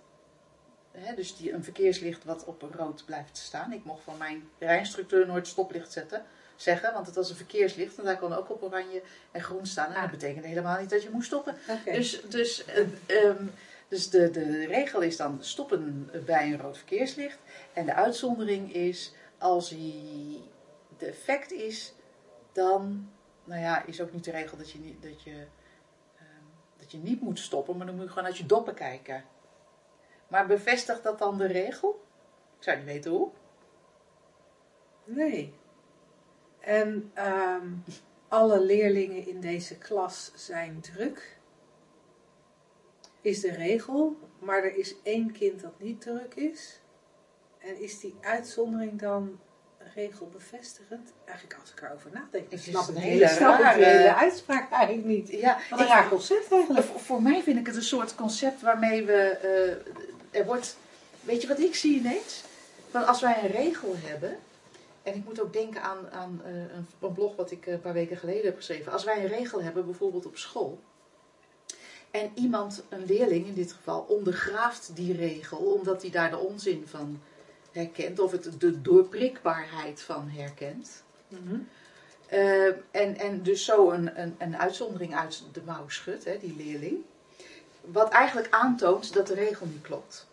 Dus 1.17 1.37
die, 1.37 1.53
een 1.53 1.65
verkeerslicht 1.65 2.25
wat 2.25 2.45
op 2.45 2.63
rood 2.77 3.05
blijft 3.05 3.37
staan. 3.37 3.73
Ik 3.73 3.85
mocht 3.85 4.03
van 4.03 4.17
mijn 4.17 4.49
rijinstructeur 4.59 5.27
nooit 5.27 5.47
stoplicht 5.47 5.93
zetten, 5.93 6.25
zeggen, 6.57 6.93
want 6.93 7.07
het 7.07 7.15
was 7.15 7.31
een 7.31 7.37
verkeerslicht 7.37 7.99
en 7.99 8.05
daar 8.05 8.19
kon 8.19 8.33
ook 8.33 8.51
op 8.51 8.63
oranje 8.63 9.03
en 9.31 9.43
groen 9.43 9.67
staan. 9.67 9.87
En 9.87 9.95
dat 9.95 10.03
Ah. 10.03 10.11
betekende 10.11 10.49
helemaal 10.49 10.81
niet 10.81 10.91
dat 10.91 11.03
je 11.03 11.11
moest 11.11 11.27
stoppen. 11.27 11.57
Dus, 11.85 12.21
dus, 12.29 12.65
eh, 12.65 12.87
ehm, 13.07 13.47
dus 13.89 14.11
de, 14.11 14.31
de 14.31 14.67
regel 14.67 15.01
is 15.01 15.17
dan 15.17 15.39
stoppen 15.41 16.11
bij 16.25 16.53
een 16.53 16.61
rood 16.61 16.77
verkeerslicht. 16.77 17.39
En 17.73 17.87
de 17.87 17.95
uitzondering 17.95 18.75
is 18.75 19.13
als 19.39 19.71
hij 19.71 19.95
de 20.99 21.07
effect 21.07 21.53
is, 21.53 21.93
dan, 22.53 23.11
nou 23.45 23.61
ja, 23.61 23.85
is 23.85 24.01
ook 24.01 24.13
niet 24.13 24.25
de 24.25 24.31
regel 24.31 24.57
dat 24.57 24.71
je 24.71 24.79
niet, 24.79 25.03
dat 25.03 25.23
je, 25.23 25.47
ehm, 26.17 26.45
dat 26.77 26.91
je 26.91 26.99
niet 26.99 27.21
moet 27.21 27.39
stoppen, 27.39 27.77
maar 27.77 27.87
dan 27.87 27.95
moet 27.95 28.05
je 28.05 28.11
gewoon 28.11 28.25
uit 28.25 28.39
je 28.39 28.47
doppen 28.47 28.75
kijken. 28.75 29.25
Maar 30.29 30.47
bevestigt 30.47 31.03
dat 31.03 31.19
dan 31.19 31.39
de 31.39 31.47
regel? 31.47 32.05
Ik 32.57 32.63
zou 32.63 32.77
niet 32.77 32.87
weten 32.87 33.11
hoe. 33.11 33.31
Nee. 35.05 35.55
En 36.61 37.11
ehm, 37.15 37.73
alle 38.29 38.61
leerlingen 38.61 39.27
in 39.27 39.41
deze 39.41 39.79
klas 39.79 40.33
zijn 40.35 40.81
druk. 40.81 41.39
Is 43.21 43.41
de 43.41 43.53
regel, 43.53 44.17
maar 44.39 44.65
er 44.65 44.77
is 44.77 45.03
één 45.03 45.33
kind 45.33 45.61
dat 45.61 45.79
niet 45.79 46.01
druk 46.01 46.35
is. 46.35 46.81
En 47.59 47.81
is 47.81 48.01
die 48.01 48.15
uitzondering 48.21 49.01
dan 49.01 49.41
regelbevestigend? 49.95 51.13
Eigenlijk 51.25 51.61
als 51.61 51.71
ik 51.71 51.81
erover 51.83 52.11
nadenk, 52.13 52.51
Het 52.51 52.61
snap 52.61 52.83
ik 52.83 52.89
een 52.89 52.95
de 52.95 53.01
hele 53.01 53.13
hele, 53.27 53.29
snap 53.37 53.75
hele 53.75 54.15
uitspraak 54.15 54.71
eigenlijk 54.73 55.07
niet. 55.07 55.29
Ja, 55.29 55.59
Wat 55.71 55.81
een 55.81 55.87
raar 55.87 56.09
concept 56.09 56.53
eigenlijk. 56.53 56.87
Voor, 56.87 57.01
voor 57.01 57.23
mij 57.23 57.43
vind 57.43 57.59
ik 57.59 57.67
het 57.67 57.77
een 57.77 57.83
soort 57.83 58.15
concept 58.15 58.61
waarmee 58.63 59.05
we. 59.05 59.13
eh, 60.33 60.41
er 60.41 60.47
wordt. 60.47 60.77
Weet 61.21 61.43
je 61.43 61.49
wat 61.49 61.59
ik 61.59 61.75
zie 61.75 61.99
ineens? 61.99 62.43
Want 62.91 63.07
als 63.07 63.21
wij 63.21 63.39
een 63.43 63.51
regel 63.51 63.95
hebben. 63.99 64.39
En 65.03 65.15
ik 65.15 65.25
moet 65.25 65.41
ook 65.41 65.53
denken 65.53 65.83
aan, 65.83 66.11
aan 66.11 66.41
eh, 66.45 66.53
een, 66.55 66.87
een 67.01 67.13
blog 67.13 67.37
wat 67.37 67.51
ik 67.51 67.67
eh, 67.67 67.73
een 67.73 67.81
paar 67.81 67.93
weken 67.93 68.17
geleden 68.17 68.45
heb 68.45 68.57
geschreven. 68.57 68.93
Als 68.93 69.05
wij 69.05 69.19
een 69.21 69.29
regel 69.29 69.63
hebben, 69.63 69.85
bijvoorbeeld 69.85 70.27
op 70.27 70.37
school. 70.37 70.81
En 72.11 72.31
iemand, 72.35 72.83
een 72.89 73.05
leerling 73.07 73.47
in 73.47 73.55
dit 73.55 73.73
geval, 73.73 74.01
ondergraaft 74.01 74.91
die 74.95 75.17
regel 75.17 75.59
omdat 75.59 76.03
hij 76.03 76.11
daar 76.11 76.31
de 76.31 76.39
onzin 76.39 76.85
van 76.87 77.21
herkent. 77.73 78.19
Of 78.19 78.31
het 78.31 78.61
de 78.61 78.81
doorprikbaarheid 78.81 80.03
van 80.03 80.29
herkent. 80.29 81.03
Mhm. 81.29 81.57
Eh, 82.27 82.67
en, 82.91 83.17
en 83.17 83.43
dus 83.43 83.65
zo 83.65 83.91
een, 83.91 84.21
een, 84.21 84.35
een 84.39 84.57
uitzondering 84.57 85.17
uit 85.17 85.43
de 85.53 85.63
mouw 85.65 85.89
schudt, 85.89 86.25
hè, 86.25 86.39
die 86.39 86.57
leerling. 86.57 86.97
Wat 87.81 88.13
eigenlijk 88.13 88.51
aantoont 88.51 89.15
dat 89.15 89.27
de 89.27 89.35
regel 89.35 89.67
niet 89.67 89.83
klopt. 89.83 90.27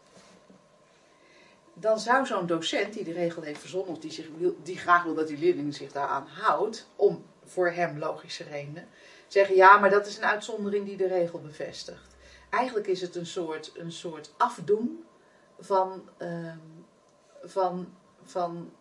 Dan 1.73 1.99
zou 1.99 2.25
zo'n 2.25 2.47
docent 2.47 2.93
die 2.93 3.03
de 3.03 3.13
regel 3.13 3.41
heeft 3.41 3.59
verzonnen, 3.59 3.91
of 3.91 3.99
die, 3.99 4.11
zich 4.11 4.25
wil, 4.37 4.57
die 4.63 4.77
graag 4.77 5.03
wil 5.03 5.13
dat 5.13 5.27
die 5.27 5.37
leerling 5.37 5.75
zich 5.75 5.91
daaraan 5.91 6.27
houdt, 6.27 6.87
om 6.95 7.25
voor 7.45 7.69
hem 7.69 7.97
logische 7.97 8.43
redenen, 8.43 8.87
zeggen 9.27 9.55
ja, 9.55 9.77
maar 9.77 9.89
dat 9.89 10.07
is 10.07 10.17
een 10.17 10.25
uitzondering 10.25 10.85
die 10.85 10.97
de 10.97 11.07
regel 11.07 11.39
bevestigt. 11.39 12.15
Eigenlijk 12.49 12.87
is 12.87 13.01
het 13.01 13.15
een 13.15 13.25
soort, 13.25 13.71
een 13.75 13.91
soort 13.91 14.31
afdoen 14.37 15.05
van, 15.59 16.09
ehm, 16.17 16.57
van, 17.47 17.87
van 18.23 18.71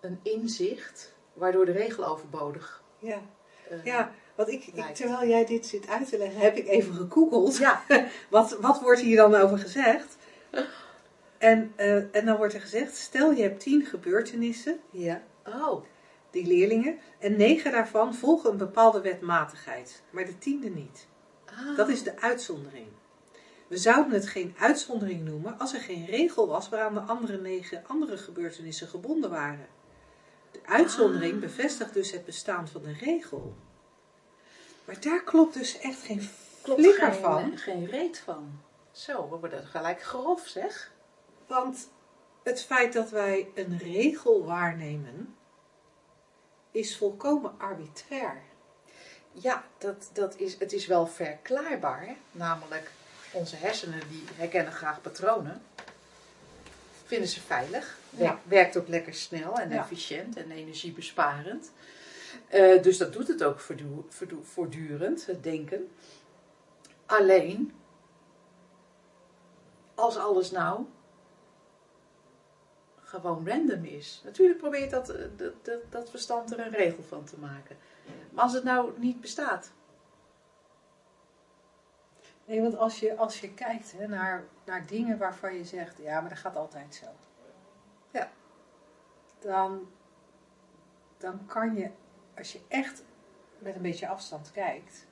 een 0.00 0.18
inzicht, 0.22 1.14
waardoor 1.32 1.64
de 1.64 1.72
regel 1.72 2.06
overbodig 2.06 2.82
Ja, 2.98 3.20
eh, 3.68 3.84
ja 3.84 4.12
want 4.34 4.48
ik, 4.48 4.64
terwijl 4.94 5.28
jij 5.28 5.44
dit 5.44 5.66
zit 5.66 5.88
uit 5.88 6.08
te 6.08 6.18
leggen, 6.18 6.40
heb 6.40 6.56
ik 6.56 6.68
even 6.68 6.94
gegoogeld. 6.94 7.56
Ja, 7.56 7.82
Wat, 8.30 8.56
wat 8.60 8.80
wordt 8.80 9.00
hier 9.00 9.16
dan 9.16 9.34
over 9.34 9.58
gezegd? 9.58 10.16
En, 11.38 11.72
eh, 11.76 12.16
en 12.16 12.24
dan 12.24 12.36
wordt 12.36 12.54
er 12.54 12.60
gezegd, 12.60 12.96
stel 12.96 13.32
je 13.32 13.42
hebt 13.42 13.60
tien 13.60 13.84
gebeurtenissen, 13.84 14.80
ja. 14.90 15.22
Oh, 15.46 15.84
die 16.30 16.46
leerlingen, 16.46 16.98
en 17.18 17.36
negen 17.36 17.72
daarvan 17.72 18.14
volgen 18.14 18.50
een 18.50 18.56
bepaalde 18.56 19.00
wetmatigheid, 19.00 20.02
maar 20.10 20.24
de 20.24 20.38
tiende 20.38 20.68
niet. 20.68 21.06
ah. 21.44 21.76
Dat 21.76 21.88
is 21.88 22.02
de 22.02 22.20
uitzondering. 22.20 22.86
We 23.66 23.76
zouden 23.76 24.12
het 24.12 24.28
geen 24.28 24.54
uitzondering 24.58 25.24
noemen 25.24 25.58
als 25.58 25.74
er 25.74 25.80
geen 25.80 26.06
regel 26.06 26.46
was 26.46 26.68
waaraan 26.68 26.94
de 26.94 27.00
andere 27.00 27.40
negen 27.40 27.84
andere 27.86 28.16
gebeurtenissen 28.16 28.88
gebonden 28.88 29.30
waren. 29.30 29.66
De 30.50 30.60
uitzondering 30.64 31.34
Ah. 31.34 31.40
bevestigt 31.40 31.94
dus 31.94 32.10
het 32.10 32.24
bestaan 32.24 32.68
van 32.68 32.82
de 32.82 32.92
regel. 32.92 33.56
Maar 34.84 35.00
daar 35.00 35.22
klopt 35.22 35.54
dus 35.54 35.78
echt 35.78 36.02
geen 36.02 36.30
klopt 36.62 36.80
flikker 36.80 37.12
geen, 37.12 37.20
van. 37.22 37.42
hè, 37.50 37.56
geen 37.56 37.86
reet 37.86 38.18
van. 38.18 38.60
Zo, 38.90 39.28
we 39.30 39.36
worden 39.36 39.66
gelijk 39.66 40.02
grof, 40.02 40.46
zeg. 40.46 40.92
Want 41.46 41.88
het 42.42 42.62
feit 42.62 42.92
dat 42.92 43.10
wij 43.10 43.48
een 43.54 43.78
regel 43.78 44.44
waarnemen, 44.44 45.36
is 46.70 46.96
volkomen 46.96 47.54
arbitrair. 47.58 48.42
Ja, 49.32 49.64
dat, 49.78 50.10
dat 50.12 50.36
is, 50.36 50.58
het 50.58 50.72
is 50.72 50.86
wel 50.86 51.06
verklaarbaar. 51.06 52.16
Namelijk, 52.30 52.90
onze 53.34 53.56
hersenen 53.56 54.00
die 54.08 54.24
herkennen 54.34 54.72
graag 54.72 55.00
patronen. 55.00 55.62
Vinden 57.04 57.28
ze 57.28 57.40
veilig. 57.40 57.98
Ja. 58.10 58.40
Werkt 58.44 58.76
ook 58.76 58.88
lekker 58.88 59.14
snel 59.14 59.58
en 59.58 59.70
Ja. 59.70 59.80
efficiënt 59.82 60.36
en 60.36 60.50
energiebesparend. 60.50 61.70
Eh, 62.48 62.82
dus 62.82 62.98
dat 62.98 63.12
doet 63.12 63.28
het 63.28 63.42
ook 63.44 63.60
voortdu- 63.60 64.04
voortdu- 64.08 64.44
voortdurend, 64.44 65.26
het 65.26 65.42
denken. 65.42 65.90
Alleen, 67.06 67.72
als 69.94 70.16
alles 70.16 70.50
nou 70.50 70.84
gewoon 73.02 73.48
random 73.48 73.84
is. 73.84 74.20
Natuurlijk 74.24 74.58
probeert 74.58 74.90
dat, 74.90 75.08
eh, 75.08 75.24
dat, 75.36 75.52
dat, 75.64 75.78
dat 75.90 76.10
verstand 76.10 76.52
er 76.52 76.60
een 76.60 76.72
regel 76.72 77.02
van 77.08 77.24
te 77.24 77.38
maken. 77.38 77.76
Maar 78.30 78.44
als 78.44 78.52
het 78.52 78.64
nou 78.64 78.92
niet 78.96 79.20
bestaat. 79.20 79.70
Nee, 82.44 82.62
want 82.62 82.76
als 82.76 83.00
je, 83.00 83.16
als 83.16 83.40
je 83.40 83.54
kijkt 83.54 83.92
hè, 83.92 84.06
naar, 84.06 84.44
naar 84.64 84.86
dingen 84.86 85.18
waarvan 85.18 85.54
je 85.54 85.64
zegt, 85.64 85.98
ja, 85.98 86.20
maar 86.20 86.28
dat 86.28 86.38
gaat 86.38 86.56
altijd 86.56 86.94
zo. 86.94 87.06
Ja. 88.10 88.30
Dan, 89.38 89.88
dan 91.16 91.46
kan 91.46 91.74
je, 91.74 91.90
als 92.36 92.52
je 92.52 92.60
echt 92.68 93.04
met 93.58 93.74
een 93.74 93.82
beetje 93.82 94.08
afstand 94.08 94.52
kijkt, 94.52 95.06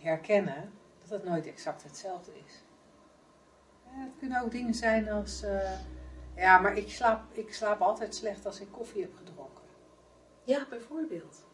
herkennen 0.00 0.72
dat 1.00 1.10
het 1.10 1.24
nooit 1.24 1.46
exact 1.46 1.82
hetzelfde 1.82 2.32
is. 2.46 2.62
Ja, 3.84 4.00
het 4.00 4.12
kunnen 4.18 4.42
ook 4.42 4.50
dingen 4.50 4.74
zijn 4.74 5.08
als, 5.08 5.42
eh, 5.42 5.80
ja, 6.36 6.58
maar 6.58 6.76
ik 6.76 6.90
slaap, 6.90 7.22
ik 7.32 7.54
slaap 7.54 7.80
altijd 7.80 8.14
slecht 8.14 8.46
als 8.46 8.60
ik 8.60 8.72
koffie 8.72 9.02
heb 9.02 9.16
gedronken. 9.16 9.64
Ja, 10.44 10.66
bijvoorbeeld. 10.68 11.44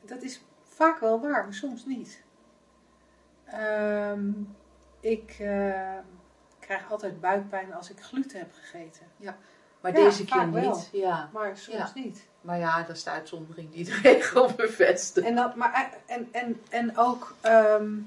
Dat 0.00 0.22
is 0.22 0.44
vaak 0.62 0.98
wel 0.98 1.20
waar, 1.20 1.44
maar 1.44 1.54
soms 1.54 1.84
niet. 1.84 2.24
Ehm, 3.50 4.30
ik 5.00 5.36
eh, 5.38 5.98
krijg 6.60 6.90
altijd 6.90 7.20
buikpijn 7.20 7.74
als 7.74 7.90
ik 7.90 8.00
gluten 8.00 8.38
heb 8.38 8.52
gegeten. 8.52 9.06
Ja. 9.16 9.36
Maar 9.80 9.98
Ja, 9.98 10.04
deze 10.04 10.24
keer 10.24 10.52
wel. 10.52 10.70
niet. 10.70 10.88
Ja. 10.92 11.30
Maar 11.32 11.56
soms 11.56 11.76
Ja. 11.78 11.90
niet. 11.94 12.26
Maar 12.40 12.58
ja, 12.58 12.82
dat 12.82 12.96
is 12.96 13.02
de 13.04 13.10
uitzondering 13.10 13.70
die 13.70 13.84
de 13.84 13.94
regel 14.02 14.52
bevestigt. 14.54 15.26
En, 15.26 15.34
dat, 15.34 15.54
maar, 15.54 15.98
en, 16.06 16.28
en, 16.32 16.60
en 16.70 16.96
ook, 16.96 17.34
ehm, 17.40 17.98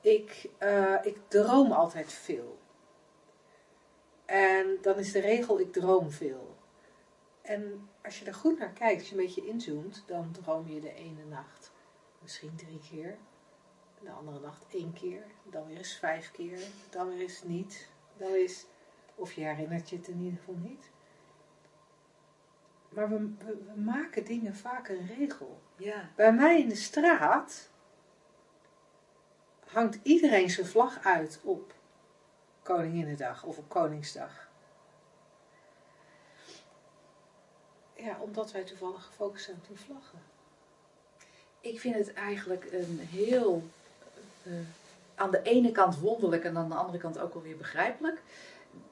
ik, 0.00 0.48
eh, 0.58 0.94
ik 1.02 1.18
droom 1.28 1.72
altijd 1.72 2.12
veel. 2.12 2.58
En 4.24 4.78
dan 4.82 4.96
is 4.98 5.12
de 5.12 5.20
regel, 5.20 5.60
ik 5.60 5.72
droom 5.72 6.10
veel. 6.10 6.56
En 7.42 7.88
als 8.04 8.18
je 8.18 8.24
er 8.24 8.34
goed 8.34 8.58
naar 8.58 8.72
kijkt, 8.72 8.98
als 9.00 9.08
je 9.10 9.16
een 9.16 9.24
beetje 9.24 9.46
inzoomt, 9.46 10.04
dan 10.06 10.30
droom 10.42 10.68
je 10.68 10.80
de 10.80 10.92
ene 10.94 11.24
nacht 11.28 11.70
misschien 12.22 12.52
drie 12.56 12.80
keer. 12.90 13.16
De 14.02 14.10
andere 14.10 14.40
nacht 14.40 14.64
één 14.74 14.92
keer. 14.92 15.22
Dan 15.42 15.66
weer 15.66 15.76
eens 15.76 15.96
vijf 15.96 16.30
keer. 16.30 16.58
Dan 16.90 17.08
weer 17.08 17.20
eens 17.20 17.42
niet. 17.42 17.88
Dan 18.16 18.32
eens, 18.32 18.66
of 19.14 19.32
je 19.32 19.40
herinnert 19.40 19.90
je 19.90 19.96
het 19.96 20.08
in 20.08 20.20
ieder 20.20 20.38
geval 20.38 20.54
niet. 20.54 20.90
Maar 22.88 23.08
we, 23.08 23.34
we, 23.38 23.62
we 23.74 23.80
maken 23.80 24.24
dingen 24.24 24.56
vaak 24.56 24.88
een 24.88 25.06
regel. 25.06 25.60
Ja. 25.76 26.10
Bij 26.16 26.32
mij 26.32 26.60
in 26.60 26.68
de 26.68 26.76
straat 26.76 27.70
hangt 29.66 29.98
iedereen 30.02 30.50
zijn 30.50 30.66
vlag 30.66 31.04
uit 31.04 31.40
op 31.42 31.74
Koninginnedag 32.62 33.44
of 33.44 33.58
op 33.58 33.68
Koningsdag. 33.68 34.48
Ja, 37.94 38.18
omdat 38.20 38.52
wij 38.52 38.64
toevallig 38.64 39.04
gefocust 39.04 39.44
zijn 39.44 39.56
op 39.56 39.66
die 39.66 39.78
vlaggen. 39.78 40.22
Ik 41.60 41.80
vind 41.80 41.94
het 41.94 42.12
eigenlijk 42.12 42.72
een 42.72 42.98
heel, 42.98 43.62
aan 45.14 45.30
de 45.30 45.42
ene 45.42 45.72
kant 45.72 45.98
wonderlijk 46.00 46.44
en 46.44 46.56
aan 46.56 46.68
de 46.68 46.74
andere 46.74 46.98
kant 46.98 47.18
ook 47.18 47.34
alweer 47.34 47.56
begrijpelijk, 47.56 48.22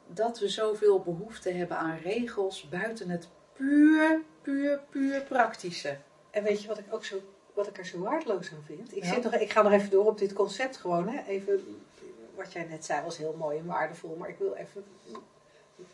dat 0.06 0.38
we 0.38 0.48
zoveel 0.48 1.00
behoefte 1.00 1.50
hebben 1.50 1.76
aan 1.76 1.98
regels 1.98 2.68
buiten 2.68 3.08
het 3.10 3.28
puur, 3.52 4.20
puur, 4.42 4.80
puur 4.90 5.20
praktische. 5.22 5.96
En 6.30 6.42
weet 6.42 6.62
je 6.62 6.68
wat 6.68 6.78
ik 6.78 6.84
ook 6.90 7.04
zo, 7.04 7.20
wat 7.54 7.66
ik 7.66 7.78
er 7.78 7.86
zo 7.86 7.98
waardeloos 7.98 8.50
aan 8.52 8.62
vind? 8.66 8.96
Ik, 8.96 9.04
Ja. 9.04 9.14
zit 9.14 9.22
nog, 9.22 9.34
ik 9.34 9.50
ga 9.50 9.62
nog 9.62 9.72
even 9.72 9.90
door 9.90 10.06
op 10.06 10.18
dit 10.18 10.32
concept 10.32 10.76
gewoon. 10.76 11.08
Hè? 11.08 11.22
Even, 11.26 11.78
wat 12.34 12.52
jij 12.52 12.64
net 12.64 12.84
zei 12.84 13.02
was 13.02 13.16
heel 13.16 13.34
mooi 13.38 13.58
en 13.58 13.66
waardevol, 13.66 14.16
maar 14.16 14.28
ik 14.28 14.38
wil 14.38 14.54
even 14.54 14.84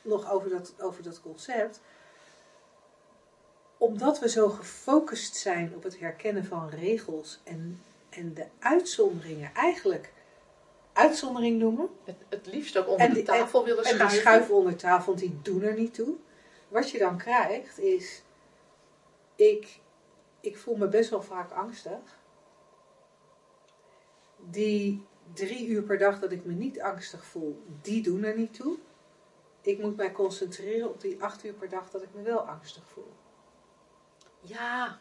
nog 0.02 0.30
over 0.32 0.50
dat, 0.50 0.72
over 0.78 1.02
dat 1.02 1.20
concept. 1.20 1.80
Omdat 3.78 4.18
we 4.18 4.28
zo 4.28 4.48
gefocust 4.48 5.36
zijn 5.36 5.72
op 5.74 5.82
het 5.82 5.98
herkennen 5.98 6.44
van 6.44 6.68
regels 6.68 7.40
en, 7.44 7.82
en 8.14 8.34
de 8.34 8.46
uitzonderingen 8.58 9.54
eigenlijk 9.54 10.12
uitzondering 10.92 11.58
noemen. 11.58 11.88
Het, 12.04 12.16
het 12.28 12.46
liefst 12.46 12.76
ook 12.78 12.88
onder 12.88 13.06
En 13.06 13.14
de 13.14 13.22
tafel 13.22 13.64
willen 13.64 13.84
En 13.84 13.90
die 13.90 13.98
schuiven. 13.98 14.20
schuiven 14.20 14.54
onder 14.54 14.76
tafel, 14.76 15.06
want 15.06 15.18
die 15.18 15.38
doen 15.42 15.62
er 15.62 15.74
niet 15.74 15.94
toe. 15.94 16.16
Wat 16.68 16.90
je 16.90 16.98
dan 16.98 17.18
krijgt 17.18 17.78
is, 17.78 18.22
ik, 19.34 19.80
ik 20.40 20.58
voel 20.58 20.76
me 20.76 20.88
best 20.88 21.10
wel 21.10 21.22
vaak 21.22 21.50
angstig. 21.50 22.20
Die 24.36 25.06
drie 25.32 25.66
uur 25.66 25.82
per 25.82 25.98
dag 25.98 26.18
dat 26.20 26.32
ik 26.32 26.44
me 26.44 26.52
niet 26.52 26.80
angstig 26.80 27.24
voel, 27.24 27.62
die 27.82 28.02
doen 28.02 28.24
er 28.24 28.36
niet 28.36 28.54
toe. 28.54 28.78
Ik 29.60 29.78
moet 29.78 29.96
mij 29.96 30.12
concentreren 30.12 30.88
op 30.88 31.00
die 31.00 31.22
acht 31.22 31.44
uur 31.44 31.52
per 31.52 31.68
dag 31.68 31.90
dat 31.90 32.02
ik 32.02 32.14
me 32.14 32.22
wel 32.22 32.40
angstig 32.40 32.82
voel. 32.88 33.12
Ja, 34.40 34.98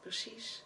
precies. 0.00 0.64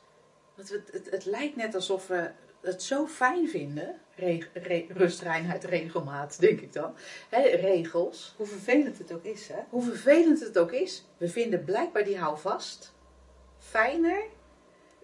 Want 0.55 0.69
het, 0.69 0.93
het, 0.93 1.11
het 1.11 1.25
lijkt 1.25 1.57
net 1.57 1.75
alsof 1.75 2.07
we 2.07 2.31
het 2.61 2.83
zo 2.83 3.07
fijn 3.07 3.49
vinden, 3.49 4.01
re, 4.15 4.47
re- 4.53 4.87
rust, 4.89 5.21
reinheid, 5.21 5.65
regelmaat, 5.65 6.41
denk 6.41 6.61
ik 6.61 6.73
dan. 6.73 6.95
Regels. 7.31 8.35
Hoe 8.37 8.47
vervelend 8.47 8.99
het 8.99 9.13
ook 9.13 9.25
is, 9.25 9.49
hè? 9.49 9.59
Hoe 9.69 9.83
vervelend 9.83 10.41
het 10.41 10.59
ook 10.59 10.73
is, 10.73 11.05
we 11.17 11.29
vinden 11.29 11.65
blijkbaar 11.65 12.05
die 12.05 12.19
houvast 12.19 12.93
fijner 13.59 14.23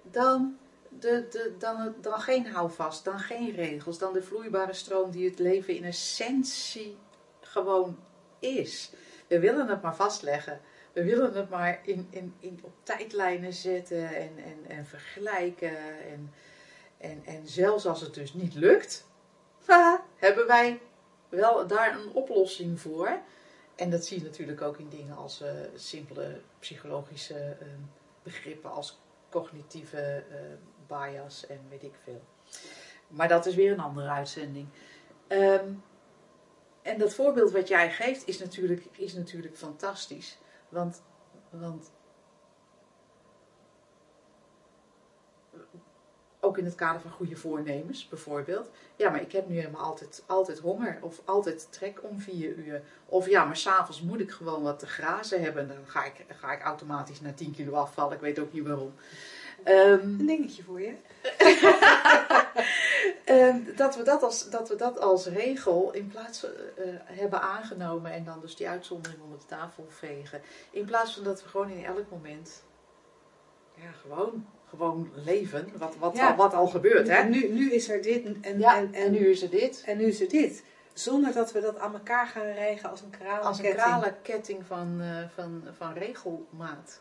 dan, 0.03 0.59
de, 0.88 1.26
de, 1.30 1.55
dan, 1.59 1.94
dan 2.01 2.20
geen 2.20 2.46
houvast, 2.46 3.05
dan 3.05 3.18
geen 3.18 3.55
regels, 3.55 3.98
dan 3.98 4.12
de 4.12 4.22
vloeibare 4.22 4.72
stroom 4.72 5.11
die 5.11 5.28
het 5.28 5.38
leven 5.38 5.76
in 5.76 5.84
essentie 5.84 6.96
gewoon 7.40 7.98
is. 8.38 8.92
We 9.26 9.38
willen 9.38 9.68
het 9.68 9.82
maar 9.82 9.96
vastleggen. 9.96 10.61
We 10.93 11.05
willen 11.05 11.34
het 11.34 11.51
maar 11.51 11.80
in, 11.82 12.07
in, 12.11 12.34
in, 12.38 12.61
op 12.62 12.72
tijdlijnen 12.82 13.53
zetten 13.53 14.16
en, 14.16 14.30
en, 14.36 14.76
en 14.76 14.86
vergelijken. 14.86 15.76
En, 16.12 16.32
en, 16.99 17.22
en 17.24 17.49
zelfs 17.49 17.86
als 17.86 18.01
het 18.01 18.14
dus 18.14 18.34
niet 18.34 18.55
lukt, 18.55 19.07
hebben 20.16 20.47
wij 20.47 20.80
wel 21.28 21.66
daar 21.66 21.99
een 21.99 22.12
oplossing 22.12 22.80
voor. 22.80 23.18
En 23.74 23.91
dat 23.91 24.05
zie 24.05 24.18
je 24.18 24.24
natuurlijk 24.24 24.62
ook 24.62 24.78
in 24.78 24.88
dingen 24.88 25.16
als 25.16 25.41
eh, 25.41 25.51
simpele 25.74 26.41
psychologische 26.59 27.38
eh, 27.38 27.66
begrippen 28.22 28.72
als 28.72 28.99
cognitieve 29.30 30.24
eh, 30.30 30.38
bias 30.86 31.47
en 31.47 31.61
weet 31.68 31.82
ik 31.82 31.95
veel. 32.05 32.22
Maar 33.09 33.28
dat 33.28 33.47
is 33.47 33.55
weer 33.55 33.72
een 33.72 33.80
andere 33.80 34.09
uitzending. 34.09 34.68
Ehm, 35.26 35.72
en 36.82 36.99
dat 36.99 37.14
voorbeeld 37.14 37.51
wat 37.51 37.68
jij 37.68 37.91
geeft 37.91 38.28
is 38.28 38.38
natuurlijk, 38.38 38.84
is 38.93 39.14
natuurlijk 39.14 39.57
fantastisch. 39.57 40.38
Want, 40.71 41.03
want 41.51 41.91
ook 46.41 46.59
in 46.59 46.64
het 46.64 46.75
kader 46.75 47.01
van 47.01 47.11
goede 47.11 47.37
voornemens 47.37 48.09
bijvoorbeeld. 48.09 48.71
Ja, 48.97 49.11
maar 49.11 49.21
ik 49.21 49.33
heb 49.33 49.49
nu 49.49 49.57
helemaal 49.57 49.83
altijd, 49.83 50.23
altijd 50.27 50.59
honger 50.59 50.99
of 51.01 51.21
altijd 51.25 51.73
trek 51.73 51.99
om 52.03 52.21
vier 52.21 52.55
uur. 52.55 52.83
Of 53.07 53.29
ja, 53.29 53.45
maar 53.45 53.57
s'avonds 53.57 54.03
moet 54.03 54.21
ik 54.21 54.31
gewoon 54.31 54.62
wat 54.62 54.79
te 54.79 54.87
grazen 54.87 55.43
hebben. 55.43 55.68
Dan 55.68 55.77
ga 55.87 56.05
ik, 56.05 56.25
ga 56.29 56.53
ik 56.53 56.62
automatisch 56.62 57.21
naar 57.21 57.35
10 57.35 57.53
kilo 57.53 57.73
afvallen. 57.73 58.14
Ik 58.14 58.21
weet 58.21 58.39
ook 58.39 58.53
niet 58.53 58.66
waarom. 58.66 58.93
Ehm, 59.64 60.01
Een 60.03 60.27
dingetje 60.27 60.62
voor 60.62 60.81
je. 60.81 60.95
Ehm, 63.24 63.57
dat, 63.76 63.96
we 63.96 64.03
dat, 64.03 64.22
als, 64.22 64.51
dat 64.51 64.68
we 64.68 64.76
dat 64.76 65.01
als 65.01 65.26
regel 65.26 65.90
in 65.92 66.07
plaats 66.07 66.38
van, 66.40 66.48
eh, 66.48 66.84
hebben 67.05 67.40
aangenomen 67.40 68.12
en 68.12 68.24
dan 68.24 68.40
dus 68.40 68.57
die 68.57 68.68
uitzondering 68.68 69.22
onder 69.22 69.38
de 69.38 69.46
tafel 69.46 69.86
vegen. 69.88 70.42
In 70.70 70.84
plaats 70.84 71.14
van 71.14 71.24
dat 71.24 71.42
we 71.42 71.48
gewoon 71.48 71.70
in 71.70 71.84
elk 71.84 72.11
moment 72.11 72.62
ja, 73.74 73.90
gewoon, 74.03 74.46
gewoon 74.68 75.11
leven, 75.14 75.72
wat, 75.76 75.96
wat, 75.98 76.16
Ja. 76.16 76.30
al, 76.30 76.36
wat 76.36 76.55
al 76.55 76.66
gebeurt. 76.66 77.09
Hè? 77.09 77.22
Nu, 77.22 77.48
nu 77.48 77.72
is 77.72 77.88
er 77.88 78.03
dit 78.03 78.26
en, 78.40 78.59
ja, 78.59 78.76
en, 78.76 78.94
en, 78.94 79.11
nu 79.11 79.30
is 79.30 79.42
er 79.42 79.51
dit. 79.51 79.82
En 79.86 79.96
nu 79.96 80.05
is 80.05 80.20
er 80.20 80.28
dit. 80.28 80.64
Zonder 80.92 81.32
dat 81.32 81.53
we 81.53 81.61
dat 81.61 81.78
aan 81.78 81.92
elkaar 81.92 82.26
gaan 82.26 82.53
rijgen 82.53 82.90
als 82.90 83.01
een 83.01 83.11
kralenketting. 83.11 83.46
Als 83.46 83.59
een 83.59 83.72
kralenketting 83.74 84.66
van, 84.66 85.01
eh, 85.01 85.28
van, 85.34 85.62
van 85.76 85.92
regelmaat. 85.92 87.01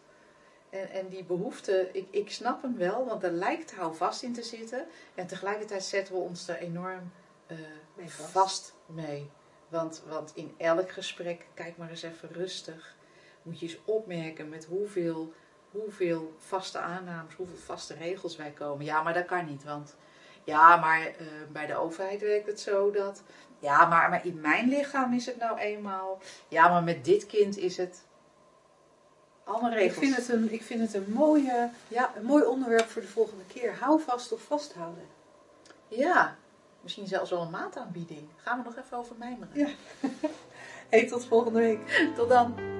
En, 0.69 0.89
en 0.89 1.07
die 1.07 1.23
behoefte, 1.23 1.89
ik, 1.93 2.07
ik 2.09 2.31
snap 2.31 2.61
hem 2.61 2.77
wel, 2.77 3.05
want 3.05 3.23
er 3.23 3.31
lijkt 3.31 3.75
houvast 3.75 4.23
in 4.23 4.33
te 4.33 4.43
zitten. 4.43 4.85
En 5.15 5.27
tegelijkertijd 5.27 5.83
zetten 5.83 6.13
we 6.13 6.19
ons 6.19 6.47
er 6.47 6.57
enorm 6.57 7.11
eh, 7.47 7.57
Mee 7.93 8.09
vast. 8.09 8.31
vast 8.31 8.73
mee. 8.85 9.29
Want, 9.67 10.03
want 10.07 10.31
in 10.35 10.53
elk 10.57 10.91
gesprek, 10.91 11.45
kijk 11.53 11.77
maar 11.77 11.89
eens 11.89 12.03
even 12.03 12.29
rustig, 12.31 12.95
moet 13.41 13.59
je 13.59 13.65
eens 13.65 13.79
opmerken 13.85 14.49
met 14.49 14.65
hoeveel, 14.65 15.33
hoeveel 15.71 16.33
vaste 16.37 16.77
aannames, 16.77 17.33
hoeveel 17.35 17.57
vaste 17.57 17.93
regels 17.93 18.35
wij 18.35 18.51
komen. 18.51 18.85
Ja, 18.85 19.01
maar 19.03 19.13
dat 19.13 19.25
kan 19.25 19.45
niet, 19.45 19.63
want 19.63 19.95
ja, 20.43 20.75
maar 20.75 21.01
eh, 21.01 21.25
bij 21.51 21.65
de 21.65 21.75
overheid 21.75 22.21
werkt 22.21 22.47
het 22.47 22.59
zo 22.59 22.91
dat. 22.91 23.23
Ja, 23.59 23.85
maar, 23.85 24.09
maar 24.09 24.25
in 24.25 24.41
mijn 24.41 24.69
lichaam 24.69 25.13
is 25.13 25.25
het 25.25 25.37
nou 25.37 25.57
eenmaal. 25.57 26.19
Ja, 26.47 26.69
maar 26.69 26.83
met 26.83 27.05
dit 27.05 27.25
kind 27.25 27.57
is 27.57 27.77
het. 27.77 28.07
Allemaal 29.49 29.71
Ik 29.71 29.93
vind 29.93 30.15
het 30.15 30.29
een, 30.29 30.53
ik 30.53 30.63
vind 30.63 30.81
het 30.81 30.93
een, 30.93 31.13
mooie, 31.13 31.69
Ja, 31.87 32.11
een 32.15 32.25
mooi 32.25 32.43
onderwerp 32.43 32.89
voor 32.89 33.01
de 33.01 33.07
volgende 33.07 33.43
keer. 33.47 33.75
Hou 33.79 34.01
vast 34.01 34.31
of 34.31 34.41
vasthouden. 34.41 35.03
ja. 35.87 36.35
Misschien 36.81 37.07
zelfs 37.07 37.29
wel 37.29 37.41
een 37.41 37.49
maataanbieding. 37.49 38.27
Gaan 38.35 38.57
we 38.57 38.63
nog 38.63 38.85
even 38.85 38.97
over 38.97 39.15
mijmeren. 39.19 39.49
Ja. 39.53 39.67
Hey, 40.89 41.07
tot 41.07 41.25
volgende 41.25 41.59
week. 41.59 42.11
Tot 42.15 42.29
dan. 42.29 42.78